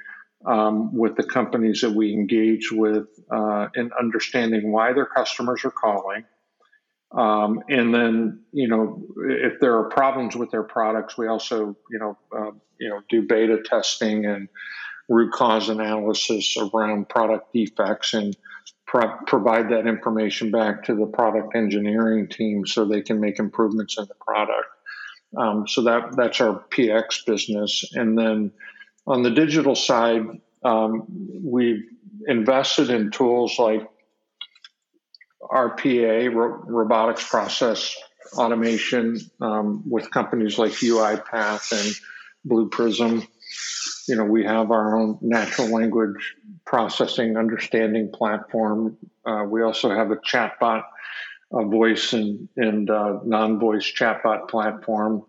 um, 0.45 0.95
with 0.95 1.15
the 1.15 1.23
companies 1.23 1.81
that 1.81 1.91
we 1.91 2.13
engage 2.13 2.71
with 2.71 3.07
uh, 3.29 3.67
in 3.75 3.91
understanding 3.99 4.71
why 4.71 4.93
their 4.93 5.05
customers 5.05 5.65
are 5.65 5.71
calling. 5.71 6.23
Um, 7.11 7.63
and 7.67 7.93
then, 7.93 8.43
you 8.51 8.67
know, 8.67 9.03
if 9.17 9.59
there 9.59 9.77
are 9.77 9.89
problems 9.89 10.35
with 10.35 10.51
their 10.51 10.63
products, 10.63 11.17
we 11.17 11.27
also, 11.27 11.75
you 11.89 11.99
know, 11.99 12.17
uh, 12.35 12.51
you 12.79 12.89
know, 12.89 13.01
do 13.09 13.25
beta 13.27 13.61
testing 13.65 14.25
and 14.25 14.47
root 15.09 15.33
cause 15.33 15.69
analysis 15.69 16.55
around 16.57 17.09
product 17.09 17.51
defects 17.51 18.13
and 18.13 18.37
pro- 18.85 19.17
provide 19.25 19.69
that 19.69 19.87
information 19.87 20.51
back 20.51 20.83
to 20.83 20.95
the 20.95 21.07
product 21.07 21.55
engineering 21.55 22.27
team 22.29 22.65
so 22.65 22.85
they 22.85 23.01
can 23.01 23.19
make 23.19 23.39
improvements 23.39 23.97
in 23.97 24.05
the 24.05 24.15
product. 24.15 24.67
Um, 25.37 25.67
so 25.67 25.83
that 25.83 26.15
that's 26.15 26.41
our 26.41 26.63
PX 26.71 27.25
business, 27.25 27.85
and 27.93 28.17
then 28.17 28.51
on 29.05 29.23
the 29.23 29.31
digital 29.31 29.75
side, 29.75 30.25
um, 30.63 31.05
we've 31.43 31.83
invested 32.27 32.89
in 32.89 33.11
tools 33.11 33.57
like 33.59 33.87
RPA, 35.41 36.33
ro- 36.33 36.63
robotics 36.65 37.27
process 37.27 37.95
automation, 38.33 39.19
um, 39.41 39.83
with 39.89 40.11
companies 40.11 40.57
like 40.59 40.71
UiPath 40.73 41.71
and 41.71 41.95
Blue 42.45 42.69
Prism. 42.69 43.27
You 44.07 44.15
know, 44.15 44.25
we 44.25 44.43
have 44.43 44.71
our 44.71 44.97
own 44.97 45.17
natural 45.21 45.69
language 45.69 46.35
processing 46.65 47.37
understanding 47.37 48.11
platform. 48.11 48.97
Uh, 49.25 49.45
we 49.47 49.63
also 49.63 49.89
have 49.89 50.11
a 50.11 50.17
chatbot 50.17 50.83
a 51.51 51.65
voice 51.65 52.13
and, 52.13 52.47
and 52.55 52.89
uh, 52.89 53.19
non-voice 53.23 53.91
chatbot 53.91 54.49
platform. 54.49 55.23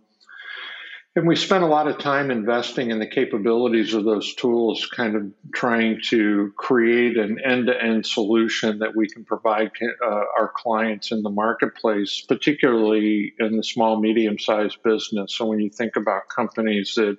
And 1.17 1.27
we 1.27 1.35
spent 1.35 1.65
a 1.65 1.67
lot 1.67 1.89
of 1.89 1.99
time 1.99 2.31
investing 2.31 2.93
in 2.93 3.01
the 3.01 3.07
capabilities 3.07 3.95
of 3.95 4.05
those 4.05 4.33
tools, 4.35 4.87
kind 4.95 5.17
of 5.17 5.33
trying 5.53 6.01
to 6.11 6.53
create 6.57 7.17
an 7.17 7.41
end 7.45 7.67
to 7.67 7.83
end 7.83 8.07
solution 8.07 8.79
that 8.79 8.95
we 8.95 9.09
can 9.09 9.25
provide 9.25 9.73
uh, 9.83 10.09
our 10.09 10.53
clients 10.55 11.11
in 11.11 11.23
the 11.23 11.31
marketplace, 11.31 12.25
particularly 12.29 13.35
in 13.41 13.57
the 13.57 13.65
small, 13.65 13.99
medium 14.01 14.39
sized 14.39 14.81
business. 14.85 15.35
So 15.37 15.47
when 15.47 15.59
you 15.59 15.69
think 15.69 15.97
about 15.97 16.29
companies 16.29 16.95
that 16.95 17.19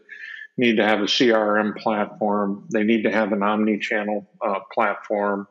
need 0.57 0.77
to 0.77 0.85
have 0.85 1.01
a 1.01 1.05
CRM 1.05 1.75
platform, 1.75 2.67
they 2.71 2.83
need 2.83 3.03
to 3.03 3.11
have 3.11 3.33
an 3.33 3.43
omni 3.43 3.79
channel 3.79 4.29
uh, 4.41 4.59
platform 4.73 5.47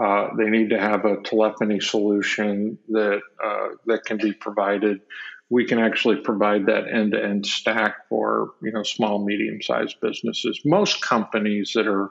uh, 0.00 0.28
they 0.36 0.50
need 0.50 0.70
to 0.70 0.80
have 0.80 1.04
a 1.04 1.20
telephony 1.22 1.80
solution 1.80 2.78
that 2.88 3.20
uh, 3.42 3.68
that 3.86 4.04
can 4.04 4.16
be 4.16 4.32
provided. 4.32 5.00
We 5.50 5.66
can 5.66 5.78
actually 5.78 6.16
provide 6.16 6.66
that 6.66 6.88
end-to-end 6.92 7.46
stack 7.46 8.08
for 8.08 8.54
you 8.62 8.72
know 8.72 8.82
small, 8.82 9.24
medium-sized 9.24 10.00
businesses. 10.00 10.60
Most 10.64 11.00
companies 11.00 11.72
that 11.74 11.86
are 11.86 12.10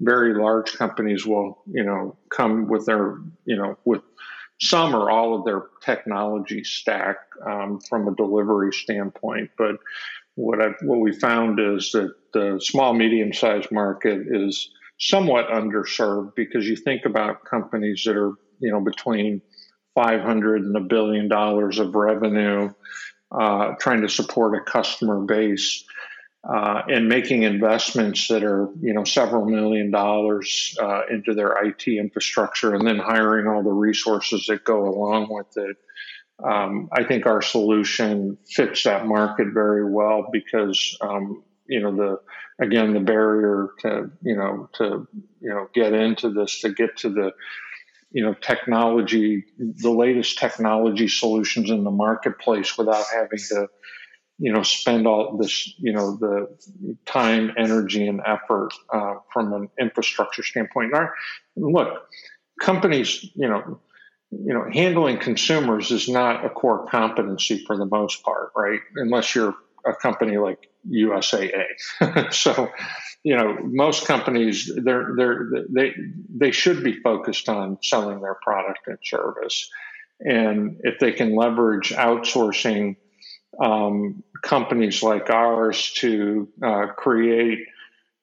very 0.00 0.34
large 0.34 0.72
companies 0.74 1.24
will 1.24 1.62
you 1.70 1.84
know 1.84 2.16
come 2.30 2.68
with 2.68 2.84
their 2.86 3.16
you 3.46 3.56
know 3.56 3.78
with 3.84 4.02
some 4.60 4.94
or 4.94 5.10
all 5.10 5.34
of 5.34 5.44
their 5.44 5.64
technology 5.82 6.62
stack 6.62 7.16
um, 7.46 7.80
from 7.80 8.06
a 8.08 8.14
delivery 8.14 8.72
standpoint. 8.72 9.50
But 9.56 9.76
what 10.34 10.60
I 10.60 10.72
what 10.82 11.00
we 11.00 11.12
found 11.12 11.58
is 11.60 11.92
that 11.92 12.14
the 12.32 12.60
small, 12.62 12.92
medium-sized 12.92 13.70
market 13.70 14.22
is 14.30 14.70
somewhat 15.02 15.48
underserved 15.48 16.32
because 16.36 16.68
you 16.68 16.76
think 16.76 17.04
about 17.04 17.44
companies 17.44 18.04
that 18.06 18.16
are 18.16 18.34
you 18.60 18.70
know 18.70 18.80
between 18.80 19.42
500 19.96 20.62
and 20.62 20.76
a 20.76 20.80
billion 20.80 21.28
dollars 21.28 21.80
of 21.80 21.94
revenue 21.96 22.72
uh, 23.32 23.72
trying 23.80 24.02
to 24.02 24.08
support 24.08 24.56
a 24.56 24.60
customer 24.60 25.20
base 25.20 25.84
uh, 26.48 26.82
and 26.88 27.08
making 27.08 27.42
investments 27.42 28.28
that 28.28 28.44
are 28.44 28.68
you 28.80 28.94
know 28.94 29.02
several 29.02 29.44
million 29.44 29.90
dollars 29.90 30.76
uh, 30.80 31.02
into 31.10 31.34
their 31.34 31.52
IT 31.64 31.88
infrastructure 31.88 32.72
and 32.74 32.86
then 32.86 32.98
hiring 32.98 33.48
all 33.48 33.64
the 33.64 33.70
resources 33.70 34.46
that 34.46 34.64
go 34.64 34.86
along 34.86 35.26
with 35.30 35.56
it. 35.56 35.76
Um, 36.44 36.88
I 36.92 37.04
think 37.04 37.26
our 37.26 37.42
solution 37.42 38.38
fits 38.48 38.84
that 38.84 39.06
market 39.06 39.48
very 39.52 39.92
well 39.92 40.28
because 40.32 40.96
um, 41.00 41.42
you 41.72 41.80
know 41.80 41.96
the 41.96 42.64
again 42.64 42.92
the 42.92 43.00
barrier 43.00 43.70
to 43.80 44.10
you 44.22 44.36
know 44.36 44.68
to 44.74 45.08
you 45.40 45.48
know 45.48 45.68
get 45.74 45.94
into 45.94 46.30
this 46.30 46.60
to 46.60 46.72
get 46.72 46.96
to 46.98 47.08
the 47.08 47.32
you 48.10 48.22
know 48.22 48.34
technology 48.34 49.44
the 49.58 49.90
latest 49.90 50.38
technology 50.38 51.08
solutions 51.08 51.70
in 51.70 51.82
the 51.82 51.90
marketplace 51.90 52.76
without 52.76 53.04
having 53.12 53.38
to 53.38 53.68
you 54.38 54.52
know 54.52 54.62
spend 54.62 55.06
all 55.06 55.36
this 55.38 55.72
you 55.78 55.92
know 55.92 56.16
the 56.16 56.48
time 57.06 57.52
energy 57.56 58.06
and 58.06 58.20
effort 58.26 58.70
uh, 58.92 59.14
from 59.32 59.52
an 59.52 59.68
infrastructure 59.80 60.42
standpoint. 60.42 60.92
Our, 60.94 61.14
look 61.56 62.02
companies 62.60 63.30
you 63.34 63.48
know 63.48 63.80
you 64.30 64.52
know 64.52 64.66
handling 64.70 65.18
consumers 65.18 65.90
is 65.90 66.08
not 66.08 66.44
a 66.44 66.50
core 66.50 66.86
competency 66.86 67.64
for 67.64 67.76
the 67.76 67.86
most 67.86 68.22
part 68.22 68.52
right? 68.54 68.80
Unless 68.96 69.34
you're 69.34 69.54
a 69.86 69.94
company 69.94 70.36
like 70.38 70.68
USAA. 70.90 71.64
so, 72.32 72.70
you 73.22 73.36
know, 73.36 73.58
most 73.62 74.06
companies 74.06 74.70
they're 74.82 75.14
they're 75.16 75.48
they 75.68 75.94
they 76.28 76.50
should 76.50 76.82
be 76.82 77.00
focused 77.00 77.48
on 77.48 77.78
selling 77.82 78.20
their 78.20 78.36
product 78.42 78.80
and 78.86 78.98
service, 79.02 79.70
and 80.20 80.80
if 80.82 80.98
they 80.98 81.12
can 81.12 81.36
leverage 81.36 81.90
outsourcing 81.90 82.96
um, 83.60 84.22
companies 84.42 85.02
like 85.02 85.30
ours 85.30 85.92
to 85.96 86.48
uh, 86.64 86.86
create 86.96 87.60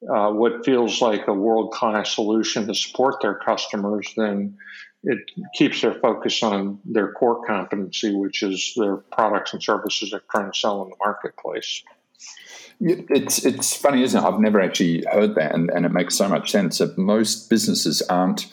uh, 0.08 0.32
what 0.32 0.66
feels 0.66 1.02
like 1.02 1.28
a 1.28 1.34
world 1.34 1.72
class 1.72 2.16
solution 2.16 2.68
to 2.68 2.74
support 2.74 3.16
their 3.22 3.36
customers, 3.36 4.14
then 4.16 4.58
it 5.04 5.20
keeps 5.56 5.82
their 5.82 5.94
focus 5.94 6.44
on 6.44 6.80
their 6.86 7.14
core 7.14 7.46
competency, 7.46 8.14
which 8.14 8.44
is 8.44 8.74
their 8.76 8.98
products 8.98 9.54
and 9.54 9.64
services 9.64 10.12
they're 10.12 10.22
trying 10.30 10.52
to 10.52 10.58
sell 10.58 10.84
in 10.84 10.90
the 10.90 10.96
marketplace. 11.04 11.84
It's 12.82 13.46
it's 13.46 13.76
funny, 13.76 14.04
isn't 14.04 14.22
it? 14.22 14.26
I've 14.26 14.40
never 14.40 14.62
actually 14.62 15.04
heard 15.12 15.36
that, 15.36 15.54
and, 15.54 15.70
and 15.70 15.86
it 15.86 15.92
makes 15.92 16.16
so 16.16 16.30
much 16.30 16.52
sense 16.52 16.78
that 16.78 16.98
most 16.98 17.50
businesses 17.50 18.02
aren't 18.04 18.48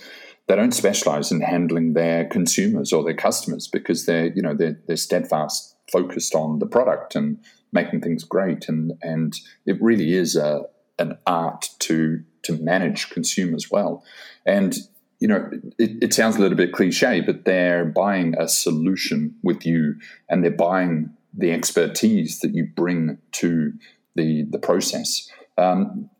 they 0.46 0.56
don't 0.56 0.72
specialize 0.72 1.32
in 1.32 1.40
handling 1.40 1.94
their 1.94 2.24
consumers 2.26 2.92
or 2.92 3.02
their 3.02 3.14
customers 3.14 3.66
because 3.66 4.06
they're 4.06 4.26
you 4.28 4.42
know 4.42 4.54
they're, 4.54 4.78
they're 4.86 4.96
steadfast 4.96 5.76
focused 5.90 6.34
on 6.34 6.58
the 6.58 6.66
product 6.66 7.14
and 7.14 7.38
making 7.72 8.00
things 8.00 8.24
great 8.24 8.68
and 8.68 8.92
and 9.02 9.36
it 9.66 9.80
really 9.80 10.14
is 10.14 10.36
a 10.36 10.62
an 10.98 11.18
art 11.26 11.68
to 11.78 12.22
to 12.42 12.56
manage 12.58 13.10
consumers 13.10 13.70
well 13.70 14.04
and 14.44 14.76
you 15.20 15.28
know 15.28 15.50
it, 15.78 16.02
it 16.02 16.14
sounds 16.14 16.36
a 16.36 16.40
little 16.40 16.56
bit 16.56 16.72
cliche 16.72 17.20
but 17.20 17.44
they're 17.44 17.84
buying 17.84 18.34
a 18.38 18.48
solution 18.48 19.34
with 19.42 19.64
you 19.64 19.94
and 20.28 20.44
they're 20.44 20.50
buying 20.50 21.10
the 21.36 21.52
expertise 21.52 22.40
that 22.40 22.54
you 22.54 22.66
bring 22.66 23.18
to 23.32 23.72
the 24.14 24.44
the 24.50 24.58
process. 24.58 25.30
Um, 25.58 26.10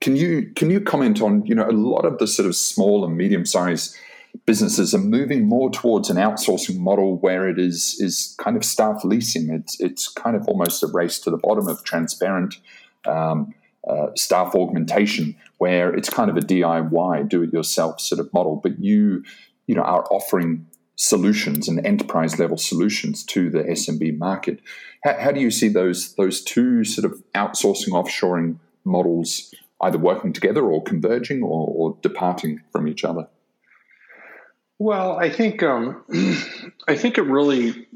can 0.00 0.16
you 0.16 0.52
can 0.54 0.70
you 0.70 0.80
comment 0.80 1.20
on 1.20 1.44
you 1.46 1.54
know 1.54 1.68
a 1.68 1.72
lot 1.72 2.04
of 2.04 2.18
the 2.18 2.26
sort 2.26 2.46
of 2.46 2.56
small 2.56 3.04
and 3.04 3.16
medium 3.16 3.44
sized 3.44 3.96
businesses 4.46 4.94
are 4.94 4.98
moving 4.98 5.46
more 5.48 5.70
towards 5.70 6.10
an 6.10 6.16
outsourcing 6.16 6.78
model 6.78 7.18
where 7.18 7.48
it 7.48 7.58
is 7.58 7.96
is 8.00 8.34
kind 8.38 8.56
of 8.56 8.64
staff 8.64 9.04
leasing. 9.04 9.50
It's 9.50 9.78
it's 9.80 10.08
kind 10.08 10.36
of 10.36 10.46
almost 10.48 10.82
a 10.82 10.86
race 10.86 11.18
to 11.20 11.30
the 11.30 11.36
bottom 11.36 11.68
of 11.68 11.84
transparent 11.84 12.56
um, 13.06 13.54
uh, 13.88 14.06
staff 14.16 14.54
augmentation, 14.54 15.36
where 15.58 15.94
it's 15.94 16.08
kind 16.10 16.30
of 16.30 16.36
a 16.36 16.40
DIY, 16.40 17.28
do 17.28 17.42
it 17.42 17.52
yourself 17.52 18.00
sort 18.00 18.20
of 18.20 18.32
model. 18.32 18.56
But 18.56 18.80
you 18.80 19.24
you 19.66 19.74
know 19.74 19.82
are 19.82 20.04
offering 20.10 20.66
solutions 20.96 21.68
and 21.68 21.84
enterprise 21.84 22.38
level 22.38 22.56
solutions 22.56 23.24
to 23.24 23.50
the 23.50 23.64
SMB 23.64 24.16
market. 24.18 24.60
How, 25.02 25.18
how, 25.18 25.32
do 25.32 25.40
you 25.40 25.50
see 25.50 25.68
those 25.68 26.14
those 26.14 26.42
two 26.42 26.84
sort 26.84 27.04
of 27.04 27.22
outsourcing 27.34 27.88
offshoring 27.88 28.58
models 28.84 29.52
either 29.80 29.98
working 29.98 30.32
together 30.32 30.64
or 30.64 30.82
converging 30.82 31.42
or, 31.42 31.66
or 31.68 31.98
departing 32.00 32.60
from 32.72 32.88
each 32.88 33.04
other? 33.04 33.28
Well, 34.78 35.16
I 35.16 35.30
think 35.30 35.62
um, 35.62 36.04
I 36.88 36.96
think 36.96 37.18
it 37.18 37.22
really 37.22 37.86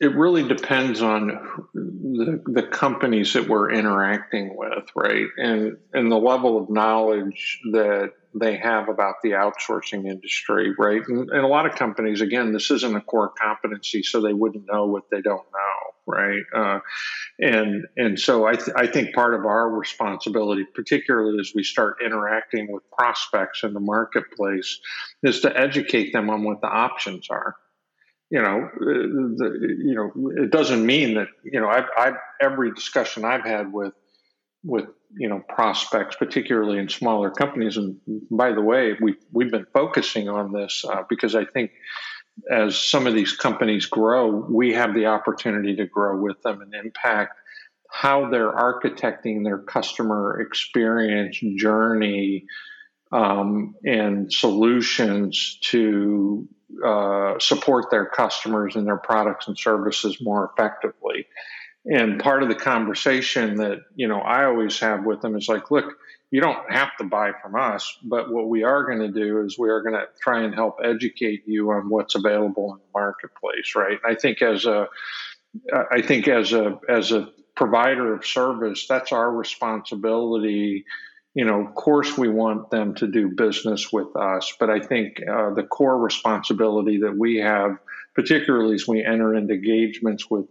it 0.00 0.14
really 0.14 0.46
depends 0.46 1.02
on 1.02 1.26
the, 1.74 2.42
the 2.46 2.62
companies 2.62 3.32
that 3.32 3.48
we're 3.48 3.72
interacting 3.72 4.56
with, 4.56 4.84
right, 4.94 5.26
and 5.36 5.76
and 5.92 6.10
the 6.10 6.16
level 6.16 6.62
of 6.62 6.70
knowledge 6.70 7.60
that 7.72 8.12
they 8.38 8.56
have 8.56 8.88
about 8.88 9.16
the 9.22 9.30
outsourcing 9.30 10.06
industry, 10.06 10.74
right? 10.78 11.02
And, 11.08 11.30
and, 11.30 11.40
a 11.40 11.46
lot 11.46 11.66
of 11.66 11.74
companies, 11.74 12.20
again, 12.20 12.52
this 12.52 12.70
isn't 12.70 12.94
a 12.94 13.00
core 13.00 13.32
competency, 13.40 14.02
so 14.02 14.20
they 14.20 14.34
wouldn't 14.34 14.66
know 14.70 14.86
what 14.86 15.04
they 15.10 15.22
don't 15.22 15.46
know, 15.52 15.85
right? 16.06 16.42
Uh, 16.54 16.78
and 17.38 17.86
and 17.96 18.18
so 18.18 18.46
I, 18.46 18.54
th- 18.54 18.76
I 18.76 18.86
think 18.86 19.14
part 19.14 19.34
of 19.34 19.44
our 19.44 19.68
responsibility, 19.68 20.64
particularly 20.74 21.38
as 21.40 21.52
we 21.54 21.62
start 21.62 21.98
interacting 22.04 22.72
with 22.72 22.82
prospects 22.90 23.62
in 23.64 23.74
the 23.74 23.80
marketplace, 23.80 24.78
is 25.22 25.40
to 25.40 25.58
educate 25.58 26.12
them 26.12 26.30
on 26.30 26.44
what 26.44 26.60
the 26.60 26.68
options 26.68 27.28
are. 27.30 27.56
You 28.30 28.42
know, 28.42 28.64
uh, 28.64 28.78
the, 28.80 29.76
you 29.84 29.94
know, 29.94 30.42
it 30.42 30.50
doesn't 30.50 30.84
mean 30.84 31.14
that 31.14 31.28
you 31.44 31.60
know. 31.60 31.68
I've, 31.68 31.88
I've 31.96 32.16
every 32.40 32.72
discussion 32.72 33.24
I've 33.24 33.44
had 33.44 33.72
with 33.72 33.92
with 34.64 34.86
you 35.16 35.28
know 35.28 35.40
prospects, 35.48 36.16
particularly 36.16 36.78
in 36.78 36.88
smaller 36.88 37.30
companies. 37.30 37.76
And 37.76 37.98
by 38.30 38.52
the 38.52 38.60
way, 38.60 38.96
we 39.00 39.14
we've 39.32 39.50
been 39.50 39.66
focusing 39.72 40.28
on 40.28 40.52
this 40.52 40.84
uh, 40.88 41.02
because 41.08 41.34
I 41.34 41.44
think 41.44 41.70
as 42.50 42.78
some 42.78 43.06
of 43.06 43.14
these 43.14 43.32
companies 43.32 43.86
grow, 43.86 44.46
we 44.48 44.74
have 44.74 44.94
the 44.94 45.06
opportunity 45.06 45.76
to 45.76 45.86
grow 45.86 46.20
with 46.20 46.40
them 46.42 46.60
and 46.60 46.74
impact 46.74 47.38
how 47.90 48.28
they're 48.30 48.52
architecting 48.52 49.44
their 49.44 49.58
customer 49.58 50.40
experience 50.40 51.38
journey 51.56 52.44
um, 53.12 53.74
and 53.84 54.32
solutions 54.32 55.58
to 55.62 56.48
uh, 56.84 57.38
support 57.38 57.86
their 57.90 58.06
customers 58.06 58.76
and 58.76 58.86
their 58.86 58.98
products 58.98 59.48
and 59.48 59.56
services 59.56 60.18
more 60.20 60.50
effectively. 60.52 61.26
And 61.86 62.20
part 62.20 62.42
of 62.42 62.48
the 62.48 62.56
conversation 62.56 63.56
that, 63.56 63.78
you 63.94 64.08
know, 64.08 64.18
I 64.18 64.44
always 64.44 64.78
have 64.80 65.04
with 65.04 65.22
them 65.22 65.36
is 65.36 65.48
like, 65.48 65.70
look, 65.70 65.94
you 66.36 66.42
don't 66.42 66.70
have 66.70 66.94
to 66.98 67.04
buy 67.04 67.32
from 67.40 67.54
us, 67.54 67.96
but 68.02 68.30
what 68.30 68.46
we 68.46 68.62
are 68.62 68.84
going 68.84 68.98
to 68.98 69.08
do 69.08 69.42
is 69.42 69.58
we 69.58 69.70
are 69.70 69.80
going 69.80 69.94
to 69.94 70.04
try 70.20 70.42
and 70.42 70.54
help 70.54 70.76
educate 70.84 71.44
you 71.46 71.70
on 71.70 71.88
what's 71.88 72.14
available 72.14 72.74
in 72.74 72.78
the 72.78 72.92
marketplace, 72.92 73.74
right? 73.74 73.98
And 74.04 74.14
I 74.14 74.20
think 74.20 74.42
as 74.42 74.66
a, 74.66 74.86
I 75.90 76.02
think 76.02 76.28
as 76.28 76.52
a 76.52 76.78
as 76.90 77.10
a 77.10 77.30
provider 77.54 78.14
of 78.14 78.26
service, 78.26 78.86
that's 78.86 79.12
our 79.12 79.32
responsibility. 79.32 80.84
You 81.32 81.46
know, 81.46 81.66
of 81.66 81.74
course, 81.74 82.18
we 82.18 82.28
want 82.28 82.68
them 82.68 82.94
to 82.96 83.06
do 83.06 83.30
business 83.34 83.90
with 83.90 84.14
us, 84.14 84.52
but 84.60 84.68
I 84.68 84.80
think 84.80 85.22
uh, 85.26 85.54
the 85.54 85.62
core 85.62 85.98
responsibility 85.98 86.98
that 86.98 87.16
we 87.16 87.36
have, 87.36 87.78
particularly 88.14 88.74
as 88.74 88.86
we 88.86 89.02
enter 89.02 89.34
into 89.34 89.54
engagements 89.54 90.28
with 90.28 90.44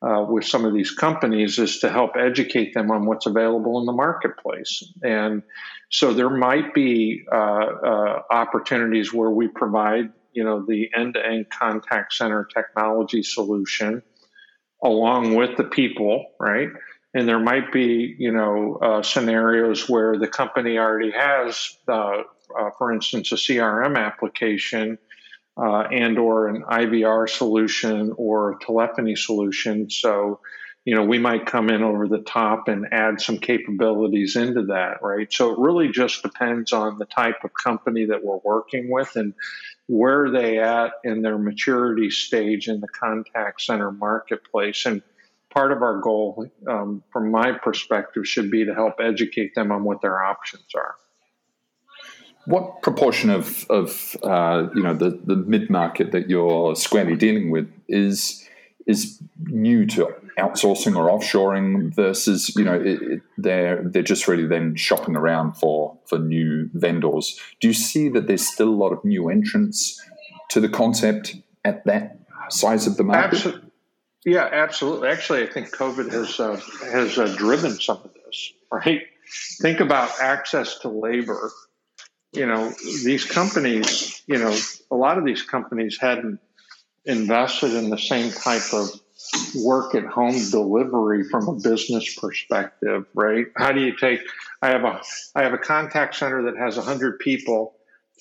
uh, 0.00 0.24
with 0.28 0.44
some 0.44 0.64
of 0.64 0.72
these 0.72 0.92
companies 0.92 1.58
is 1.58 1.80
to 1.80 1.90
help 1.90 2.12
educate 2.16 2.72
them 2.72 2.90
on 2.90 3.06
what's 3.06 3.26
available 3.26 3.80
in 3.80 3.86
the 3.86 3.92
marketplace. 3.92 4.84
And 5.02 5.42
so 5.90 6.12
there 6.12 6.30
might 6.30 6.72
be 6.72 7.24
uh, 7.30 7.36
uh, 7.36 8.22
opportunities 8.30 9.12
where 9.12 9.30
we 9.30 9.48
provide, 9.48 10.12
you 10.32 10.44
know, 10.44 10.64
the 10.66 10.88
end-to-end 10.96 11.50
contact 11.50 12.12
center 12.12 12.44
technology 12.44 13.22
solution 13.22 14.02
along 14.84 15.34
with 15.34 15.56
the 15.56 15.64
people, 15.64 16.26
right? 16.38 16.68
And 17.14 17.26
there 17.26 17.40
might 17.40 17.72
be, 17.72 18.14
you 18.18 18.32
know, 18.32 18.78
uh, 18.80 19.02
scenarios 19.02 19.88
where 19.88 20.16
the 20.18 20.28
company 20.28 20.78
already 20.78 21.10
has, 21.10 21.76
uh, 21.88 22.22
uh, 22.56 22.70
for 22.76 22.92
instance, 22.92 23.32
a 23.32 23.36
CRM 23.36 23.96
application 23.96 24.98
uh, 25.58 25.88
and 25.90 26.18
or 26.18 26.48
an 26.48 26.62
IVR 26.62 27.28
solution 27.28 28.14
or 28.16 28.58
telephony 28.60 29.16
solution. 29.16 29.90
So, 29.90 30.40
you 30.84 30.94
know, 30.94 31.04
we 31.04 31.18
might 31.18 31.46
come 31.46 31.68
in 31.68 31.82
over 31.82 32.06
the 32.06 32.20
top 32.20 32.68
and 32.68 32.86
add 32.92 33.20
some 33.20 33.38
capabilities 33.38 34.36
into 34.36 34.66
that, 34.66 35.02
right? 35.02 35.30
So 35.32 35.52
it 35.52 35.58
really 35.58 35.88
just 35.88 36.22
depends 36.22 36.72
on 36.72 36.98
the 36.98 37.06
type 37.06 37.44
of 37.44 37.50
company 37.52 38.06
that 38.06 38.24
we're 38.24 38.38
working 38.44 38.90
with 38.90 39.16
and 39.16 39.34
where 39.88 40.30
they 40.30 40.58
at 40.58 40.92
in 41.02 41.22
their 41.22 41.38
maturity 41.38 42.10
stage 42.10 42.68
in 42.68 42.80
the 42.80 42.88
contact 42.88 43.60
center 43.60 43.90
marketplace. 43.90 44.86
And 44.86 45.02
part 45.50 45.72
of 45.72 45.82
our 45.82 46.00
goal, 46.00 46.46
um, 46.68 47.02
from 47.10 47.30
my 47.30 47.52
perspective, 47.52 48.28
should 48.28 48.50
be 48.50 48.64
to 48.66 48.74
help 48.74 49.00
educate 49.00 49.54
them 49.54 49.72
on 49.72 49.82
what 49.82 50.02
their 50.02 50.22
options 50.22 50.66
are. 50.74 50.94
What 52.48 52.80
proportion 52.82 53.28
of, 53.28 53.66
of 53.68 54.16
uh, 54.22 54.68
you 54.74 54.82
know 54.82 54.94
the, 54.94 55.10
the 55.22 55.36
mid 55.36 55.68
market 55.68 56.12
that 56.12 56.30
you're 56.30 56.74
squarely 56.76 57.14
dealing 57.14 57.50
with 57.50 57.70
is 57.88 58.48
is 58.86 59.20
new 59.44 59.84
to 59.84 60.08
outsourcing 60.38 60.96
or 60.96 61.10
offshoring 61.10 61.94
versus 61.94 62.54
you 62.56 62.64
know 62.64 62.74
it, 62.74 63.02
it, 63.02 63.20
they're 63.36 63.82
they're 63.84 64.02
just 64.02 64.26
really 64.28 64.46
then 64.46 64.74
shopping 64.76 65.14
around 65.14 65.52
for 65.54 65.98
for 66.06 66.18
new 66.18 66.70
vendors. 66.72 67.38
Do 67.60 67.68
you 67.68 67.74
see 67.74 68.08
that 68.08 68.26
there's 68.26 68.46
still 68.46 68.70
a 68.70 68.78
lot 68.84 68.92
of 68.92 69.04
new 69.04 69.28
entrants 69.28 70.00
to 70.50 70.60
the 70.60 70.70
concept 70.70 71.36
at 71.64 71.84
that 71.84 72.18
size 72.48 72.86
of 72.86 72.96
the 72.96 73.04
market? 73.04 73.56
Yeah, 74.24 74.48
absolutely. 74.50 75.08
Actually, 75.08 75.42
I 75.42 75.52
think 75.52 75.70
COVID 75.70 76.10
has 76.12 76.40
uh, 76.40 76.60
has 76.90 77.18
uh, 77.18 77.34
driven 77.36 77.78
some 77.78 77.98
of 77.98 78.10
this. 78.14 78.52
Right? 78.72 79.02
Think 79.60 79.80
about 79.80 80.10
access 80.20 80.78
to 80.78 80.88
labor 80.88 81.50
you 82.32 82.46
know, 82.46 82.72
these 83.04 83.24
companies, 83.24 84.22
you 84.26 84.38
know, 84.38 84.56
a 84.90 84.94
lot 84.94 85.18
of 85.18 85.24
these 85.24 85.42
companies 85.42 85.98
hadn't 86.00 86.40
invested 87.04 87.74
in 87.74 87.90
the 87.90 87.98
same 87.98 88.30
type 88.30 88.72
of 88.72 88.88
work 89.56 89.94
at 89.94 90.04
home 90.04 90.38
delivery 90.50 91.24
from 91.24 91.48
a 91.48 91.54
business 91.54 92.14
perspective, 92.14 93.06
right? 93.14 93.46
How 93.56 93.72
do 93.72 93.80
you 93.80 93.96
take 93.96 94.20
I 94.62 94.68
have 94.68 94.84
a 94.84 95.00
I 95.34 95.42
have 95.42 95.52
a 95.52 95.58
contact 95.58 96.16
center 96.16 96.44
that 96.44 96.56
has 96.56 96.76
100 96.76 97.18
people. 97.18 97.74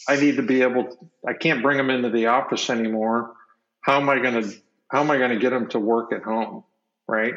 I 0.08 0.16
need 0.16 0.38
to 0.38 0.43
be 0.43 0.62
able 0.62 0.86
to, 0.86 0.97
I 1.28 1.34
can't 1.34 1.62
bring 1.62 1.78
them 1.78 1.89
into 1.89 2.10
the 2.10 2.28
office 2.28 2.70
anymore. 2.70 3.34
How 3.82 3.99
am 3.99 4.10
I 4.10 4.20
going 4.20 4.43
to 4.43 4.55
how 4.89 5.01
am 5.01 5.12
I 5.12 5.18
going 5.18 5.32
to 5.32 5.39
get 5.39 5.49
them 5.49 5.68
to 5.70 5.80
work 5.80 6.14
at 6.14 6.24
home, 6.24 6.64
right? 7.08 7.34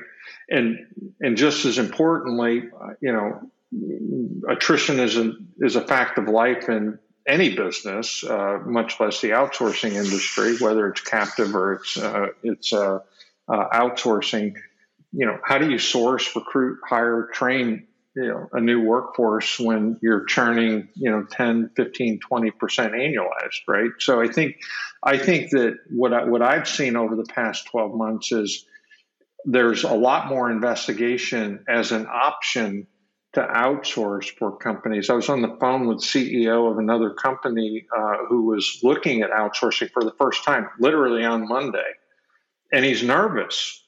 And 0.48 0.86
and 1.20 1.36
just 1.36 1.64
as 1.64 1.78
importantly, 1.78 2.68
you 3.00 3.12
know, 3.12 3.50
attrition 4.48 4.98
is 4.98 5.16
a, 5.16 5.32
is 5.58 5.76
a 5.76 5.80
fact 5.80 6.18
of 6.18 6.28
life 6.28 6.68
in 6.68 6.98
any 7.26 7.54
business, 7.54 8.24
uh, 8.24 8.58
much 8.64 8.98
less 8.98 9.20
the 9.20 9.30
outsourcing 9.30 9.92
industry, 9.92 10.56
whether 10.58 10.88
it's 10.88 11.00
captive 11.02 11.54
or 11.54 11.74
it's 11.74 11.96
uh, 11.96 12.26
it's 12.42 12.72
uh, 12.72 12.98
uh 13.48 13.68
outsourcing. 13.68 14.54
You 15.12 15.26
know, 15.26 15.38
how 15.44 15.58
do 15.58 15.70
you 15.70 15.78
source, 15.78 16.34
recruit, 16.34 16.78
hire, 16.88 17.28
train 17.32 17.86
you 18.16 18.26
know 18.26 18.48
a 18.52 18.60
new 18.60 18.80
workforce 18.80 19.58
when 19.58 19.98
you're 20.02 20.24
churning 20.24 20.88
you 20.94 21.10
know 21.10 21.24
10 21.30 21.70
15 21.76 22.20
20 22.20 22.50
percent 22.52 22.92
annualized 22.92 23.60
right 23.68 23.90
so 23.98 24.20
i 24.20 24.26
think 24.26 24.56
i 25.02 25.16
think 25.16 25.50
that 25.50 25.78
what 25.90 26.12
I, 26.12 26.24
what 26.24 26.42
i've 26.42 26.68
seen 26.68 26.96
over 26.96 27.14
the 27.14 27.24
past 27.24 27.66
12 27.68 27.94
months 27.94 28.32
is 28.32 28.66
there's 29.44 29.84
a 29.84 29.94
lot 29.94 30.28
more 30.28 30.50
investigation 30.50 31.64
as 31.68 31.92
an 31.92 32.06
option 32.06 32.86
to 33.32 33.40
outsource 33.40 34.36
for 34.36 34.56
companies. 34.56 35.08
I 35.08 35.14
was 35.14 35.28
on 35.28 35.42
the 35.42 35.56
phone 35.60 35.86
with 35.86 35.98
CEO 35.98 36.70
of 36.70 36.78
another 36.78 37.10
company 37.10 37.86
uh, 37.96 38.24
who 38.28 38.46
was 38.46 38.80
looking 38.82 39.22
at 39.22 39.30
outsourcing 39.30 39.90
for 39.92 40.02
the 40.02 40.12
first 40.18 40.44
time, 40.44 40.68
literally 40.80 41.24
on 41.24 41.46
Monday, 41.46 41.92
and 42.72 42.84
he's 42.84 43.02
nervous, 43.02 43.84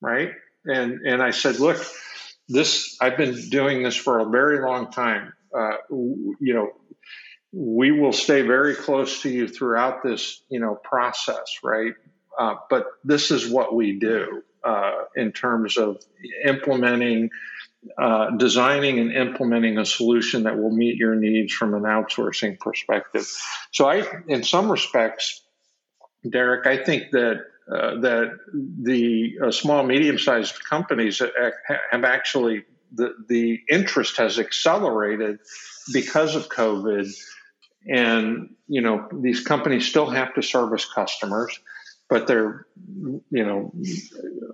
right? 0.00 0.32
And 0.64 1.06
and 1.06 1.22
I 1.22 1.30
said, 1.30 1.60
look, 1.60 1.78
this 2.48 2.96
I've 3.00 3.16
been 3.16 3.48
doing 3.48 3.82
this 3.82 3.96
for 3.96 4.18
a 4.18 4.28
very 4.28 4.60
long 4.60 4.90
time. 4.90 5.32
Uh, 5.56 5.76
you 5.90 6.54
know, 6.54 6.72
we 7.52 7.92
will 7.92 8.12
stay 8.12 8.42
very 8.42 8.74
close 8.74 9.22
to 9.22 9.30
you 9.30 9.48
throughout 9.48 10.02
this, 10.02 10.42
you 10.48 10.60
know, 10.60 10.74
process, 10.74 11.58
right? 11.62 11.94
Uh, 12.38 12.54
but 12.68 12.86
this 13.04 13.30
is 13.30 13.48
what 13.48 13.74
we 13.74 13.98
do 13.98 14.42
uh, 14.64 15.04
in 15.16 15.32
terms 15.32 15.76
of 15.76 15.98
implementing 16.46 17.30
uh, 17.96 18.30
designing 18.36 18.98
and 18.98 19.12
implementing 19.12 19.78
a 19.78 19.86
solution 19.86 20.42
that 20.42 20.58
will 20.58 20.70
meet 20.70 20.96
your 20.96 21.14
needs 21.14 21.52
from 21.52 21.74
an 21.74 21.82
outsourcing 21.82 22.58
perspective. 22.58 23.26
So, 23.72 23.88
I, 23.88 24.04
in 24.28 24.42
some 24.42 24.70
respects, 24.70 25.42
Derek, 26.28 26.66
I 26.66 26.84
think 26.84 27.10
that 27.12 27.40
uh, 27.70 28.00
that 28.00 28.38
the 28.52 29.38
uh, 29.42 29.50
small 29.50 29.82
medium 29.84 30.18
sized 30.18 30.62
companies 30.68 31.22
have 31.90 32.04
actually 32.04 32.64
the 32.92 33.14
the 33.28 33.60
interest 33.70 34.16
has 34.18 34.38
accelerated 34.38 35.38
because 35.92 36.34
of 36.34 36.48
COVID, 36.48 37.10
and 37.88 38.54
you 38.66 38.82
know 38.82 39.08
these 39.12 39.40
companies 39.40 39.88
still 39.88 40.10
have 40.10 40.34
to 40.34 40.42
service 40.42 40.84
customers 40.84 41.58
but 42.10 42.26
they're 42.26 42.66
you 43.30 43.44
know 43.44 43.72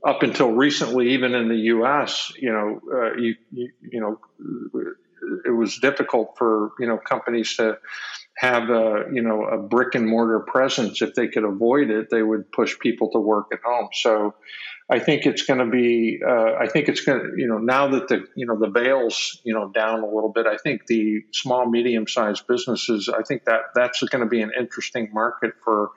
up 0.07 0.23
until 0.23 0.53
recently 0.53 1.15
even 1.15 1.35
in 1.35 1.49
the 1.49 1.57
US 1.75 2.33
you 2.39 2.53
know 2.53 2.81
uh, 2.93 3.15
you, 3.17 3.35
you, 3.51 3.71
you 3.81 4.01
know 4.01 4.21
it 5.45 5.51
was 5.51 5.79
difficult 5.79 6.35
for 6.37 6.73
you 6.79 6.87
know 6.87 6.99
companies 6.99 7.57
to 7.57 7.79
have 8.37 8.69
a 8.69 9.05
you 9.13 9.23
know 9.23 9.45
a 9.45 9.59
brick 9.59 9.95
and 9.95 10.07
mortar 10.07 10.41
presence 10.41 11.03
if 11.03 11.15
they 11.15 11.27
could 11.27 11.45
avoid 11.45 11.91
it 11.91 12.09
they 12.11 12.23
would 12.23 12.53
push 12.53 12.79
people 12.79 13.11
to 13.11 13.19
work 13.19 13.47
at 13.53 13.59
home 13.65 13.89
so 13.93 14.35
I 14.89 15.01
think 15.01 15.27
it's 15.27 15.43
going 15.43 15.59
to 15.59 15.67
be. 15.67 16.21
Uh, 16.25 16.53
I 16.61 16.69
think 16.69 16.89
it's 16.89 17.01
going 17.01 17.19
to. 17.19 17.31
You 17.37 17.49
know, 17.49 17.59
now 17.59 17.89
that 17.89 18.07
the 18.07 18.25
you 18.37 18.47
know 18.47 18.57
the 18.57 18.69
veils 18.69 19.41
you 19.43 19.53
know 19.53 19.69
down 19.69 20.01
a 20.01 20.07
little 20.07 20.31
bit, 20.33 20.47
I 20.47 20.59
think 20.59 20.87
the 20.87 21.25
small 21.33 21.69
medium 21.69 22.07
sized 22.07 22.47
businesses. 22.47 23.09
I 23.09 23.23
think 23.23 23.47
that 23.47 23.63
that's 23.75 24.01
going 24.05 24.23
to 24.23 24.29
be 24.29 24.43
an 24.43 24.53
interesting 24.57 25.11
market 25.13 25.55
for 25.65 25.91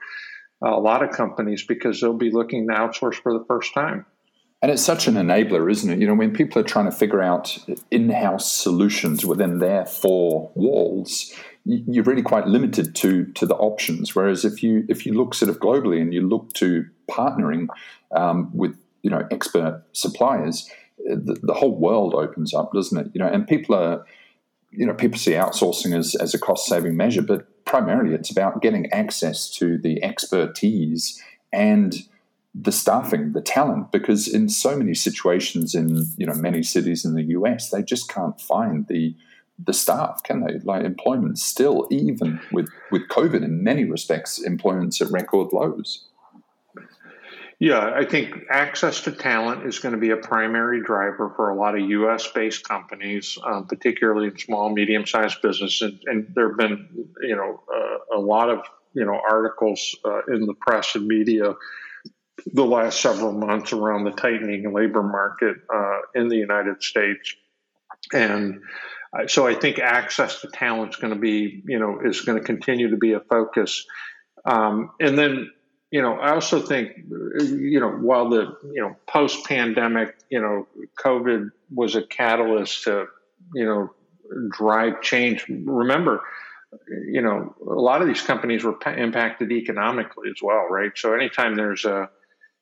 a 0.62 0.80
lot 0.80 1.02
of 1.02 1.10
companies 1.10 1.64
because 1.64 2.00
they'll 2.00 2.12
be 2.12 2.30
looking 2.30 2.68
to 2.68 2.74
outsource 2.74 3.14
for 3.14 3.32
the 3.32 3.44
first 3.46 3.72
time. 3.74 4.06
And 4.62 4.70
it's 4.70 4.82
such 4.82 5.08
an 5.08 5.14
enabler, 5.14 5.70
isn't 5.70 5.88
it? 5.88 5.98
You 6.00 6.06
know, 6.06 6.14
when 6.14 6.32
people 6.32 6.60
are 6.60 6.64
trying 6.64 6.84
to 6.84 6.92
figure 6.92 7.22
out 7.22 7.56
in 7.90 8.10
house 8.10 8.52
solutions 8.52 9.24
within 9.24 9.58
their 9.58 9.86
four 9.86 10.50
walls, 10.54 11.34
you're 11.64 12.04
really 12.04 12.22
quite 12.22 12.46
limited 12.46 12.94
to 12.96 13.24
to 13.32 13.46
the 13.46 13.54
options. 13.54 14.14
Whereas 14.14 14.44
if 14.44 14.62
you 14.62 14.84
if 14.88 15.06
you 15.06 15.14
look 15.14 15.34
sort 15.34 15.48
of 15.48 15.60
globally 15.60 16.00
and 16.00 16.12
you 16.12 16.26
look 16.26 16.52
to 16.54 16.84
partnering 17.10 17.68
um, 18.14 18.50
with 18.52 18.76
you 19.02 19.10
know 19.10 19.26
expert 19.30 19.82
suppliers, 19.92 20.70
the, 20.98 21.38
the, 21.42 21.54
whole 21.54 21.74
world 21.74 22.14
opens 22.14 22.52
up, 22.52 22.72
doesn't 22.74 22.98
it? 22.98 23.10
You 23.14 23.20
know, 23.20 23.28
and 23.28 23.48
people 23.48 23.74
are 23.74 24.04
you 24.70 24.84
know 24.84 24.92
people 24.92 25.18
see 25.18 25.32
outsourcing 25.32 25.96
as 25.96 26.14
as 26.16 26.34
a 26.34 26.38
cost 26.38 26.66
saving 26.66 26.98
measure, 26.98 27.22
but 27.22 27.59
primarily 27.70 28.12
it's 28.12 28.32
about 28.32 28.60
getting 28.60 28.92
access 28.92 29.48
to 29.48 29.78
the 29.78 30.02
expertise 30.02 31.22
and 31.52 31.94
the 32.52 32.72
staffing, 32.72 33.32
the 33.32 33.40
talent, 33.40 33.92
because 33.92 34.26
in 34.26 34.48
so 34.48 34.76
many 34.76 34.92
situations 34.92 35.72
in 35.72 36.04
you 36.16 36.26
know 36.26 36.34
many 36.34 36.64
cities 36.64 37.04
in 37.04 37.14
the 37.14 37.22
US, 37.38 37.70
they 37.70 37.84
just 37.84 38.12
can't 38.12 38.40
find 38.40 38.88
the 38.88 39.14
the 39.64 39.72
staff, 39.72 40.20
can 40.24 40.40
they? 40.40 40.58
Like 40.64 40.84
employment 40.84 41.38
still, 41.38 41.86
even 41.92 42.40
with 42.50 42.68
with 42.90 43.08
COVID, 43.08 43.44
in 43.44 43.62
many 43.62 43.84
respects, 43.84 44.42
employment's 44.42 45.00
at 45.00 45.12
record 45.12 45.52
lows. 45.52 46.06
Yeah, 47.60 47.92
I 47.94 48.06
think 48.06 48.46
access 48.48 49.02
to 49.02 49.12
talent 49.12 49.66
is 49.66 49.80
going 49.80 49.94
to 49.94 50.00
be 50.00 50.10
a 50.10 50.16
primary 50.16 50.82
driver 50.82 51.30
for 51.36 51.50
a 51.50 51.54
lot 51.54 51.78
of 51.78 51.82
U.S. 51.90 52.26
based 52.34 52.66
companies, 52.66 53.36
um, 53.44 53.66
particularly 53.66 54.28
in 54.28 54.38
small, 54.38 54.70
medium 54.70 55.04
sized 55.06 55.42
businesses. 55.42 55.82
And, 55.82 56.00
and, 56.06 56.34
there 56.34 56.48
have 56.48 56.56
been, 56.56 56.88
you 57.20 57.36
know, 57.36 57.62
uh, 57.70 58.16
a 58.16 58.18
lot 58.18 58.48
of 58.48 58.62
you 58.94 59.04
know 59.04 59.20
articles 59.30 59.94
uh, 60.06 60.22
in 60.28 60.46
the 60.46 60.54
press 60.54 60.94
and 60.94 61.06
media 61.06 61.54
the 62.54 62.64
last 62.64 63.02
several 63.02 63.32
months 63.32 63.74
around 63.74 64.04
the 64.04 64.12
tightening 64.12 64.72
labor 64.72 65.02
market 65.02 65.56
uh, 65.72 65.98
in 66.14 66.28
the 66.28 66.36
United 66.36 66.82
States, 66.82 67.34
and 68.14 68.62
so 69.26 69.46
I 69.46 69.54
think 69.54 69.78
access 69.78 70.40
to 70.40 70.48
talent 70.48 70.94
is 70.94 70.96
going 70.96 71.12
to 71.12 71.20
be, 71.20 71.62
you 71.66 71.78
know, 71.78 72.00
is 72.02 72.22
going 72.22 72.38
to 72.38 72.44
continue 72.44 72.88
to 72.88 72.96
be 72.96 73.12
a 73.12 73.20
focus. 73.20 73.84
Um, 74.46 74.92
and 74.98 75.18
then 75.18 75.50
you 75.90 76.02
know, 76.02 76.14
I 76.14 76.34
also 76.34 76.60
think, 76.60 76.92
you 77.40 77.80
know, 77.80 77.90
while 77.90 78.28
the, 78.28 78.56
you 78.72 78.80
know, 78.80 78.96
post 79.08 79.44
pandemic, 79.44 80.16
you 80.28 80.40
know, 80.40 80.66
COVID 81.02 81.50
was 81.74 81.96
a 81.96 82.02
catalyst 82.02 82.84
to, 82.84 83.06
you 83.54 83.64
know, 83.64 83.90
drive 84.50 85.02
change. 85.02 85.46
Remember, 85.48 86.22
you 87.08 87.22
know, 87.22 87.56
a 87.60 87.80
lot 87.80 88.02
of 88.02 88.08
these 88.08 88.22
companies 88.22 88.62
were 88.62 88.76
impacted 88.96 89.50
economically 89.50 90.28
as 90.30 90.40
well, 90.40 90.68
right? 90.70 90.92
So 90.94 91.12
anytime 91.12 91.56
there's 91.56 91.84
a, 91.84 92.08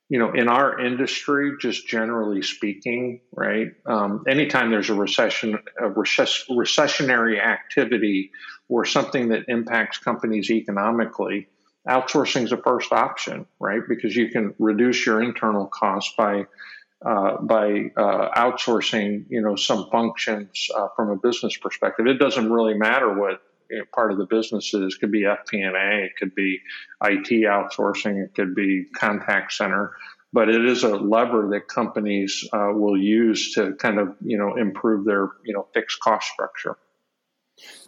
you 0.08 0.18
know, 0.18 0.32
in 0.32 0.48
our 0.48 0.80
industry, 0.80 1.52
just 1.60 1.86
generally 1.86 2.40
speaking, 2.40 3.20
right? 3.30 3.68
Um, 3.84 4.24
anytime 4.26 4.70
there's 4.70 4.88
a 4.88 4.94
recession, 4.94 5.58
a 5.78 5.90
recess, 5.90 6.46
recessionary 6.48 7.44
activity 7.44 8.30
or 8.70 8.86
something 8.86 9.28
that 9.28 9.44
impacts 9.48 9.98
companies 9.98 10.50
economically, 10.50 11.48
outsourcing 11.88 12.44
is 12.44 12.52
a 12.52 12.58
first 12.58 12.92
option, 12.92 13.46
right? 13.58 13.80
Because 13.88 14.14
you 14.14 14.28
can 14.28 14.54
reduce 14.58 15.04
your 15.06 15.22
internal 15.22 15.66
costs 15.66 16.14
by 16.16 16.46
uh, 17.04 17.40
by 17.42 17.92
uh, 17.96 18.28
outsourcing, 18.36 19.24
you 19.28 19.40
know, 19.40 19.54
some 19.54 19.88
functions 19.90 20.68
uh, 20.74 20.88
from 20.96 21.10
a 21.10 21.16
business 21.16 21.56
perspective. 21.56 22.08
It 22.08 22.18
doesn't 22.18 22.50
really 22.50 22.74
matter 22.74 23.16
what 23.16 23.40
you 23.70 23.78
know, 23.78 23.84
part 23.94 24.10
of 24.10 24.18
the 24.18 24.26
business 24.26 24.74
is. 24.74 24.94
It 24.94 25.00
could 25.00 25.12
be 25.12 25.22
FP&A, 25.22 26.04
it 26.04 26.12
could 26.18 26.34
be 26.34 26.58
IT 27.04 27.28
outsourcing, 27.44 28.24
it 28.24 28.34
could 28.34 28.54
be 28.54 28.86
contact 28.96 29.52
center. 29.52 29.92
But 30.32 30.48
it 30.48 30.64
is 30.64 30.82
a 30.82 30.96
lever 30.96 31.48
that 31.52 31.68
companies 31.68 32.46
uh, 32.52 32.72
will 32.72 33.00
use 33.00 33.54
to 33.54 33.74
kind 33.74 33.98
of, 33.98 34.14
you 34.20 34.36
know, 34.36 34.56
improve 34.56 35.06
their, 35.06 35.30
you 35.44 35.54
know, 35.54 35.68
fixed 35.72 36.00
cost 36.00 36.28
structure. 36.28 36.76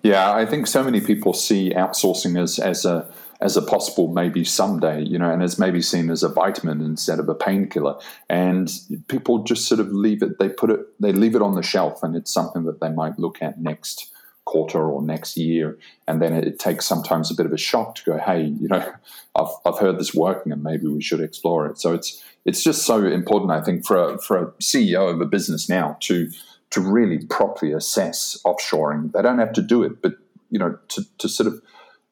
Yeah, 0.03 0.33
I 0.33 0.47
think 0.47 0.67
so 0.67 0.83
many 0.83 1.01
people 1.01 1.33
see 1.33 1.71
outsourcing 1.71 2.41
as 2.41 2.59
as 2.59 2.85
a 2.85 3.13
as 3.41 3.57
a 3.57 3.63
possible 3.63 4.09
maybe 4.09 4.45
someday, 4.45 5.03
you 5.03 5.19
know, 5.19 5.31
and 5.31 5.43
as 5.43 5.59
maybe 5.59 5.81
seen 5.81 6.11
as 6.11 6.23
a 6.23 6.29
vitamin 6.29 6.81
instead 6.81 7.19
of 7.19 7.29
a 7.29 7.35
painkiller. 7.35 7.99
And 8.29 8.71
people 9.09 9.45
just 9.45 9.67
sort 9.67 9.81
of 9.81 9.91
leave 9.93 10.23
it, 10.23 10.39
they 10.39 10.49
put 10.49 10.71
it, 10.71 10.81
they 11.01 11.13
leave 11.13 11.35
it 11.35 11.43
on 11.43 11.55
the 11.55 11.63
shelf 11.63 12.03
and 12.03 12.15
it's 12.15 12.33
something 12.33 12.65
that 12.65 12.81
they 12.81 12.91
might 12.91 13.19
look 13.19 13.41
at 13.41 13.61
next 13.61 14.13
quarter 14.45 14.91
or 14.91 15.01
next 15.01 15.37
year. 15.37 15.79
And 16.07 16.21
then 16.21 16.35
it 16.35 16.59
takes 16.59 16.85
sometimes 16.85 17.31
a 17.31 17.35
bit 17.35 17.47
of 17.47 17.53
a 17.53 17.59
shock 17.59 17.95
to 17.97 18.05
go, 18.05 18.19
hey, 18.19 18.45
you 18.45 18.69
know, 18.69 18.93
I've, 19.35 19.53
I've 19.65 19.79
heard 19.79 19.99
this 19.99 20.15
working 20.15 20.53
and 20.53 20.63
maybe 20.63 20.87
we 20.87 21.01
should 21.01 21.21
explore 21.21 21.67
it. 21.67 21.79
So 21.79 21.95
it's, 21.95 22.23
it's 22.45 22.63
just 22.63 22.85
so 22.85 23.05
important, 23.05 23.53
I 23.53 23.63
think, 23.63 23.87
for 23.87 24.15
a, 24.15 24.19
for 24.19 24.37
a 24.37 24.47
CEO 24.63 25.13
of 25.13 25.21
a 25.21 25.27
business 25.27 25.69
now 25.69 25.97
to, 26.01 26.31
to 26.71 26.81
really 26.81 27.25
properly 27.27 27.73
assess 27.73 28.39
offshoring. 28.45 29.13
They 29.13 29.23
don't 29.23 29.39
have 29.39 29.53
to 29.55 29.63
do 29.63 29.83
it, 29.83 30.03
but, 30.03 30.15
you 30.51 30.59
know, 30.59 30.79
to, 30.89 31.05
to 31.19 31.29
sort 31.29 31.47
of, 31.47 31.63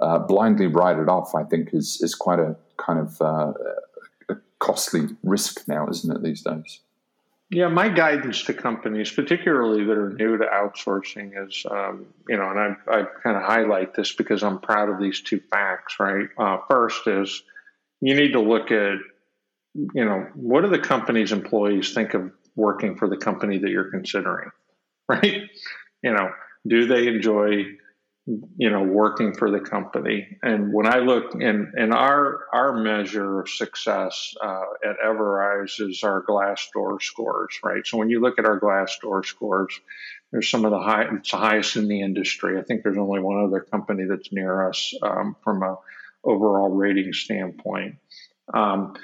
uh, 0.00 0.18
blindly 0.18 0.66
write 0.66 0.98
it 0.98 1.08
off, 1.08 1.34
I 1.34 1.44
think, 1.44 1.70
is 1.72 2.00
is 2.02 2.14
quite 2.14 2.38
a 2.38 2.56
kind 2.76 3.00
of 3.00 3.20
uh, 3.20 3.52
a 4.28 4.36
costly 4.58 5.08
risk 5.22 5.66
now, 5.68 5.88
isn't 5.88 6.16
it, 6.16 6.22
these 6.22 6.42
days? 6.42 6.80
Yeah, 7.50 7.68
my 7.68 7.88
guidance 7.88 8.42
to 8.44 8.52
companies, 8.52 9.10
particularly 9.10 9.82
that 9.84 9.96
are 9.96 10.10
new 10.10 10.36
to 10.36 10.44
outsourcing, 10.44 11.32
is 11.48 11.64
um, 11.70 12.06
you 12.28 12.36
know, 12.36 12.50
and 12.50 12.58
I, 12.58 12.98
I 12.98 13.04
kind 13.22 13.36
of 13.36 13.42
highlight 13.42 13.94
this 13.94 14.12
because 14.12 14.42
I'm 14.42 14.60
proud 14.60 14.90
of 14.90 15.00
these 15.00 15.22
two 15.22 15.40
facts. 15.50 15.96
Right, 15.98 16.28
uh, 16.36 16.58
first 16.68 17.06
is 17.06 17.42
you 18.00 18.14
need 18.14 18.32
to 18.32 18.40
look 18.40 18.70
at 18.70 18.98
you 19.74 20.04
know 20.04 20.26
what 20.34 20.60
do 20.60 20.68
the 20.68 20.78
company's 20.78 21.32
employees 21.32 21.94
think 21.94 22.14
of 22.14 22.30
working 22.54 22.96
for 22.96 23.08
the 23.08 23.16
company 23.16 23.56
that 23.58 23.70
you're 23.70 23.90
considering, 23.90 24.50
right? 25.08 25.42
You 26.02 26.12
know, 26.12 26.30
do 26.66 26.86
they 26.86 27.08
enjoy 27.08 27.64
you 28.58 28.68
know, 28.68 28.82
working 28.82 29.32
for 29.32 29.50
the 29.50 29.60
company. 29.60 30.36
And 30.42 30.72
when 30.72 30.86
I 30.86 30.98
look 30.98 31.34
and 31.34 31.68
and 31.74 31.94
our 31.94 32.40
our 32.52 32.74
measure 32.76 33.40
of 33.40 33.48
success 33.48 34.34
uh, 34.42 34.64
at 34.84 34.96
Everise 35.04 35.80
is 35.80 36.02
our 36.02 36.22
Glassdoor 36.22 37.00
scores, 37.00 37.58
right? 37.64 37.86
So 37.86 37.96
when 37.96 38.10
you 38.10 38.20
look 38.20 38.38
at 38.38 38.44
our 38.44 38.60
Glassdoor 38.60 39.24
scores, 39.24 39.80
there's 40.30 40.50
some 40.50 40.66
of 40.66 40.72
the 40.72 40.78
high, 40.78 41.06
it's 41.16 41.30
the 41.30 41.38
highest 41.38 41.76
in 41.76 41.88
the 41.88 42.02
industry. 42.02 42.58
I 42.58 42.62
think 42.62 42.82
there's 42.82 42.98
only 42.98 43.20
one 43.20 43.42
other 43.42 43.60
company 43.60 44.04
that's 44.04 44.30
near 44.30 44.68
us 44.68 44.92
um, 45.02 45.34
from 45.42 45.62
a 45.62 45.76
overall 46.22 46.68
rating 46.68 47.14
standpoint. 47.14 47.96
Um, 48.52 48.94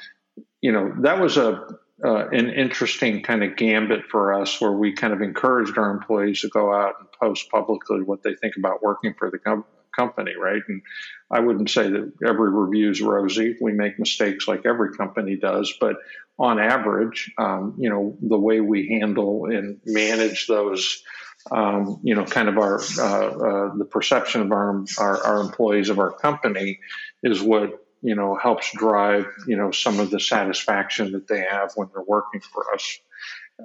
you 0.61 0.73
know, 0.73 0.93
that 1.01 1.19
was 1.19 1.39
a 1.39 1.67
uh, 2.03 2.29
an 2.29 2.51
interesting 2.51 3.23
kind 3.23 3.45
of 3.45 3.57
gambit 3.57 4.07
for 4.11 4.35
us 4.35 4.61
where 4.61 4.73
we 4.73 4.95
kind 4.95 5.13
of 5.13 5.21
encouraged 5.21 5.79
our 5.79 5.91
employees 5.91 6.41
to 6.41 6.49
go 6.49 6.73
out 6.75 6.95
and 6.99 7.09
post 7.21 7.49
publicly 7.51 8.01
what 8.03 8.23
they 8.23 8.35
think 8.35 8.55
about 8.57 8.83
working 8.83 9.15
for 9.17 9.31
the 9.31 9.39
com- 9.39 9.65
company, 9.95 10.33
right? 10.37 10.63
And 10.67 10.83
I 11.31 11.41
wouldn't 11.41 11.71
say 11.71 11.89
that 11.89 12.13
every 12.27 12.51
review 12.51 12.91
is 12.91 13.01
rosy. 13.01 13.57
We 13.61 13.73
make 13.73 13.99
mistakes 13.99 14.49
like 14.49 14.67
every 14.67 14.97
company 14.97 15.37
does, 15.37 15.73
but 15.81 15.97
on 16.39 16.59
average, 16.59 17.33
um, 17.39 17.77
you 17.79 17.91
know, 17.91 18.17
the 18.21 18.39
way 18.39 18.61
we 18.61 18.99
handle 19.01 19.47
and 19.47 19.81
manage 19.87 20.47
those, 20.49 21.03
um, 21.51 22.01
you 22.03 22.17
know, 22.17 22.25
kind 22.25 22.49
of 22.49 22.59
our 22.59 22.81
uh, 22.81 23.29
uh, 23.29 23.77
the 23.77 23.87
perception 23.89 24.41
of 24.43 24.51
our, 24.51 24.85
our 24.99 25.25
our 25.25 25.41
employees 25.43 25.91
of 25.91 25.99
our 26.01 26.11
company 26.11 26.81
is 27.23 27.41
what 27.41 27.84
you 28.05 28.15
know 28.15 28.37
helps 28.37 28.71
drive 28.73 29.27
you 29.47 29.57
know 29.57 29.71
some 29.71 29.99
of 29.99 30.11
the 30.11 30.21
satisfaction 30.21 31.13
that 31.13 31.27
they 31.27 31.41
have 31.41 31.73
when 31.75 31.89
they're 31.93 32.05
working 32.05 32.41
for 32.41 32.73
us. 32.75 32.99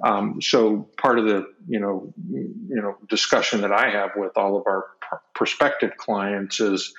Um, 0.02 0.40
so 0.40 0.88
part 0.96 1.18
of 1.18 1.26
the 1.26 1.46
you 1.68 1.78
know 1.78 2.12
you 2.30 2.80
know 2.80 2.96
discussion 3.08 3.60
that 3.60 3.72
I 3.72 3.90
have 3.90 4.12
with 4.16 4.32
all 4.36 4.56
of 4.56 4.66
our 4.66 4.86
pr- 5.00 5.16
prospective 5.34 5.96
clients 5.98 6.58
is 6.58 6.92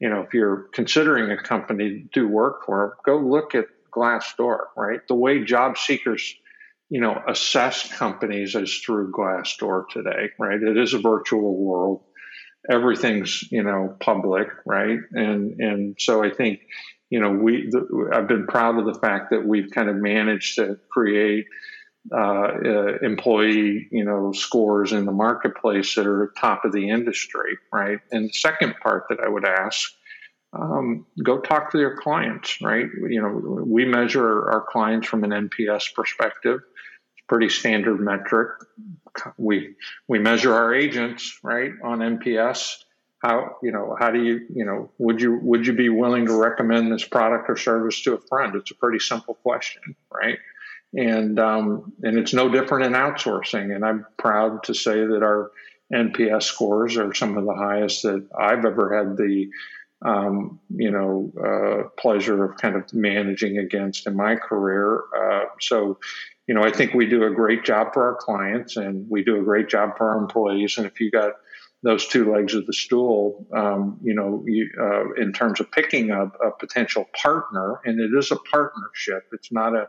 you 0.00 0.10
know 0.10 0.22
if 0.22 0.34
you're 0.34 0.68
considering 0.72 1.30
a 1.30 1.40
company 1.40 1.88
to 1.90 2.20
do 2.20 2.28
work 2.28 2.66
for, 2.66 2.98
go 3.06 3.16
look 3.16 3.54
at 3.54 3.66
Glassdoor. 3.94 4.58
Right, 4.76 5.00
the 5.06 5.14
way 5.14 5.44
job 5.44 5.78
seekers 5.78 6.34
you 6.90 7.00
know 7.00 7.22
assess 7.28 7.92
companies 7.92 8.56
is 8.56 8.76
through 8.84 9.12
Glassdoor 9.12 9.88
today. 9.88 10.30
Right, 10.36 10.60
it 10.60 10.76
is 10.76 10.94
a 10.94 10.98
virtual 10.98 11.56
world 11.56 12.02
everything's 12.70 13.44
you 13.50 13.62
know 13.62 13.96
public 14.00 14.48
right? 14.66 14.98
And 15.12 15.60
and 15.60 15.96
so 15.98 16.24
i 16.24 16.30
think 16.30 16.60
you 17.10 17.20
know 17.20 17.30
we 17.30 17.68
the, 17.70 18.10
i've 18.12 18.28
been 18.28 18.46
proud 18.46 18.78
of 18.78 18.86
the 18.86 18.98
fact 18.98 19.30
that 19.30 19.46
we've 19.46 19.70
kind 19.70 19.88
of 19.88 19.96
managed 19.96 20.56
to 20.56 20.78
create 20.90 21.46
uh, 22.12 22.18
uh, 22.18 22.98
employee 23.02 23.88
you 23.90 24.04
know 24.04 24.32
scores 24.32 24.92
in 24.92 25.04
the 25.04 25.12
marketplace 25.12 25.94
that 25.94 26.06
are 26.06 26.32
top 26.38 26.64
of 26.64 26.72
the 26.72 26.88
industry 26.88 27.58
right? 27.72 27.98
And 28.10 28.28
the 28.28 28.32
second 28.32 28.74
part 28.82 29.04
that 29.10 29.20
i 29.20 29.28
would 29.28 29.46
ask 29.46 29.90
um, 30.54 31.04
go 31.22 31.38
talk 31.38 31.70
to 31.72 31.78
your 31.78 31.96
clients 32.00 32.58
right? 32.62 32.86
You 33.08 33.22
know 33.22 33.64
we 33.64 33.84
measure 33.84 34.48
our 34.50 34.64
clients 34.68 35.06
from 35.06 35.24
an 35.24 35.30
nps 35.48 35.94
perspective 35.94 36.60
pretty 37.28 37.48
standard 37.48 38.00
metric. 38.00 38.48
We 39.36 39.74
we 40.06 40.18
measure 40.18 40.54
our 40.54 40.74
agents 40.74 41.38
right 41.42 41.72
on 41.82 41.98
NPS. 41.98 42.84
How 43.22 43.56
you 43.62 43.72
know 43.72 43.96
how 43.98 44.10
do 44.10 44.22
you 44.22 44.46
you 44.54 44.64
know 44.64 44.90
would 44.98 45.20
you 45.20 45.38
would 45.42 45.66
you 45.66 45.72
be 45.72 45.88
willing 45.88 46.26
to 46.26 46.34
recommend 46.34 46.92
this 46.92 47.04
product 47.04 47.50
or 47.50 47.56
service 47.56 48.02
to 48.02 48.14
a 48.14 48.18
friend? 48.18 48.54
It's 48.54 48.70
a 48.70 48.76
pretty 48.76 49.00
simple 49.00 49.34
question, 49.34 49.96
right? 50.12 50.38
And 50.94 51.38
um, 51.38 51.92
and 52.02 52.18
it's 52.18 52.32
no 52.32 52.48
different 52.48 52.86
in 52.86 52.92
outsourcing. 52.92 53.74
And 53.74 53.84
I'm 53.84 54.06
proud 54.16 54.62
to 54.64 54.74
say 54.74 55.04
that 55.04 55.22
our 55.22 55.50
NPS 55.92 56.44
scores 56.44 56.96
are 56.96 57.14
some 57.14 57.36
of 57.36 57.44
the 57.44 57.54
highest 57.54 58.02
that 58.02 58.26
I've 58.38 58.64
ever 58.64 58.96
had 58.96 59.16
the 59.16 59.50
um, 60.02 60.60
you 60.70 60.90
know, 60.90 61.32
uh, 61.42 61.88
pleasure 62.00 62.44
of 62.44 62.56
kind 62.56 62.76
of 62.76 62.92
managing 62.92 63.58
against 63.58 64.06
in 64.06 64.16
my 64.16 64.36
career. 64.36 65.02
Uh, 65.16 65.46
so, 65.60 65.98
you 66.46 66.54
know, 66.54 66.62
I 66.62 66.70
think 66.70 66.94
we 66.94 67.06
do 67.06 67.24
a 67.24 67.30
great 67.30 67.64
job 67.64 67.92
for 67.92 68.06
our 68.06 68.14
clients 68.14 68.76
and 68.76 69.08
we 69.10 69.24
do 69.24 69.40
a 69.40 69.42
great 69.42 69.68
job 69.68 69.96
for 69.98 70.10
our 70.10 70.18
employees. 70.18 70.78
And 70.78 70.86
if 70.86 71.00
you 71.00 71.10
got 71.10 71.32
those 71.82 72.06
two 72.06 72.32
legs 72.32 72.54
of 72.54 72.66
the 72.66 72.72
stool, 72.72 73.46
um, 73.52 73.98
you 74.02 74.14
know, 74.14 74.44
you, 74.46 74.68
uh, 74.80 75.12
in 75.20 75.32
terms 75.32 75.60
of 75.60 75.70
picking 75.70 76.10
a, 76.10 76.24
a, 76.24 76.50
potential 76.58 77.08
partner, 77.20 77.80
and 77.84 78.00
it 78.00 78.10
is 78.16 78.32
a 78.32 78.36
partnership, 78.36 79.24
it's 79.32 79.52
not 79.52 79.74
a 79.74 79.88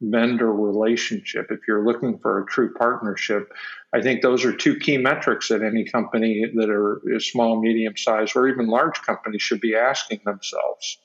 vendor 0.00 0.52
relationship. 0.52 1.48
If 1.50 1.60
you're 1.66 1.84
looking 1.84 2.18
for 2.18 2.40
a 2.40 2.46
true 2.46 2.72
partnership, 2.74 3.52
I 3.92 4.00
think 4.00 4.22
those 4.22 4.44
are 4.44 4.52
two 4.52 4.76
key 4.76 4.96
metrics 4.98 5.48
that 5.48 5.62
any 5.62 5.84
company 5.84 6.44
that 6.54 6.70
are 6.70 7.00
small, 7.20 7.60
medium 7.60 7.96
sized, 7.96 8.36
or 8.36 8.48
even 8.48 8.68
large 8.68 9.00
companies 9.02 9.42
should 9.42 9.60
be 9.60 9.74
asking 9.74 10.20
themselves. 10.24 10.98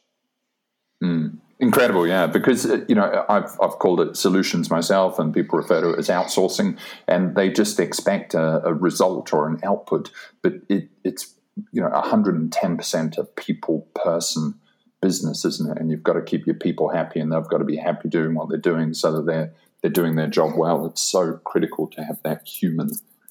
Mm. 1.03 1.39
Incredible, 1.59 2.05
yeah, 2.05 2.27
because 2.27 2.65
uh, 2.65 2.83
you 2.89 2.95
know 2.95 3.25
I've 3.29 3.57
I've 3.61 3.79
called 3.79 4.01
it 4.01 4.17
solutions 4.17 4.69
myself, 4.69 5.17
and 5.17 5.33
people 5.33 5.57
refer 5.57 5.79
to 5.81 5.91
it 5.91 5.99
as 5.99 6.09
outsourcing, 6.09 6.77
and 7.07 7.35
they 7.35 7.49
just 7.49 7.79
expect 7.79 8.33
a, 8.33 8.65
a 8.65 8.73
result 8.73 9.31
or 9.31 9.47
an 9.47 9.59
output, 9.63 10.11
but 10.41 10.55
it, 10.67 10.89
it's 11.05 11.35
you 11.71 11.81
know 11.81 11.89
110 11.89 12.75
percent 12.75 13.17
of 13.17 13.33
people 13.35 13.87
person 13.95 14.59
business, 15.03 15.45
isn't 15.45 15.69
it? 15.69 15.77
And 15.79 15.91
you've 15.91 16.01
got 16.01 16.13
to 16.13 16.21
keep 16.21 16.47
your 16.47 16.55
people 16.55 16.89
happy, 16.89 17.19
and 17.19 17.31
they've 17.31 17.47
got 17.47 17.59
to 17.59 17.65
be 17.65 17.75
happy 17.75 18.09
doing 18.09 18.33
what 18.33 18.49
they're 18.49 18.57
doing, 18.57 18.93
so 18.93 19.11
that 19.11 19.25
they're 19.25 19.53
they're 19.81 19.91
doing 19.91 20.15
their 20.15 20.27
job 20.27 20.53
well. 20.57 20.85
It's 20.85 21.01
so 21.01 21.33
critical 21.43 21.87
to 21.87 22.03
have 22.03 22.19
that 22.23 22.47
human 22.47 22.89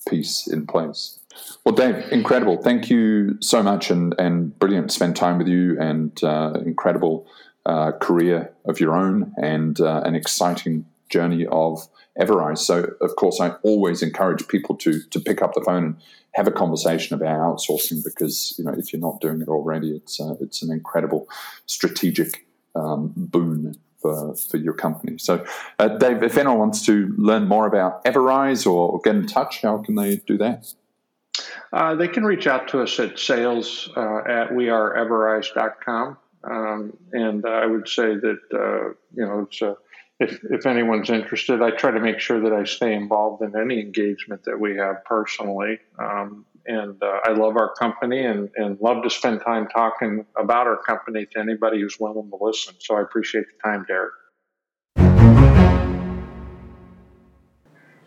piece 0.09 0.47
in 0.47 0.67
place. 0.67 1.19
Well, 1.65 1.75
Dave, 1.75 2.13
incredible. 2.13 2.61
Thank 2.63 2.91
you 2.91 3.39
so 3.41 3.63
much, 3.63 3.91
and 3.91 4.15
and 4.19 4.57
brilliant 4.59 4.93
spend 4.93 5.17
time 5.17 5.39
with 5.39 5.49
you, 5.49 5.81
and 5.81 6.23
uh, 6.23 6.53
incredible 6.65 7.27
uh, 7.67 7.93
career 7.93 8.53
of 8.67 8.79
your 8.79 8.95
own 8.95 9.33
and 9.43 9.81
uh, 9.81 10.03
an 10.05 10.15
exciting 10.15 10.85
journey 11.09 11.47
of 11.47 11.89
Everise. 12.21 12.59
So, 12.59 12.95
of 13.01 13.17
course, 13.17 13.41
I 13.41 13.51
always 13.63 14.03
encourage 14.03 14.47
people 14.49 14.77
to 14.77 15.01
to 15.11 15.21
pick 15.21 15.41
up 15.43 15.55
the 15.55 15.63
phone 15.63 15.85
and 15.85 15.97
have 16.35 16.47
a 16.47 16.51
conversation 16.53 17.15
about 17.15 17.39
outsourcing 17.39 18.03
because 18.05 18.55
you 18.59 18.65
know 18.65 18.73
if 18.73 18.93
you're 18.93 19.01
not 19.01 19.21
doing 19.21 19.41
it 19.41 19.49
already, 19.49 19.97
it's 19.97 20.21
uh, 20.21 20.35
it's 20.41 20.63
an 20.63 20.73
incredible 20.73 21.29
strategic 21.67 22.47
um, 22.75 23.13
boon 23.17 23.77
for, 24.03 24.35
for 24.35 24.57
your 24.57 24.75
company. 24.75 25.17
So, 25.19 25.45
uh, 25.79 25.89
Dave, 25.89 26.23
if 26.23 26.37
anyone 26.37 26.59
wants 26.59 26.85
to 26.87 27.15
learn 27.17 27.47
more 27.49 27.67
about 27.67 28.05
Everise 28.05 28.67
or, 28.67 28.91
or 28.91 29.01
get 29.01 29.15
in 29.15 29.27
touch, 29.27 29.63
how 29.63 29.79
can 29.79 29.95
they 29.95 30.17
do 30.17 30.37
that? 30.39 30.75
Uh, 31.73 31.95
they 31.95 32.09
can 32.09 32.25
reach 32.25 32.47
out 32.47 32.69
to 32.69 32.83
us 32.83 32.99
at 32.99 33.19
sales 33.19 33.89
uh, 33.97 34.19
at 34.19 34.51
weareeverise.com. 34.51 36.19
Um, 36.45 36.97
and 37.13 37.47
I 37.47 37.67
would 37.67 37.89
say 37.89 38.17
that 38.17 38.41
uh, 38.53 38.89
you 39.15 39.25
know 39.27 39.47
it's 39.49 39.63
a, 39.63 39.77
if 40.21 40.41
if 40.45 40.67
anyone's 40.67 41.11
interested, 41.11 41.63
I 41.63 41.71
try 41.71 41.91
to 41.91 42.01
make 42.01 42.21
sure 42.21 42.41
that 42.41 42.53
I 42.53 42.65
stay 42.65 42.95
involved 42.95 43.43
in 43.43 43.57
any 43.57 43.81
engagement 43.81 44.45
that 44.45 44.59
we 44.59 44.77
have 44.77 45.05
personally. 45.05 45.79
Um, 45.99 46.47
and 46.67 47.03
uh, 47.03 47.19
I 47.25 47.33
love 47.33 47.57
our 47.57 47.75
company 47.75 48.25
and, 48.25 48.49
and 48.57 48.79
love 48.81 49.03
to 49.03 49.11
spend 49.11 49.41
time 49.41 49.67
talking 49.67 50.25
about 50.37 50.67
our 50.67 50.77
company 50.77 51.27
to 51.33 51.41
anybody 51.41 51.81
who's 51.81 51.99
willing 51.99 52.31
to 52.31 52.37
listen. 52.41 52.75
So 52.79 52.97
I 52.97 53.03
appreciate 53.03 53.47
the 53.47 53.69
time, 53.69 53.85
Derek. 53.89 54.13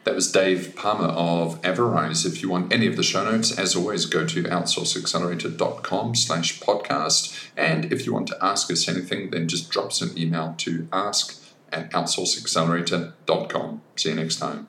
That 0.05 0.13
was 0.13 0.31
Dave 0.31 0.75
Palmer 0.75 1.07
of 1.07 1.59
Everise. 1.63 2.27
If 2.27 2.43
you 2.43 2.49
want 2.49 2.71
any 2.71 2.85
of 2.85 2.95
the 2.95 3.01
show 3.01 3.25
notes, 3.25 3.57
as 3.57 3.75
always, 3.75 4.05
go 4.05 4.23
to 4.25 4.43
outsourceaccelerator.com 4.43 6.13
slash 6.13 6.59
podcast. 6.59 7.49
And 7.57 7.91
if 7.91 8.05
you 8.05 8.13
want 8.13 8.27
to 8.27 8.37
ask 8.39 8.69
us 8.69 8.87
anything, 8.87 9.31
then 9.31 9.47
just 9.47 9.71
drop 9.71 9.87
us 9.87 10.01
an 10.01 10.15
email 10.15 10.53
to 10.59 10.87
ask 10.93 11.44
at 11.71 11.91
outsourceaccelerator.com. 11.91 13.81
See 13.95 14.09
you 14.09 14.15
next 14.15 14.37
time. 14.37 14.67